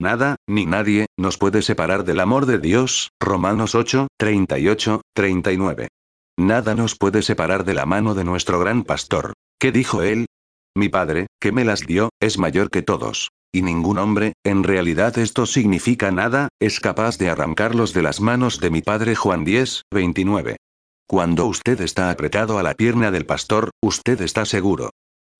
Nada, 0.00 0.34
ni 0.48 0.66
nadie, 0.66 1.06
nos 1.16 1.38
puede 1.38 1.62
separar 1.62 2.02
del 2.02 2.18
amor 2.18 2.46
de 2.46 2.58
Dios. 2.58 3.10
Romanos 3.20 3.76
8, 3.76 4.08
38, 4.18 5.02
39. 5.14 5.88
Nada 6.36 6.74
nos 6.74 6.96
puede 6.96 7.22
separar 7.22 7.64
de 7.64 7.74
la 7.74 7.86
mano 7.86 8.16
de 8.16 8.24
nuestro 8.24 8.58
gran 8.58 8.82
pastor. 8.82 9.34
¿Qué 9.60 9.70
dijo 9.70 10.02
él? 10.02 10.26
Mi 10.74 10.88
padre, 10.88 11.28
que 11.40 11.52
me 11.52 11.64
las 11.64 11.82
dio, 11.82 12.08
es 12.18 12.36
mayor 12.36 12.70
que 12.70 12.82
todos. 12.82 13.30
Y 13.52 13.62
ningún 13.62 13.98
hombre, 13.98 14.32
en 14.44 14.64
realidad 14.64 15.18
esto 15.18 15.46
significa 15.46 16.10
nada, 16.10 16.48
es 16.58 16.80
capaz 16.80 17.16
de 17.18 17.30
arrancarlos 17.30 17.92
de 17.92 18.02
las 18.02 18.20
manos 18.20 18.58
de 18.58 18.70
mi 18.70 18.82
padre 18.82 19.14
Juan 19.14 19.44
10, 19.44 19.82
29. 19.92 20.56
Cuando 21.06 21.46
usted 21.46 21.80
está 21.80 22.10
apretado 22.10 22.58
a 22.58 22.62
la 22.62 22.74
pierna 22.74 23.10
del 23.10 23.26
pastor, 23.26 23.70
usted 23.82 24.20
está 24.20 24.44
seguro. 24.44 24.90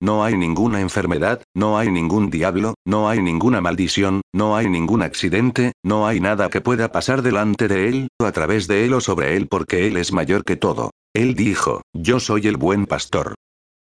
No 0.01 0.23
hay 0.23 0.35
ninguna 0.35 0.81
enfermedad, 0.81 1.43
no 1.55 1.77
hay 1.77 1.89
ningún 1.89 2.29
diablo, 2.29 2.75
no 2.85 3.07
hay 3.07 3.21
ninguna 3.21 3.61
maldición, 3.61 4.21
no 4.33 4.57
hay 4.57 4.67
ningún 4.67 5.01
accidente, 5.01 5.71
no 5.83 6.05
hay 6.05 6.19
nada 6.19 6.49
que 6.49 6.61
pueda 6.61 6.91
pasar 6.91 7.21
delante 7.21 7.67
de 7.67 7.87
él, 7.87 8.07
o 8.19 8.25
a 8.25 8.31
través 8.33 8.67
de 8.67 8.85
él 8.85 8.93
o 8.93 9.01
sobre 9.01 9.37
él 9.37 9.47
porque 9.47 9.87
él 9.87 9.97
es 9.97 10.11
mayor 10.11 10.43
que 10.43 10.57
todo. 10.57 10.91
Él 11.15 11.35
dijo, 11.35 11.81
yo 11.93 12.19
soy 12.19 12.47
el 12.47 12.57
buen 12.57 12.85
pastor. 12.85 13.35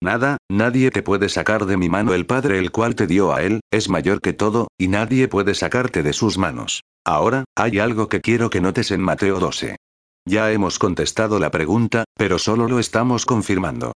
Nada, 0.02 0.38
nadie 0.50 0.90
te 0.90 1.02
puede 1.02 1.28
sacar 1.28 1.66
de 1.66 1.76
mi 1.76 1.88
mano 1.88 2.14
el 2.14 2.26
Padre 2.26 2.58
el 2.58 2.70
cual 2.70 2.94
te 2.94 3.06
dio 3.06 3.32
a 3.34 3.42
él, 3.42 3.60
es 3.70 3.88
mayor 3.88 4.20
que 4.20 4.32
todo, 4.32 4.68
y 4.78 4.88
nadie 4.88 5.28
puede 5.28 5.54
sacarte 5.54 6.02
de 6.02 6.12
sus 6.12 6.38
manos. 6.38 6.82
Ahora, 7.04 7.44
hay 7.56 7.78
algo 7.78 8.08
que 8.08 8.20
quiero 8.20 8.50
que 8.50 8.60
notes 8.60 8.90
en 8.90 9.00
Mateo 9.00 9.38
12. 9.38 9.76
Ya 10.30 10.52
hemos 10.52 10.78
contestado 10.78 11.40
la 11.40 11.50
pregunta, 11.50 12.04
pero 12.16 12.38
solo 12.38 12.68
lo 12.68 12.78
estamos 12.78 13.26
confirmando. 13.26 13.94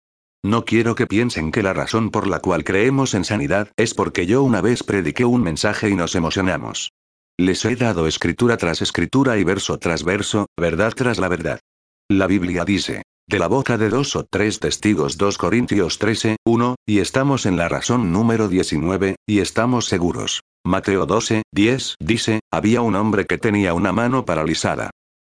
No 0.45 0.63
quiero 0.63 0.95
que 0.95 1.05
piensen 1.05 1.51
que 1.51 1.61
la 1.61 1.73
razón 1.73 2.09
por 2.09 2.25
la 2.25 2.39
cual 2.39 2.63
creemos 2.63 3.15
en 3.15 3.25
sanidad 3.25 3.67
es 3.75 3.93
porque 3.93 4.25
yo 4.25 4.41
una 4.41 4.61
vez 4.61 4.81
prediqué 4.81 5.25
un 5.25 5.43
mensaje 5.43 5.89
y 5.89 5.95
nos 5.95 6.15
emocionamos. 6.15 6.91
Les 7.37 7.65
he 7.65 7.75
dado 7.75 8.07
escritura 8.07 8.55
tras 8.55 8.81
escritura 8.81 9.37
y 9.39 9.43
verso 9.43 9.77
tras 9.77 10.05
verso, 10.05 10.45
verdad 10.57 10.93
tras 10.95 11.19
la 11.19 11.27
verdad. 11.27 11.59
La 12.09 12.27
Biblia 12.27 12.63
dice, 12.63 13.01
de 13.27 13.37
la 13.37 13.47
boca 13.47 13.77
de 13.77 13.89
dos 13.89 14.15
o 14.15 14.23
tres 14.23 14.61
testigos 14.61 15.17
2 15.17 15.37
Corintios 15.37 15.99
13, 15.99 16.37
1, 16.45 16.75
y 16.85 16.99
estamos 16.99 17.45
en 17.45 17.57
la 17.57 17.67
razón 17.67 18.13
número 18.13 18.47
19, 18.47 19.17
y 19.27 19.39
estamos 19.39 19.87
seguros. 19.87 20.39
Mateo 20.65 21.05
12, 21.05 21.41
10, 21.51 21.95
dice, 21.99 22.39
había 22.53 22.79
un 22.79 22.95
hombre 22.95 23.25
que 23.25 23.37
tenía 23.37 23.73
una 23.73 23.91
mano 23.91 24.23
paralizada. 24.23 24.91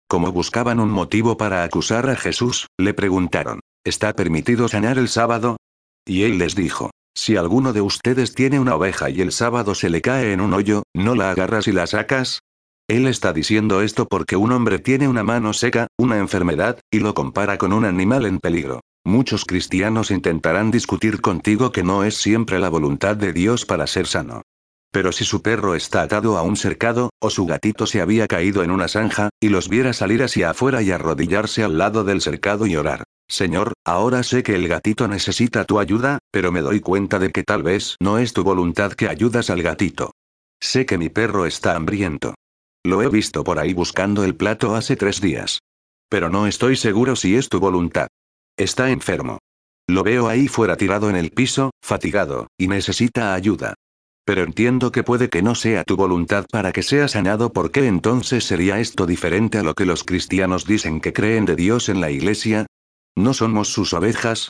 Como 0.10 0.32
buscaban 0.32 0.80
un 0.80 0.90
motivo 0.90 1.36
para 1.36 1.64
acusar 1.64 2.10
a 2.10 2.16
Jesús, 2.16 2.68
le 2.78 2.94
preguntaron, 2.94 3.60
¿está 3.84 4.14
permitido 4.14 4.70
sanar 4.70 4.98
el 4.98 5.10
sábado? 5.10 5.58
Y 6.06 6.24
él 6.24 6.38
les 6.38 6.56
dijo, 6.56 6.92
si 7.14 7.36
alguno 7.36 7.74
de 7.74 7.82
ustedes 7.82 8.34
tiene 8.34 8.58
una 8.58 8.76
oveja 8.76 9.10
y 9.10 9.20
el 9.20 9.34
sábado 9.34 9.76
se 9.76 9.90
le 9.90 10.02
cae 10.02 10.32
en 10.32 10.40
un 10.40 10.54
hoyo, 10.54 10.84
¿no 10.94 11.14
la 11.14 11.32
agarras 11.32 11.68
y 11.68 11.74
la 11.74 11.88
sacas? 11.88 12.40
Él 12.88 13.06
está 13.06 13.34
diciendo 13.34 13.82
esto 13.82 14.08
porque 14.08 14.38
un 14.38 14.54
hombre 14.54 14.80
tiene 14.80 15.10
una 15.10 15.24
mano 15.24 15.52
seca, 15.52 15.88
una 15.98 16.20
enfermedad, 16.20 16.80
y 16.90 17.00
lo 17.00 17.14
compara 17.14 17.58
con 17.58 17.74
un 17.74 17.84
animal 17.84 18.26
en 18.26 18.40
peligro. 18.40 18.80
Muchos 19.06 19.44
cristianos 19.44 20.10
intentarán 20.10 20.72
discutir 20.72 21.20
contigo 21.20 21.74
que 21.74 21.84
no 21.84 22.06
es 22.06 22.16
siempre 22.16 22.60
la 22.60 22.70
voluntad 22.70 23.18
de 23.18 23.34
Dios 23.34 23.66
para 23.66 23.88
ser 23.88 24.08
sano. 24.08 24.44
Pero 24.92 25.12
si 25.12 25.26
su 25.26 25.42
perro 25.42 25.76
está 25.76 26.02
atado 26.02 26.38
a 26.38 26.44
un 26.44 26.56
cercado, 26.56 27.12
o 27.20 27.30
su 27.30 27.46
gatito 27.46 27.86
se 27.86 28.02
había 28.02 28.28
caído 28.28 28.64
en 28.64 28.72
una 28.72 28.88
zanja, 28.88 29.30
y 29.40 29.50
los 29.50 29.70
viera 29.70 29.94
salir 29.94 30.24
hacia 30.24 30.52
afuera 30.52 30.82
y 30.82 30.92
arrodillarse 30.92 31.64
al 31.64 31.78
lado 31.78 32.04
del 32.04 32.22
cercado 32.22 32.68
y 32.68 32.76
orar. 32.76 33.04
Señor, 33.30 33.74
ahora 33.86 34.24
sé 34.24 34.42
que 34.42 34.56
el 34.56 34.68
gatito 34.68 35.08
necesita 35.08 35.66
tu 35.66 35.80
ayuda, 35.80 36.20
pero 36.32 36.52
me 36.52 36.62
doy 36.62 36.80
cuenta 36.80 37.20
de 37.20 37.32
que 37.32 37.44
tal 37.44 37.62
vez 37.62 37.98
no 38.00 38.18
es 38.18 38.32
tu 38.32 38.44
voluntad 38.44 38.94
que 38.94 39.10
ayudas 39.10 39.50
al 39.50 39.62
gatito. 39.62 40.12
Sé 40.62 40.86
que 40.86 40.98
mi 40.98 41.10
perro 41.10 41.46
está 41.46 41.76
hambriento. 41.76 42.36
Lo 42.86 43.02
he 43.02 43.10
visto 43.10 43.44
por 43.44 43.60
ahí 43.60 43.74
buscando 43.74 44.24
el 44.24 44.36
plato 44.36 44.76
hace 44.76 44.96
tres 44.96 45.20
días. 45.20 45.60
Pero 46.10 46.30
no 46.30 46.48
estoy 46.48 46.78
seguro 46.78 47.18
si 47.18 47.36
es 47.36 47.50
tu 47.50 47.60
voluntad. 47.60 48.08
Está 48.56 48.92
enfermo. 48.92 49.40
Lo 49.90 50.04
veo 50.04 50.30
ahí 50.30 50.48
fuera 50.48 50.78
tirado 50.78 51.10
en 51.10 51.18
el 51.18 51.32
piso, 51.32 51.72
fatigado, 51.82 52.48
y 52.58 52.68
necesita 52.68 53.34
ayuda. 53.34 53.76
Pero 54.28 54.44
entiendo 54.44 54.92
que 54.92 55.04
puede 55.04 55.30
que 55.30 55.42
no 55.42 55.56
sea 55.56 55.86
tu 55.86 55.96
voluntad 55.96 56.46
para 56.52 56.74
que 56.74 56.84
sea 56.84 57.08
sanado 57.08 57.54
porque 57.54 57.88
entonces 57.88 58.44
sería 58.44 58.82
esto 58.82 59.06
diferente 59.06 59.58
a 59.58 59.64
lo 59.64 59.74
que 59.74 59.86
los 59.86 60.04
cristianos 60.04 60.66
dicen 60.66 61.00
que 61.00 61.14
creen 61.14 61.46
de 61.46 61.56
Dios 61.56 61.88
en 61.88 62.02
la 62.02 62.12
iglesia. 62.12 62.66
¿No 63.16 63.34
somos 63.34 63.70
sus 63.70 63.94
ovejas? 63.94 64.50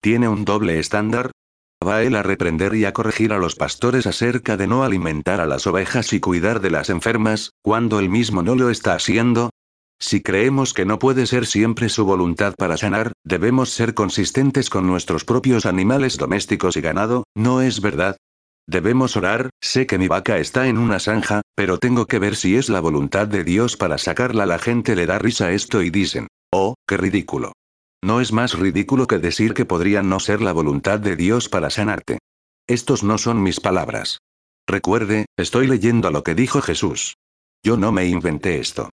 ¿Tiene 0.00 0.28
un 0.28 0.46
doble 0.46 0.78
estándar? 0.78 1.30
¿Va 1.86 2.02
él 2.02 2.16
a 2.16 2.22
reprender 2.22 2.74
y 2.74 2.86
a 2.86 2.94
corregir 2.94 3.34
a 3.34 3.38
los 3.38 3.54
pastores 3.54 4.06
acerca 4.06 4.56
de 4.56 4.66
no 4.66 4.82
alimentar 4.82 5.42
a 5.42 5.46
las 5.46 5.66
ovejas 5.66 6.14
y 6.14 6.20
cuidar 6.20 6.60
de 6.60 6.70
las 6.70 6.88
enfermas, 6.88 7.50
cuando 7.60 8.00
él 8.00 8.08
mismo 8.08 8.42
no 8.42 8.54
lo 8.54 8.70
está 8.70 8.94
haciendo? 8.94 9.50
Si 10.00 10.22
creemos 10.22 10.72
que 10.72 10.86
no 10.86 10.98
puede 10.98 11.26
ser 11.26 11.44
siempre 11.44 11.90
su 11.90 12.06
voluntad 12.06 12.54
para 12.56 12.78
sanar, 12.78 13.12
debemos 13.24 13.68
ser 13.68 13.92
consistentes 13.92 14.70
con 14.70 14.86
nuestros 14.86 15.26
propios 15.26 15.66
animales 15.66 16.16
domésticos 16.16 16.78
y 16.78 16.80
ganado, 16.80 17.24
¿no 17.34 17.60
es 17.60 17.82
verdad? 17.82 18.16
Debemos 18.68 19.16
orar, 19.16 19.48
sé 19.62 19.86
que 19.86 19.96
mi 19.96 20.08
vaca 20.08 20.36
está 20.36 20.68
en 20.68 20.76
una 20.76 21.00
zanja, 21.00 21.40
pero 21.54 21.78
tengo 21.78 22.04
que 22.04 22.18
ver 22.18 22.36
si 22.36 22.56
es 22.56 22.68
la 22.68 22.80
voluntad 22.80 23.26
de 23.26 23.42
Dios 23.42 23.78
para 23.78 23.96
sacarla. 23.96 24.44
La 24.44 24.58
gente 24.58 24.94
le 24.94 25.06
da 25.06 25.18
risa 25.18 25.52
esto 25.52 25.80
y 25.80 25.88
dicen, 25.88 26.28
oh, 26.52 26.74
qué 26.86 26.98
ridículo. 26.98 27.54
No 28.04 28.20
es 28.20 28.30
más 28.30 28.58
ridículo 28.58 29.06
que 29.06 29.16
decir 29.16 29.54
que 29.54 29.64
podría 29.64 30.02
no 30.02 30.20
ser 30.20 30.42
la 30.42 30.52
voluntad 30.52 31.00
de 31.00 31.16
Dios 31.16 31.48
para 31.48 31.70
sanarte. 31.70 32.18
Estos 32.66 33.02
no 33.02 33.16
son 33.16 33.42
mis 33.42 33.58
palabras. 33.58 34.18
Recuerde, 34.68 35.24
estoy 35.38 35.66
leyendo 35.66 36.10
lo 36.10 36.22
que 36.22 36.34
dijo 36.34 36.60
Jesús. 36.60 37.14
Yo 37.64 37.78
no 37.78 37.90
me 37.90 38.06
inventé 38.06 38.58
esto. 38.58 38.90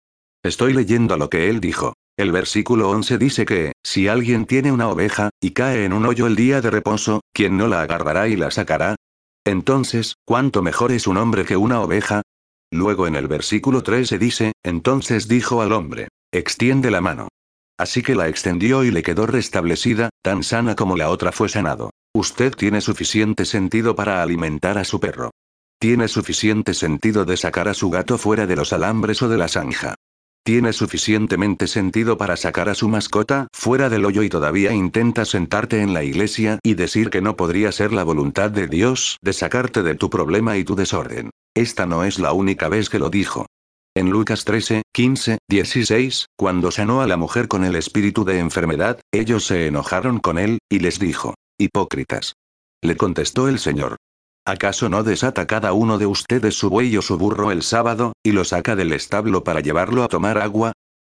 Estoy 0.45 0.75
leyendo 0.75 1.17
lo 1.17 1.31
que 1.31 1.49
él 1.49 1.61
dijo. 1.61 1.95
El 2.19 2.31
versículo 2.31 2.91
11 2.91 3.17
dice 3.17 3.47
que, 3.47 3.73
si 3.83 4.07
alguien 4.07 4.45
tiene 4.45 4.71
una 4.71 4.91
oveja, 4.91 5.31
y 5.41 5.53
cae 5.53 5.87
en 5.87 5.95
un 5.95 6.05
hoyo 6.05 6.27
el 6.27 6.37
día 6.37 6.61
de 6.61 6.71
reposo, 6.71 7.23
¿quién 7.33 7.57
no 7.57 7.69
la 7.69 7.81
agarrará 7.81 8.29
y 8.29 8.37
la 8.37 8.51
sacará? 8.51 8.97
Entonces, 9.45 10.17
¿cuánto 10.25 10.63
mejor 10.63 10.93
es 10.93 11.07
un 11.07 11.17
hombre 11.17 11.45
que 11.45 11.57
una 11.57 11.81
oveja? 11.81 12.23
Luego 12.71 13.07
en 13.07 13.17
el 13.17 13.27
versículo 13.27 13.83
13 13.83 14.19
dice, 14.19 14.53
entonces 14.63 15.29
dijo 15.29 15.63
al 15.63 15.73
hombre, 15.73 16.09
extiende 16.33 16.91
la 16.91 17.01
mano. 17.01 17.29
Así 17.79 18.03
que 18.03 18.15
la 18.15 18.29
extendió 18.29 18.85
y 18.85 18.91
le 18.91 19.03
quedó 19.03 19.27
restablecida, 19.27 20.11
tan 20.23 20.45
sana 20.45 20.77
como 20.77 20.97
la 20.97 21.11
otra 21.11 21.33
fue 21.33 21.49
sanado. 21.49 21.91
Usted 22.15 22.55
tiene 22.55 22.81
suficiente 22.81 23.45
sentido 23.45 23.97
para 23.97 24.23
alimentar 24.23 24.79
a 24.79 24.85
su 24.85 25.01
perro. 25.01 25.31
Tiene 25.81 26.07
suficiente 26.07 26.75
sentido 26.75 27.25
de 27.25 27.37
sacar 27.37 27.67
a 27.67 27.75
su 27.75 27.91
gato 27.91 28.19
fuera 28.19 28.47
de 28.47 28.55
los 28.55 28.73
alambres 28.73 29.21
o 29.23 29.29
de 29.29 29.39
la 29.39 29.49
zanja. 29.49 29.97
Tiene 30.45 30.73
suficientemente 30.73 31.69
sentido 31.69 32.19
para 32.19 32.37
sacar 32.37 32.69
a 32.69 32.75
su 32.75 32.89
mascota 32.89 33.47
fuera 33.53 33.89
del 33.89 34.05
hoyo 34.05 34.25
y 34.25 34.29
todavía 34.29 34.73
intenta 34.73 35.25
sentarte 35.25 35.83
en 35.83 35.95
la 35.95 36.03
iglesia 36.03 36.59
y 36.65 36.75
decir 36.75 37.11
que 37.11 37.21
no 37.21 37.37
podría 37.37 37.71
ser 37.71 37.93
la 37.93 38.03
voluntad 38.03 38.51
de 38.51 38.67
Dios 38.67 39.19
de 39.23 39.35
sacarte 39.35 39.85
de 39.85 39.95
tu 39.95 40.11
problema 40.11 40.59
y 40.59 40.65
tu 40.65 40.75
desorden. 40.75 41.31
Esta 41.55 41.87
no 41.87 42.03
es 42.03 42.19
la 42.19 42.33
única 42.33 42.69
vez 42.69 42.91
que 42.91 42.99
lo 42.99 43.09
dijo. 43.09 43.47
En 43.95 44.11
Lucas 44.11 44.45
13, 44.45 44.83
15, 44.93 45.39
16, 45.49 46.27
cuando 46.37 46.73
sanó 46.73 47.03
a 47.03 47.07
la 47.07 47.17
mujer 47.17 47.47
con 47.47 47.63
el 47.63 47.77
espíritu 47.77 48.25
de 48.25 48.41
enfermedad, 48.41 48.99
ellos 49.13 49.45
se 49.45 49.69
enojaron 49.69 50.19
con 50.19 50.39
él, 50.39 50.59
y 50.69 50.81
les 50.81 50.99
dijo, 50.99 51.35
Hipócritas. 51.57 52.35
Le 52.83 52.97
contestó 52.97 53.49
el 53.49 53.61
Señor. 53.61 53.97
¿Acaso 54.45 54.89
no 54.89 55.05
desata 55.05 55.47
cada 55.47 55.73
uno 55.73 55.99
de 55.99 56.07
ustedes 56.07 56.57
su 56.57 56.69
buey 56.69 56.97
o 56.97 57.03
su 57.03 57.17
burro 57.17 57.53
el 57.53 57.63
sábado, 57.63 58.13
y 58.25 58.33
lo 58.33 58.45
saca 58.45 58.75
del 58.75 58.93
establo 58.93 59.45
para 59.45 59.61
llevarlo 59.61 60.03
a 60.03 60.09
tomar 60.09 60.39
agua? 60.39 60.73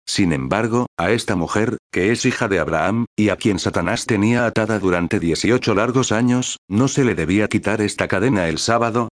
Sin 0.07 0.33
embargo, 0.33 0.87
a 0.97 1.11
esta 1.11 1.35
mujer, 1.35 1.79
que 1.91 2.13
es 2.13 2.25
hija 2.25 2.47
de 2.47 2.61
Abraham, 2.61 3.07
y 3.17 3.31
a 3.31 3.37
quien 3.37 3.59
Satanás 3.59 4.07
tenía 4.07 4.47
atada 4.47 4.79
durante 4.79 5.19
18 5.19 5.75
largos 5.75 6.13
años, 6.13 6.59
¿no 6.69 6.87
se 6.87 7.05
le 7.05 7.17
debía 7.17 7.49
quitar 7.49 7.81
esta 7.81 8.07
cadena 8.07 8.49
el 8.49 8.59
sábado? 8.59 9.09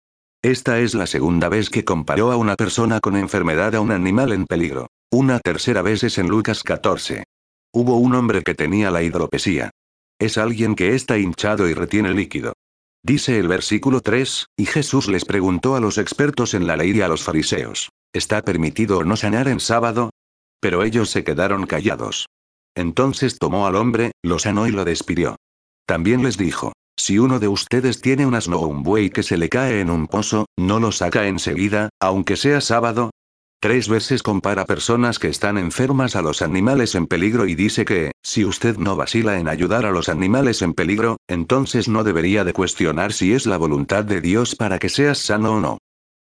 Esta 0.43 0.80
es 0.80 0.93
la 0.93 1.07
segunda 1.07 1.47
vez 1.47 1.70
que 1.70 1.86
comparó 1.86 2.34
a 2.34 2.36
una 2.36 2.55
persona 2.55 2.99
con 2.99 3.16
enfermedad 3.16 3.76
a 3.76 3.80
un 3.80 3.91
animal 3.91 4.34
en 4.34 4.45
peligro. 4.45 4.88
Una 5.09 5.39
tercera 5.39 5.82
vez 5.82 6.03
es 6.03 6.18
en 6.18 6.28
Lucas 6.28 6.64
14. 6.64 7.24
Hubo 7.74 7.95
un 7.95 8.14
hombre 8.16 8.41
que 8.41 8.55
tenía 8.55 8.91
la 8.91 9.03
hidropesía. 9.03 9.70
Es 10.20 10.38
alguien 10.38 10.76
que 10.76 10.95
está 10.95 11.18
hinchado 11.18 11.70
y 11.70 11.74
retiene 11.74 12.14
líquido. 12.14 12.53
Dice 13.04 13.39
el 13.39 13.47
versículo 13.47 14.02
3, 14.02 14.45
y 14.56 14.66
Jesús 14.66 15.08
les 15.08 15.26
preguntó 15.26 15.76
a 15.76 15.80
los 15.80 15.97
expertos 15.97 16.54
en 16.54 16.68
la 16.68 16.78
ley 16.78 16.91
y 16.91 17.02
a 17.02 17.08
los 17.08 17.24
fariseos, 17.24 17.89
¿está 18.14 18.43
permitido 18.43 18.99
o 18.99 19.04
no 19.04 19.16
sanar 19.16 19.47
en 19.47 19.60
sábado? 19.60 20.12
Pero 20.60 20.84
ellos 20.84 21.10
se 21.10 21.24
quedaron 21.24 21.66
callados. 21.66 22.28
Entonces 22.76 23.39
tomó 23.39 23.66
al 23.66 23.76
hombre, 23.76 24.12
lo 24.24 24.38
sanó 24.38 24.68
y 24.68 24.72
lo 24.72 24.86
despidió. 24.86 25.36
También 25.88 26.24
les 26.24 26.38
dijo, 26.38 26.74
si 26.97 27.18
uno 27.18 27.39
de 27.39 27.47
ustedes 27.47 28.02
tiene 28.02 28.28
un 28.28 28.36
asno 28.36 28.60
o 28.60 28.68
un 28.68 28.84
buey 28.84 29.10
que 29.10 29.24
se 29.24 29.38
le 29.38 29.49
cae 29.49 29.82
en 29.82 29.89
un 29.89 30.08
pozo, 30.08 30.45
¿no 30.58 30.80
lo 30.80 30.91
saca 30.91 31.28
enseguida, 31.28 31.89
aunque 31.99 32.36
sea 32.36 32.62
sábado? 32.62 33.11
Tres 33.62 33.88
veces 33.88 34.24
compara 34.24 34.66
personas 34.66 35.20
que 35.20 35.28
están 35.28 35.59
enfermas 35.59 36.16
a 36.16 36.24
los 36.24 36.41
animales 36.41 36.95
en 36.95 37.05
peligro 37.05 37.45
y 37.45 37.53
dice 37.53 37.86
que, 37.86 38.09
si 38.24 38.43
usted 38.43 38.78
no 38.78 38.95
vacila 38.95 39.38
en 39.38 39.47
ayudar 39.47 39.86
a 39.86 39.91
los 39.91 40.09
animales 40.09 40.64
en 40.64 40.74
peligro, 40.74 41.18
entonces 41.28 41.88
no 41.88 42.03
debería 42.03 42.43
de 42.43 42.53
cuestionar 42.53 43.14
si 43.14 43.34
es 43.34 43.45
la 43.45 43.57
voluntad 43.57 44.03
de 44.03 44.20
Dios 44.20 44.55
para 44.55 44.80
que 44.80 44.89
seas 44.89 45.20
sano 45.20 45.57
o 45.57 45.59
no. 45.59 45.78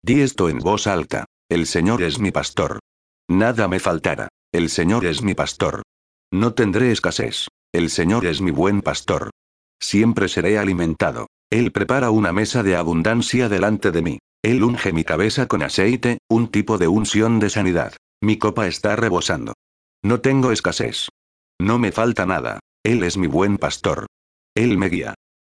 Di 0.03 0.23
esto 0.23 0.49
en 0.49 0.61
voz 0.61 0.87
alta. 0.87 1.27
El 1.51 1.67
Señor 1.67 2.03
es 2.03 2.19
mi 2.19 2.31
pastor. 2.31 2.79
Nada 3.29 3.69
me 3.69 3.81
faltará. 3.81 4.29
El 4.51 4.71
Señor 4.71 5.05
es 5.05 5.21
mi 5.21 5.35
pastor. 5.35 5.83
No 6.33 6.55
tendré 6.55 6.91
escasez. 6.91 7.49
El 7.71 7.91
Señor 7.91 8.25
es 8.25 8.41
mi 8.41 8.51
buen 8.51 8.81
pastor. 8.81 9.29
Siempre 9.79 10.29
seré 10.29 10.57
alimentado. 10.59 11.27
Él 11.51 11.71
prepara 11.71 12.09
una 12.09 12.33
mesa 12.33 12.63
de 12.63 12.77
abundancia 12.77 13.51
delante 13.51 13.91
de 13.91 14.01
mí. 14.01 14.19
Él 14.47 14.63
unge 14.63 14.93
mi 14.93 15.03
cabeza 15.03 15.49
con 15.49 15.65
aceite, 15.65 16.19
un 16.31 16.47
tipo 16.53 16.79
de 16.79 16.87
unción 16.87 17.41
de 17.41 17.51
sanidad. 17.51 17.95
Mi 18.23 18.39
copa 18.39 18.69
está 18.69 18.95
rebosando. 18.95 19.55
No 20.05 20.21
tengo 20.21 20.53
escasez. 20.53 21.09
No 21.61 21.81
me 21.81 21.91
falta 21.91 22.27
nada. 22.27 22.61
Él 22.85 23.03
es 23.03 23.17
mi 23.17 23.27
buen 23.27 23.59
pastor. 23.59 24.07
Él 24.55 24.79
me 24.79 24.89
guía. 24.89 25.15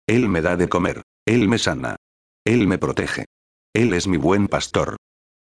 Él 0.08 0.28
me 0.28 0.42
da 0.42 0.56
de 0.56 0.68
comer. 0.68 1.02
Él 1.24 1.46
me 1.46 1.58
sana. 1.58 1.94
Él 2.44 2.66
me 2.66 2.78
protege. 2.78 3.26
Él 3.72 3.92
es 3.92 4.08
mi 4.08 4.16
buen 4.16 4.48
pastor. 4.48 4.96